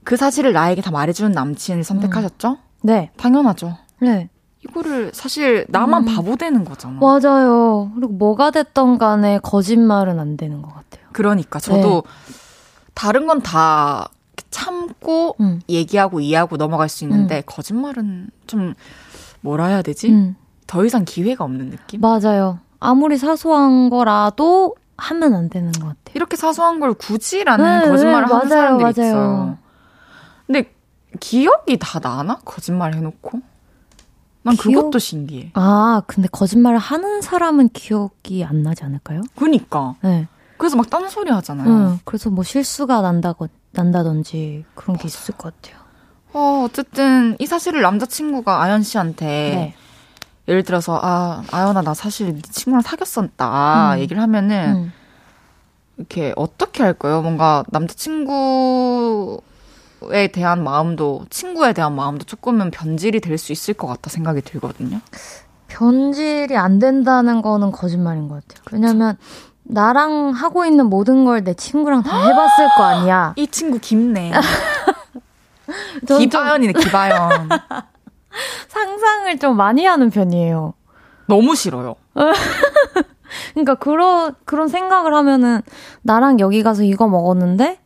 그 0.05 0.17
사실을 0.17 0.53
나에게 0.53 0.83
다 0.83 0.91
말해주는 0.91 1.31
남친을 1.33 1.85
선택하셨죠? 1.85 2.59
네. 2.83 3.11
당연하죠. 3.17 3.77
네. 4.01 4.29
이거를 4.65 5.11
사실 5.13 5.67
나만 5.69 6.07
음. 6.07 6.15
바보 6.15 6.37
되는 6.37 6.65
거잖아. 6.65 6.99
맞아요. 7.01 7.91
그리고 7.95 8.13
뭐가 8.13 8.51
됐던 8.51 8.99
간에 8.99 9.39
거짓말은 9.43 10.19
안 10.21 10.37
되는 10.37 10.63
것 10.63 10.69
같아요. 10.75 11.05
그러니까 11.13 11.59
저도 11.59 12.05
다른 12.95 13.27
건 13.27 13.41
다 13.43 14.09
참고 14.51 15.35
음. 15.41 15.61
얘기하고 15.69 16.21
이해하고 16.21 16.57
넘어갈 16.59 16.89
수 16.89 17.05
있는데 17.05 17.43
거짓말은 17.47 18.31
좀 18.47 18.75
뭐라 19.41 19.67
해야 19.67 19.83
되지? 19.83 20.11
음. 20.11 20.37
더 20.67 20.85
이상 20.85 21.05
기회가 21.05 21.45
없는 21.45 21.71
느낌? 21.71 22.01
맞아요. 22.01 22.59
아무리 22.79 23.17
사소한 23.17 23.91
거라도 23.91 24.75
하면 24.97 25.35
안 25.35 25.49
되는 25.49 25.73
것 25.73 25.81
같아요. 25.81 26.13
이렇게 26.15 26.37
사소한 26.37 26.81
걸 26.81 26.95
굳이라는 26.95 27.81
네, 27.81 27.89
거짓말을 27.89 28.27
네, 28.29 28.33
하는 28.35 28.49
맞아요, 28.49 28.49
사람들이 28.49 28.85
맞아요. 28.85 29.11
있어요. 29.11 29.59
근데 30.47 30.73
기억이 31.21 31.79
다 31.79 31.99
나나? 31.99 32.39
거짓말 32.45 32.95
해놓고? 32.95 33.41
난 34.43 34.57
기억? 34.57 34.75
그것도 34.83 34.99
신기해. 34.99 35.51
아, 35.55 36.03
근데 36.07 36.29
거짓말을 36.31 36.79
하는 36.79 37.23
사람은 37.23 37.71
기억이 37.71 38.45
안 38.45 38.63
나지 38.63 38.85
않을까요? 38.85 39.23
그니까. 39.37 39.95
네. 40.03 40.27
그래서 40.57 40.77
막 40.77 40.91
딴소리 40.91 41.31
하잖아요. 41.31 41.69
응. 41.69 41.99
그래서 42.05 42.31
뭐 42.31 42.45
실수가 42.45 43.01
난다고, 43.01 43.49
난다든지 43.73 44.65
그런 44.75 44.97
게 44.97 45.07
있을 45.07 45.35
것 45.37 45.55
같아요. 45.55 45.83
어, 46.33 46.65
어쨌든 46.65 47.37
이 47.39 47.47
사실을 47.47 47.83
남자친구가 47.83 48.63
아연 48.63 48.83
씨한테 48.83 49.27
네. 49.27 49.75
예를 50.49 50.63
들어서 50.63 50.99
아 51.01 51.43
아연아 51.51 51.83
나 51.83 51.95
사실 51.95 52.35
네 52.35 52.41
친구랑 52.43 52.83
사귀었었다 52.83 53.95
음. 53.95 54.01
얘기를 54.01 54.21
하면은 54.23 54.77
음. 54.77 54.93
이렇게 55.99 56.33
어떻게 56.37 56.83
할까요? 56.83 57.23
뭔가 57.23 57.65
남자친구 57.71 59.43
에 60.11 60.29
대한 60.29 60.63
마음도 60.65 61.25
친구에 61.31 61.73
대한 61.73 61.95
마음도 61.95 62.25
조금은 62.25 62.71
변질이 62.71 63.21
될 63.21 63.39
수 63.39 63.53
있을 63.53 63.75
것 63.75 63.87
같다 63.87 64.11
생각이 64.11 64.41
들거든요. 64.43 65.01
변질이 65.69 66.57
안 66.57 66.79
된다는 66.79 67.41
거는 67.43 67.73
거짓말인 67.73 68.29
것 68.29 68.47
같아요. 68.47 68.63
왜냐면 68.73 69.17
나랑 69.65 70.31
하고 70.31 70.65
있는 70.67 70.87
모든 70.87 71.25
걸 71.25 71.45
내 71.45 71.55
친구랑 71.55 72.03
다 72.03 72.19
해봤을 72.19 72.69
거 72.77 72.85
아니야. 72.85 73.33
이 73.39 73.47
친구 73.47 73.79
깊네. 73.79 74.33
기바연이네 76.07 76.73
기바연. 76.75 77.49
상상을 78.69 79.39
좀 79.39 79.57
많이 79.57 79.85
하는 79.87 80.11
편이에요. 80.11 80.75
너무 81.27 81.55
싫어요. 81.55 81.95
그러니까 83.55 83.75
그런 83.77 84.35
그런 84.45 84.69
생각을 84.69 85.15
하면은 85.15 85.63
나랑 86.03 86.41
여기 86.41 86.63
가서 86.63 86.83
이거 86.83 87.09
먹었는데 87.09 87.79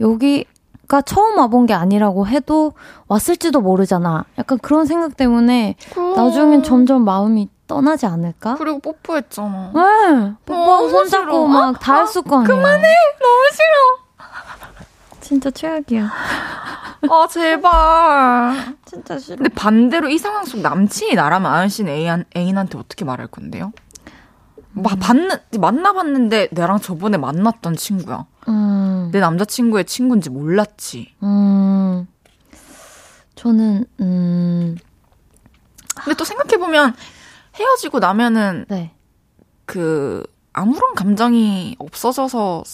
여기가 0.00 0.50
내가 0.94 1.02
처음 1.02 1.38
와본 1.38 1.66
게 1.66 1.74
아니라고 1.74 2.28
해도 2.28 2.72
왔을지도 3.08 3.60
모르잖아. 3.60 4.24
약간 4.38 4.58
그런 4.62 4.86
생각 4.86 5.16
때문에 5.16 5.74
나중엔 6.16 6.62
점점 6.62 7.04
마음이 7.04 7.48
떠나지 7.66 8.06
않을까? 8.06 8.54
그리고 8.56 8.78
뽀뽀했잖아. 8.78 9.72
네. 9.74 10.32
뽀뽀하고 10.46 10.88
손잡고 10.88 11.48
막 11.48 11.80
다 11.80 12.00
했을 12.00 12.22
거 12.22 12.36
아니야. 12.36 12.46
그만해! 12.46 12.88
너무 13.20 13.50
싫어! 13.52 14.04
진짜 15.20 15.50
최악이야. 15.50 16.04
아, 17.10 17.26
제발. 17.28 18.76
진짜 18.84 19.18
싫어. 19.18 19.36
근데 19.36 19.48
반대로 19.48 20.08
이 20.10 20.18
상황 20.18 20.44
속 20.44 20.60
남친이 20.60 21.14
나라면 21.14 21.50
아연 21.50 21.68
씨는 21.70 21.92
애인, 21.92 22.24
애인한테 22.36 22.78
어떻게 22.78 23.04
말할 23.04 23.26
건데요? 23.28 23.72
막 24.74 24.98
봤는, 24.98 25.30
만나봤는데 25.58 26.48
내랑 26.52 26.80
저번에 26.80 27.16
만났던 27.16 27.76
친구야. 27.76 28.26
음, 28.48 29.08
내 29.12 29.20
남자친구의 29.20 29.84
친구인지 29.84 30.30
몰랐지. 30.30 31.14
음, 31.22 32.06
저는, 33.36 33.86
음, 34.00 34.76
근데 35.94 36.16
또 36.16 36.24
생각해 36.24 36.56
보면 36.58 36.94
헤어지고 37.54 38.00
나면은 38.00 38.64
네. 38.68 38.92
그 39.64 40.24
아무런 40.52 40.94
감정이 40.94 41.76
없어져서 41.78 42.64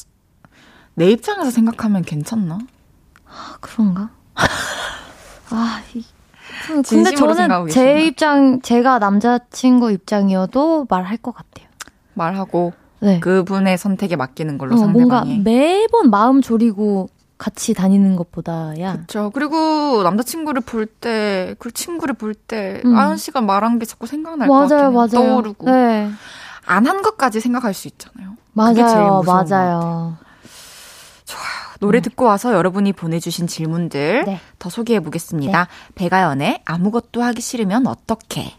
내 0.95 1.11
입장에서 1.11 1.51
생각하면 1.51 2.03
괜찮나? 2.03 2.59
아, 3.27 3.57
그런가? 3.61 4.11
아, 5.51 5.83
이, 5.95 6.05
근데 6.89 7.15
저는 7.15 7.69
제. 7.69 8.03
입장, 8.05 8.61
제가 8.63 8.99
남자친구 8.99 9.93
입장이어도 9.93 10.87
말할 10.89 11.17
것 11.19 11.35
같아요. 11.35 11.70
말하고 12.15 12.73
네. 13.01 13.21
그분의 13.21 13.79
선택에 13.79 14.17
맡기는 14.17 14.59
걸로 14.59 14.77
어, 14.77 14.87
뭔가 14.87 15.21
상대방이. 15.21 15.39
매번 15.43 16.11
마음 16.11 16.43
졸이고 16.43 17.09
같이 17.39 17.73
다니는 17.73 18.17
것보다야. 18.17 18.93
그렇죠. 18.93 19.31
그리고 19.33 20.03
남자친구를 20.03 20.61
볼 20.61 20.85
때, 20.85 21.55
그 21.59 21.73
친구를 21.73 22.15
볼 22.15 22.35
때, 22.35 22.83
음. 22.85 22.95
아연 22.95 23.17
씨가 23.17 23.41
말한 23.41 23.79
게 23.79 23.87
자꾸 23.87 24.07
생각날 24.07 24.47
것 24.47 24.55
같아요. 24.55 24.91
맞아요, 24.91 24.93
맞아요. 24.93 25.09
떠오르고. 25.09 25.71
네. 25.71 26.11
안한 26.67 27.01
것까지 27.01 27.41
생각할 27.41 27.73
수 27.73 27.89
있잖아요. 27.89 28.37
맞아요, 28.53 29.23
맞아요. 29.25 30.19
노래 31.81 32.03
듣고 32.03 32.27
와서 32.27 32.53
여러분이 32.53 32.93
보내주신 32.93 33.47
질문들 33.47 34.25
네. 34.27 34.41
더 34.59 34.69
소개해 34.69 35.01
보겠습니다. 35.01 35.67
배가연의 35.95 36.61
아무것도 36.67 37.23
하기 37.23 37.41
싫으면 37.41 37.87
어떻게? 37.87 38.53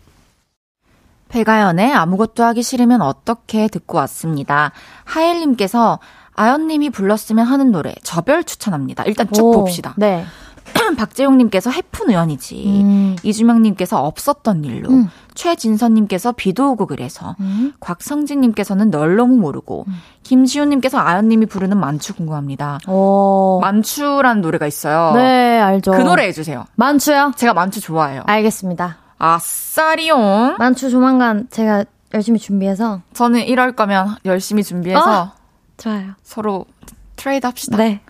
배가연의 1.32 1.93
아무것도 1.93 2.43
하기 2.43 2.61
싫으면 2.61 3.01
어떻게 3.01 3.67
듣고 3.67 3.97
왔습니다. 3.99 4.71
하엘님께서 5.05 5.99
아연님이 6.36 6.89
불렀으면 6.89 7.45
하는 7.45 7.71
노래 7.71 7.93
저별 8.03 8.43
추천합니다. 8.43 9.03
일단 9.05 9.27
쭉 9.32 9.45
오, 9.47 9.51
봅시다. 9.53 9.93
네. 9.97 10.23
박재용님께서 10.97 11.69
해픈 11.69 12.09
우연이지. 12.09 12.82
음. 12.84 13.15
이주명님께서 13.23 14.01
없었던 14.03 14.63
일로. 14.63 14.89
음. 14.89 15.09
최진선님께서 15.34 16.34
비도 16.34 16.71
오고 16.71 16.86
그래서. 16.88 17.36
음. 17.39 17.73
곽성진님께서는 17.79 18.89
널 18.91 19.15
너무 19.15 19.36
모르고. 19.38 19.86
김지훈님께서 20.23 20.97
아연님이 20.99 21.45
부르는 21.47 21.77
만추 21.77 22.13
궁금합니다. 22.15 22.79
오. 22.88 23.59
만추라는 23.61 24.41
노래가 24.41 24.67
있어요. 24.67 25.11
어. 25.11 25.15
네, 25.15 25.59
알죠. 25.59 25.91
그 25.91 25.97
노래 26.01 26.25
해주세요. 26.27 26.65
만추요? 26.75 27.34
제가 27.36 27.53
만추 27.53 27.82
좋아해요. 27.82 28.23
알겠습니다. 28.25 28.97
아싸리용. 29.22 30.55
만추 30.57 30.89
조만간 30.89 31.47
제가 31.51 31.86
열심히 32.13 32.39
준비해서. 32.39 33.01
저는 33.13 33.41
이럴 33.41 33.74
거면 33.76 34.15
열심히 34.26 34.63
준비해서 34.63 35.34
좋아요. 35.78 36.13
서로 36.24 36.65
트레이드 37.15 37.45
합시다. 37.45 37.78
네. 37.78 38.01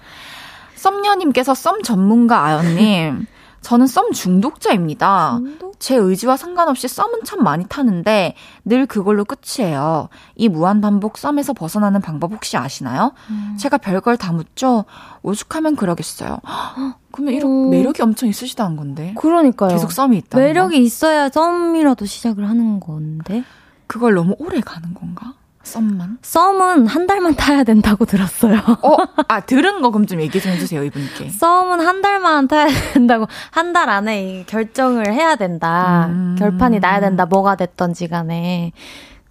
썸녀님께서 0.76 1.54
썸 1.54 1.84
전문가 1.84 2.46
아연님. 2.46 3.26
저는 3.60 3.88
썸 3.88 4.12
중독자입니다. 4.14 5.34
중독? 5.38 5.71
제 5.82 5.96
의지와 5.96 6.38
상관없이 6.38 6.88
썸은 6.88 7.24
참 7.26 7.44
많이 7.44 7.66
타는데 7.66 8.36
늘 8.64 8.86
그걸로 8.86 9.26
끝이에요. 9.26 10.10
이 10.36 10.48
무한 10.48 10.80
반복 10.80 11.18
썸에서 11.18 11.54
벗어나는 11.54 12.02
방법 12.02 12.32
혹시 12.32 12.56
아시나요? 12.56 13.14
음. 13.32 13.58
제가 13.60 13.80
별걸 13.80 14.18
다 14.18 14.32
묻죠. 14.32 14.86
오죽하면 15.24 15.76
그러겠어요. 15.76 16.38
헉, 16.48 17.00
그러면 17.12 17.34
이런 17.34 17.52
오. 17.52 17.70
매력이 17.72 18.04
엄청 18.04 18.30
있으시다는 18.30 18.78
건데. 18.78 19.16
그러니까요. 19.18 19.72
계속 19.72 19.92
썸이 19.92 20.18
있다. 20.18 20.38
매력이 20.38 20.78
있어야 20.78 21.30
썸이라도 21.30 22.06
시작을 22.06 22.48
하는 22.48 22.80
건데. 22.80 23.44
그걸 23.88 24.14
너무 24.14 24.36
오래 24.38 24.62
가는 24.62 24.94
건가? 24.94 25.34
썸만? 25.64 26.18
썸은 26.22 26.88
한 26.88 27.08
달만 27.08 27.36
타야 27.36 27.64
된다고 27.64 28.06
들었어요. 28.06 28.58
어, 28.82 28.98
아 29.28 29.42
들은 29.42 29.82
거 29.82 29.92
그럼 29.92 30.06
좀 30.08 30.20
얘기 30.22 30.42
좀 30.42 30.52
해주세요 30.52 30.84
이분께. 30.84 31.30
썸은 31.30 31.80
한 31.86 32.02
달만 32.02 32.48
타야 32.48 32.68
된다고 32.94 33.28
한 33.52 33.72
달 33.74 33.90
안에 33.90 34.24
이 34.42 34.46
결정을 34.46 35.14
해야 35.14 35.36
된다. 35.36 36.08
음. 36.10 36.36
결판이 36.38 36.80
나야 36.80 37.00
된다. 37.00 37.26
뭐가 37.26 37.56
됐던지 37.56 38.08
간에. 38.08 38.72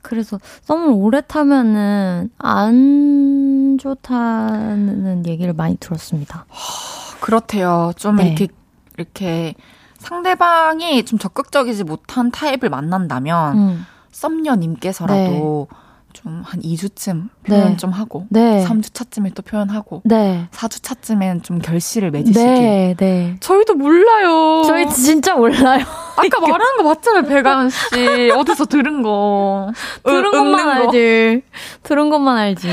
그래서 0.02 0.38
썸을 0.62 0.88
오래 0.94 1.20
타면은 1.20 2.30
안 2.38 3.76
좋다는 3.78 5.26
얘기를 5.26 5.52
많이 5.52 5.76
들었습니다. 5.76 6.46
그렇대요. 7.20 7.92
좀 7.96 8.16
네. 8.16 8.28
이렇게 8.28 8.48
이렇게 8.96 9.54
상대방이 9.98 11.04
좀 11.04 11.18
적극적이지 11.18 11.84
못한 11.84 12.30
타입을 12.30 12.70
만난다면 12.70 13.58
음. 13.58 13.86
썸녀님께서라도 14.12 15.68
좀 16.22 16.42
한 16.44 16.60
2주쯤 16.60 17.28
표현 17.46 17.70
네. 17.70 17.76
좀 17.76 17.90
하고 17.90 18.26
네. 18.30 18.64
3주 18.66 18.92
차쯤에 18.94 19.30
또 19.34 19.42
표현하고 19.42 20.02
네. 20.04 20.48
4주 20.52 20.82
차쯤엔 20.82 21.42
좀 21.42 21.58
결실을 21.58 22.10
맺으시길. 22.10 22.42
네, 22.42 22.94
네. 22.98 23.36
저희도 23.40 23.74
몰라요. 23.74 24.62
저희 24.66 24.88
진짜 24.88 25.34
몰라요. 25.34 25.84
아까 26.16 26.40
말한 26.40 26.76
거 26.78 26.82
맞잖아요, 26.84 27.22
배가연 27.24 27.70
씨. 27.70 28.30
어디서 28.34 28.66
들은 28.66 29.02
거. 29.02 29.72
들은 30.04 30.24
은- 30.26 30.30
것만 30.32 30.64
거. 30.64 30.70
알지. 30.88 31.42
들은 31.82 32.10
것만 32.10 32.36
알지. 32.36 32.68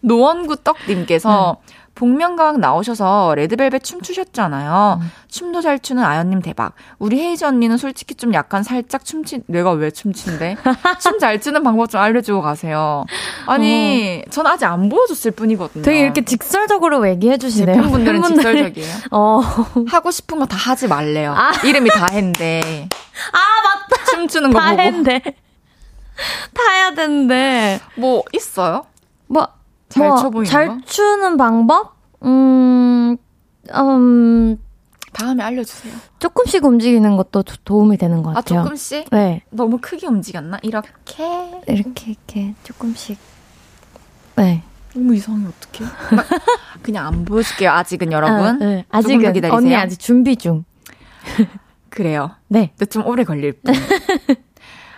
노원구 0.00 0.56
떡님께서 0.62 1.56
복면가왕 1.96 2.60
나오셔서 2.60 3.34
레드벨벳 3.36 3.82
춤추셨잖아요. 3.82 4.98
음. 5.02 5.10
춤도 5.28 5.62
잘 5.62 5.78
추는 5.78 6.04
아연님 6.04 6.40
대박. 6.42 6.72
우리 6.98 7.18
헤이즈 7.20 7.44
언니는 7.44 7.78
솔직히 7.78 8.14
좀 8.14 8.32
약간 8.34 8.62
살짝 8.62 9.04
춤치, 9.04 9.40
내가 9.48 9.72
왜 9.72 9.90
춤춘데? 9.90 10.56
춤 11.00 11.18
잘 11.18 11.40
추는 11.40 11.62
방법 11.64 11.88
좀 11.90 12.00
알려주고 12.00 12.42
가세요. 12.42 13.04
아니, 13.46 14.22
전 14.30 14.46
아직 14.46 14.66
안 14.66 14.88
보여줬을 14.90 15.30
뿐이거든요. 15.32 15.82
어. 15.82 15.84
되게 15.84 16.00
이렇게 16.00 16.22
직설적으로 16.24 17.08
얘기해 17.08 17.38
주시네요. 17.38 17.74
제품분들은 17.76 18.20
팬분들이. 18.20 18.42
직설적이에요. 18.74 18.94
어. 19.12 19.40
하고 19.88 20.10
싶은 20.10 20.38
거 20.38 20.46
다 20.46 20.56
하지 20.56 20.86
말래요. 20.86 21.32
아. 21.36 21.50
이름이 21.64 21.90
다해인데. 21.90 22.88
아, 23.32 23.38
맞다. 23.64 24.04
춤추는 24.12 24.52
거다 24.52 24.70
보고. 24.70 24.82
했는데. 24.82 25.20
다 26.54 26.72
해야 26.72 26.94
되는데. 26.94 27.80
뭐, 27.96 28.22
있어요? 28.32 28.84
뭐, 29.26 29.48
잘 29.88 30.08
뭐, 30.08 30.16
춰 30.18 30.30
보이는 30.30 30.44
잘 30.50 30.68
거? 30.68 30.78
추는 30.84 31.36
방법? 31.36 31.94
음, 32.24 33.16
음, 33.74 34.58
다음에 35.12 35.42
알려주세요. 35.42 35.92
조금씩 36.18 36.64
움직이는 36.64 37.16
것도 37.16 37.42
도- 37.42 37.54
도움이 37.64 37.96
되는 37.96 38.22
것 38.22 38.30
아, 38.30 38.34
같아요. 38.34 38.62
조금씩? 38.64 39.08
네. 39.10 39.42
너무 39.50 39.78
크게 39.80 40.06
움직였나? 40.06 40.58
이렇게? 40.62 41.62
이렇게, 41.68 42.10
이렇게, 42.12 42.54
조금씩. 42.64 43.18
네. 44.36 44.62
너무 44.94 45.14
이상해, 45.14 45.46
어떡해. 45.46 45.90
막 46.16 46.26
그냥 46.82 47.06
안 47.06 47.24
보여줄게요, 47.24 47.70
아직은 47.70 48.12
여러분. 48.12 48.36
아, 48.46 48.52
네. 48.52 48.84
아직은, 48.90 49.32
기다리세요. 49.32 49.52
언니 49.52 49.74
아직 49.76 49.98
준비 49.98 50.36
중. 50.36 50.64
그래요. 51.90 52.32
네. 52.48 52.72
근데 52.76 52.86
좀 52.86 53.06
오래 53.06 53.24
걸릴 53.24 53.52
뿐. 53.52 53.74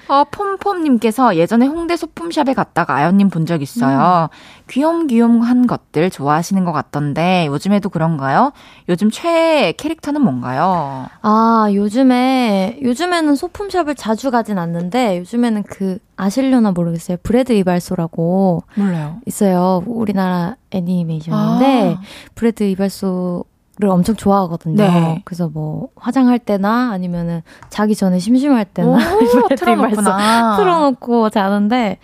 어, 0.09 0.25
폼폼님께서 0.25 1.37
예전에 1.37 1.67
홍대 1.67 1.97
소품샵에 1.97 2.55
갔다가 2.55 2.95
아연님 2.95 3.29
본 3.29 3.45
적 3.47 3.63
있어요. 3.63 4.29
귀염귀염한 4.69 5.67
것들 5.67 6.11
좋아하시는 6.11 6.65
것 6.65 6.73
같던데 6.73 7.47
요즘에도 7.47 7.89
그런가요? 7.89 8.53
요즘 8.89 9.11
최애 9.11 9.73
캐릭터는 9.73 10.21
뭔가요? 10.23 11.07
아, 11.23 11.69
요즘에, 11.73 12.79
요즘에는 12.83 13.35
소품샵을 13.37 13.95
자주 13.95 14.31
가진 14.31 14.59
않는데, 14.59 15.19
요즘에는 15.19 15.63
그, 15.65 15.99
아실려나 16.17 16.73
모르겠어요. 16.73 17.17
브래드 17.23 17.53
이발소라고 17.53 18.65
몰라요. 18.75 19.19
있어요. 19.27 19.83
우리나라 19.87 20.57
애니메이션인데, 20.71 21.97
아. 21.99 22.03
브래드 22.35 22.65
이발소 22.65 23.45
를 23.81 23.91
엄청 23.91 24.17
좋아하거든요. 24.17 24.77
네. 24.77 25.23
그래서 25.25 25.49
뭐, 25.49 25.89
화장할 25.95 26.41
때나 26.41 26.91
아니면은 26.91 27.43
자기 27.69 27.95
전에 27.95 28.19
심심할 28.19 28.65
때나, 28.65 28.89
오, 28.91 28.99
틀어놓구나. 29.55 30.57
틀어놓고 30.57 31.31
자는데, 31.31 31.99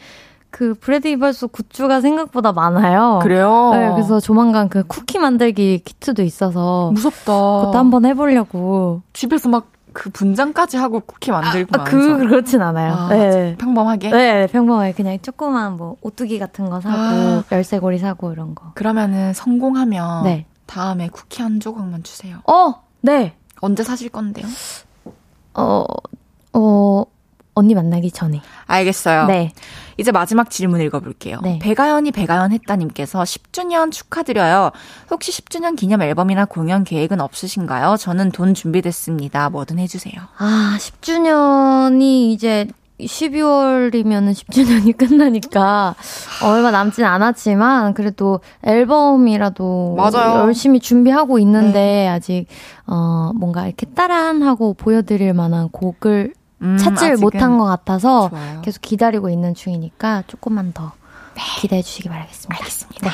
그 0.51 0.75
브래드 0.75 1.09
이발소 1.09 1.49
굿즈가 1.49 2.01
생각보다 2.01 2.53
많아요. 2.53 3.19
그래요? 3.23 3.71
네, 3.73 3.91
그래서 3.91 4.21
조만간 4.21 4.69
그 4.69 4.85
쿠키 4.85 5.19
만들기 5.19 5.81
키트도 5.85 6.23
있어서, 6.23 6.93
무섭다. 6.95 7.33
그것도 7.33 7.79
한번 7.79 8.05
해보려고. 8.05 9.03
집에서 9.13 9.49
막 9.49 9.75
그 9.95 10.11
분장까지 10.11 10.77
하고 10.77 11.01
쿠키 11.01 11.31
만들고 11.31 11.81
아, 11.81 11.85
그, 11.85 12.19
그렇진 12.19 12.61
않아요. 12.61 12.93
아, 12.93 13.09
네. 13.09 13.57
평범하게? 13.57 14.11
네, 14.11 14.47
평범하게 14.49 14.93
그냥 14.93 15.19
조그만 15.23 15.77
뭐 15.77 15.97
오뚜기 16.03 16.39
같은 16.39 16.69
거 16.69 16.81
사고 16.81 16.97
아. 16.99 17.45
열쇠고리 17.51 17.99
사고 17.99 18.33
이런 18.33 18.55
거. 18.55 18.73
그러면은 18.75 19.33
성공하면 19.33 20.25
네. 20.25 20.47
다음에 20.67 21.09
쿠키 21.09 21.43
한 21.43 21.61
조각만 21.61 22.03
주세요. 22.03 22.41
어, 22.47 22.83
네. 23.01 23.37
언제 23.61 23.83
사실 23.83 24.09
건데요? 24.09 24.47
어, 25.55 25.85
어, 26.53 27.05
언니 27.55 27.75
만나기 27.75 28.11
전에. 28.11 28.43
알겠어요. 28.67 29.27
네. 29.27 29.53
이제 29.97 30.11
마지막 30.11 30.51
질문 30.51 30.81
읽어볼게요. 30.81 31.41
네. 31.43 31.59
배가연이 31.61 32.11
배가연 32.11 32.53
했다님께서 32.53 33.23
10주년 33.23 33.93
축하드려요. 33.93 34.73
혹시 35.11 35.31
10주년 35.31 35.77
기념 35.77 36.03
앨범이나 36.03 36.47
공연 36.47 36.83
계획은 36.83 37.21
없으신가요? 37.21 37.97
저는 37.97 38.33
돈 38.33 38.55
준비됐습니다. 38.55 39.51
뭐든 39.51 39.79
해주세요. 39.79 40.15
아, 40.39 40.77
10주년이 40.81 42.33
이제 42.33 42.67
12월이면 43.01 44.33
10주년이 44.33 44.97
끝나니까 44.99 45.95
얼마 46.43 46.71
남진 46.71 47.05
않았지만 47.05 47.95
그래도 47.95 48.41
앨범이라도 48.63 49.97
맞아요. 49.97 50.41
열심히 50.41 50.81
준비하고 50.81 51.39
있는데 51.41 52.09
아직 52.09 52.47
어 52.87 53.33
뭔가 53.35 53.67
이렇게 53.67 53.87
따란하고 53.87 54.75
보여드릴 54.75 55.33
만한 55.35 55.69
곡을 55.71 56.35
음, 56.63 56.77
찾지를 56.79 57.17
못한 57.19 57.59
것 57.59 57.65
같아서 57.65 58.31
좋아요. 58.31 58.61
계속 58.63 58.81
기다리고 58.81 59.29
있는 59.29 59.55
중이니까 59.55 60.25
조금만 60.29 60.73
더 60.73 60.93
기대해 61.59 61.83
주시기 61.83 62.09
바라겠습니다. 62.09 62.57
알겠습니다. 62.57 63.11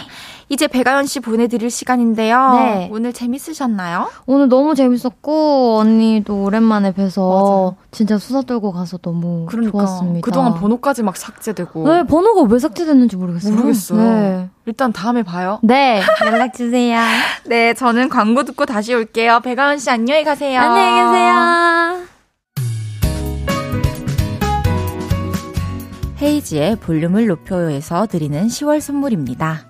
이제 0.51 0.67
배가연 0.67 1.07
씨 1.07 1.21
보내드릴 1.21 1.71
시간인데요. 1.71 2.53
네. 2.55 2.91
오늘 2.93 3.13
재밌으셨나요? 3.13 4.11
오늘 4.27 4.49
너무 4.49 4.75
재밌었고 4.75 5.79
언니도 5.79 6.43
오랜만에 6.43 6.91
뵈서 6.93 7.23
맞아요. 7.23 7.77
진짜 7.93 8.19
수다 8.19 8.43
떨고 8.43 8.73
가서 8.73 8.99
너무 8.99 9.47
그러니까 9.49 9.71
좋았습니다. 9.87 10.25
그동안 10.25 10.55
번호까지 10.55 11.05
막 11.05 11.17
삭제되고 11.17 11.89
네, 11.89 12.03
번호가 12.03 12.53
왜 12.53 12.59
삭제됐는지 12.59 13.17
모르겠어요. 13.17 13.55
모르겠어요. 13.55 14.01
네. 14.01 14.49
일단 14.67 14.93
다음에 14.93 15.23
봐요. 15.23 15.61
네, 15.63 16.03
연락 16.27 16.53
주세요. 16.53 16.99
네, 17.47 17.73
저는 17.75 18.09
광고 18.09 18.43
듣고 18.43 18.67
다시 18.67 18.93
올게요. 18.93 19.39
배가연 19.45 19.79
씨 19.79 19.89
안녕히 19.89 20.25
가세요. 20.25 20.61
안녕히 20.61 21.01
계세요. 21.01 22.11
헤이지의 26.21 26.77
볼륨을 26.77 27.29
높여요에서 27.29 28.07
드리는 28.09 28.49
10월 28.49 28.81
선물입니다. 28.81 29.70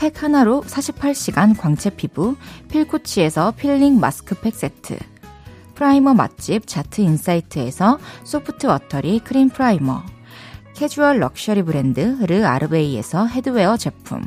팩 0.00 0.22
하나로 0.22 0.62
48시간 0.62 1.54
광채 1.54 1.90
피부 1.90 2.34
필코치에서 2.70 3.50
필링 3.50 4.00
마스크팩 4.00 4.54
세트 4.54 4.96
프라이머 5.74 6.14
맛집 6.14 6.66
자트 6.66 7.02
인사이트에서 7.02 7.98
소프트 8.24 8.66
워터리 8.66 9.18
크림 9.18 9.50
프라이머 9.50 10.02
캐주얼 10.72 11.18
럭셔리 11.20 11.62
브랜드 11.64 12.00
르 12.00 12.46
아르베이에서 12.46 13.26
헤드웨어 13.26 13.76
제품 13.76 14.22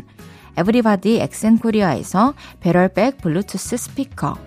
에브리바디 0.58 1.20
엑센코리아에서 1.22 2.36
배럴백 2.60 3.18
블루투스 3.18 3.76
스피커 3.76 4.38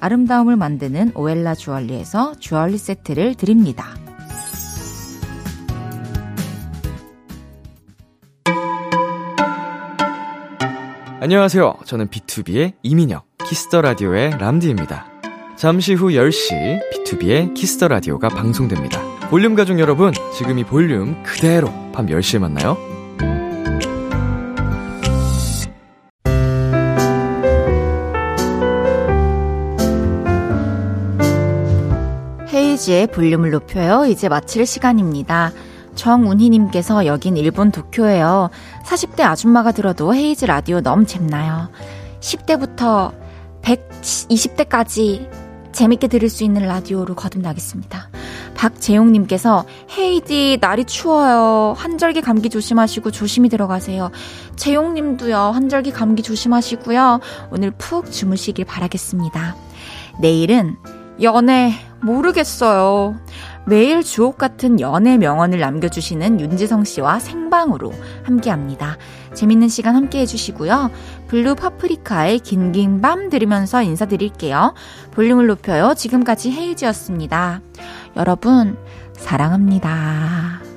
아름다움을 0.00 0.56
만드는 0.56 1.12
오엘라 1.14 1.54
주얼리에서 1.54 2.34
주얼리 2.40 2.76
세트를 2.76 3.36
드립니다. 3.36 4.03
안녕하세요. 11.24 11.76
저는 11.86 12.08
B2B의 12.08 12.74
이민혁, 12.82 13.24
키스 13.48 13.68
더 13.68 13.80
라디오의 13.80 14.32
람디입니다. 14.32 15.06
잠시 15.56 15.94
후 15.94 16.08
10시 16.08 16.82
비투비의 16.92 17.54
키스 17.54 17.75
더 17.75 17.88
라디오가 17.88 18.28
방송됩니다. 18.28 19.00
볼륨 19.30 19.54
가족 19.54 19.78
여러분, 19.78 20.12
지금 20.36 20.58
이 20.58 20.64
볼륨 20.64 21.22
그대로 21.22 21.68
밤 21.94 22.04
10시에 22.08 22.40
만나요. 22.40 22.76
헤이즈의 32.52 33.06
볼륨을 33.06 33.50
높여요. 33.50 34.04
이제 34.04 34.28
마칠 34.28 34.66
시간입니다. 34.66 35.52
정운희님께서 35.94 37.06
여긴 37.06 37.36
일본 37.36 37.70
도쿄예요. 37.70 38.50
40대 38.84 39.20
아줌마가 39.22 39.72
들어도 39.72 40.14
헤이즈 40.14 40.44
라디오 40.44 40.80
너무 40.80 41.06
잼나요. 41.06 41.68
10대부터 42.20 43.12
120대까지 43.62 45.28
재밌게 45.72 46.06
들을 46.06 46.28
수 46.28 46.44
있는 46.44 46.66
라디오로 46.66 47.14
거듭나겠습니다. 47.14 48.08
박재용님께서 48.54 49.66
헤이디 49.98 50.58
날이 50.60 50.84
추워요. 50.84 51.74
한절기 51.76 52.20
감기 52.22 52.48
조심하시고 52.48 53.10
조심히 53.10 53.48
들어가세요. 53.48 54.10
재용님도요. 54.56 55.36
한절기 55.36 55.90
감기 55.90 56.22
조심하시고요. 56.22 57.20
오늘 57.50 57.72
푹 57.72 58.10
주무시길 58.10 58.64
바라겠습니다. 58.64 59.56
내일은 60.20 60.76
연애 61.20 61.74
모르겠어요. 62.02 63.16
매일 63.66 64.02
주옥 64.02 64.36
같은 64.36 64.78
연애 64.80 65.16
명언을 65.16 65.58
남겨주시는 65.58 66.40
윤지성 66.40 66.84
씨와 66.84 67.18
생방으로 67.18 67.92
함께 68.22 68.50
합니다. 68.50 68.98
재밌는 69.32 69.68
시간 69.68 69.94
함께 69.94 70.20
해주시고요. 70.20 70.90
블루 71.28 71.54
파프리카의 71.54 72.40
긴긴 72.40 73.00
밤 73.00 73.30
들으면서 73.30 73.82
인사드릴게요. 73.82 74.74
볼륨을 75.12 75.46
높여요. 75.46 75.94
지금까지 75.94 76.52
헤이즈였습니다. 76.52 77.62
여러분, 78.16 78.76
사랑합니다. 79.14 80.73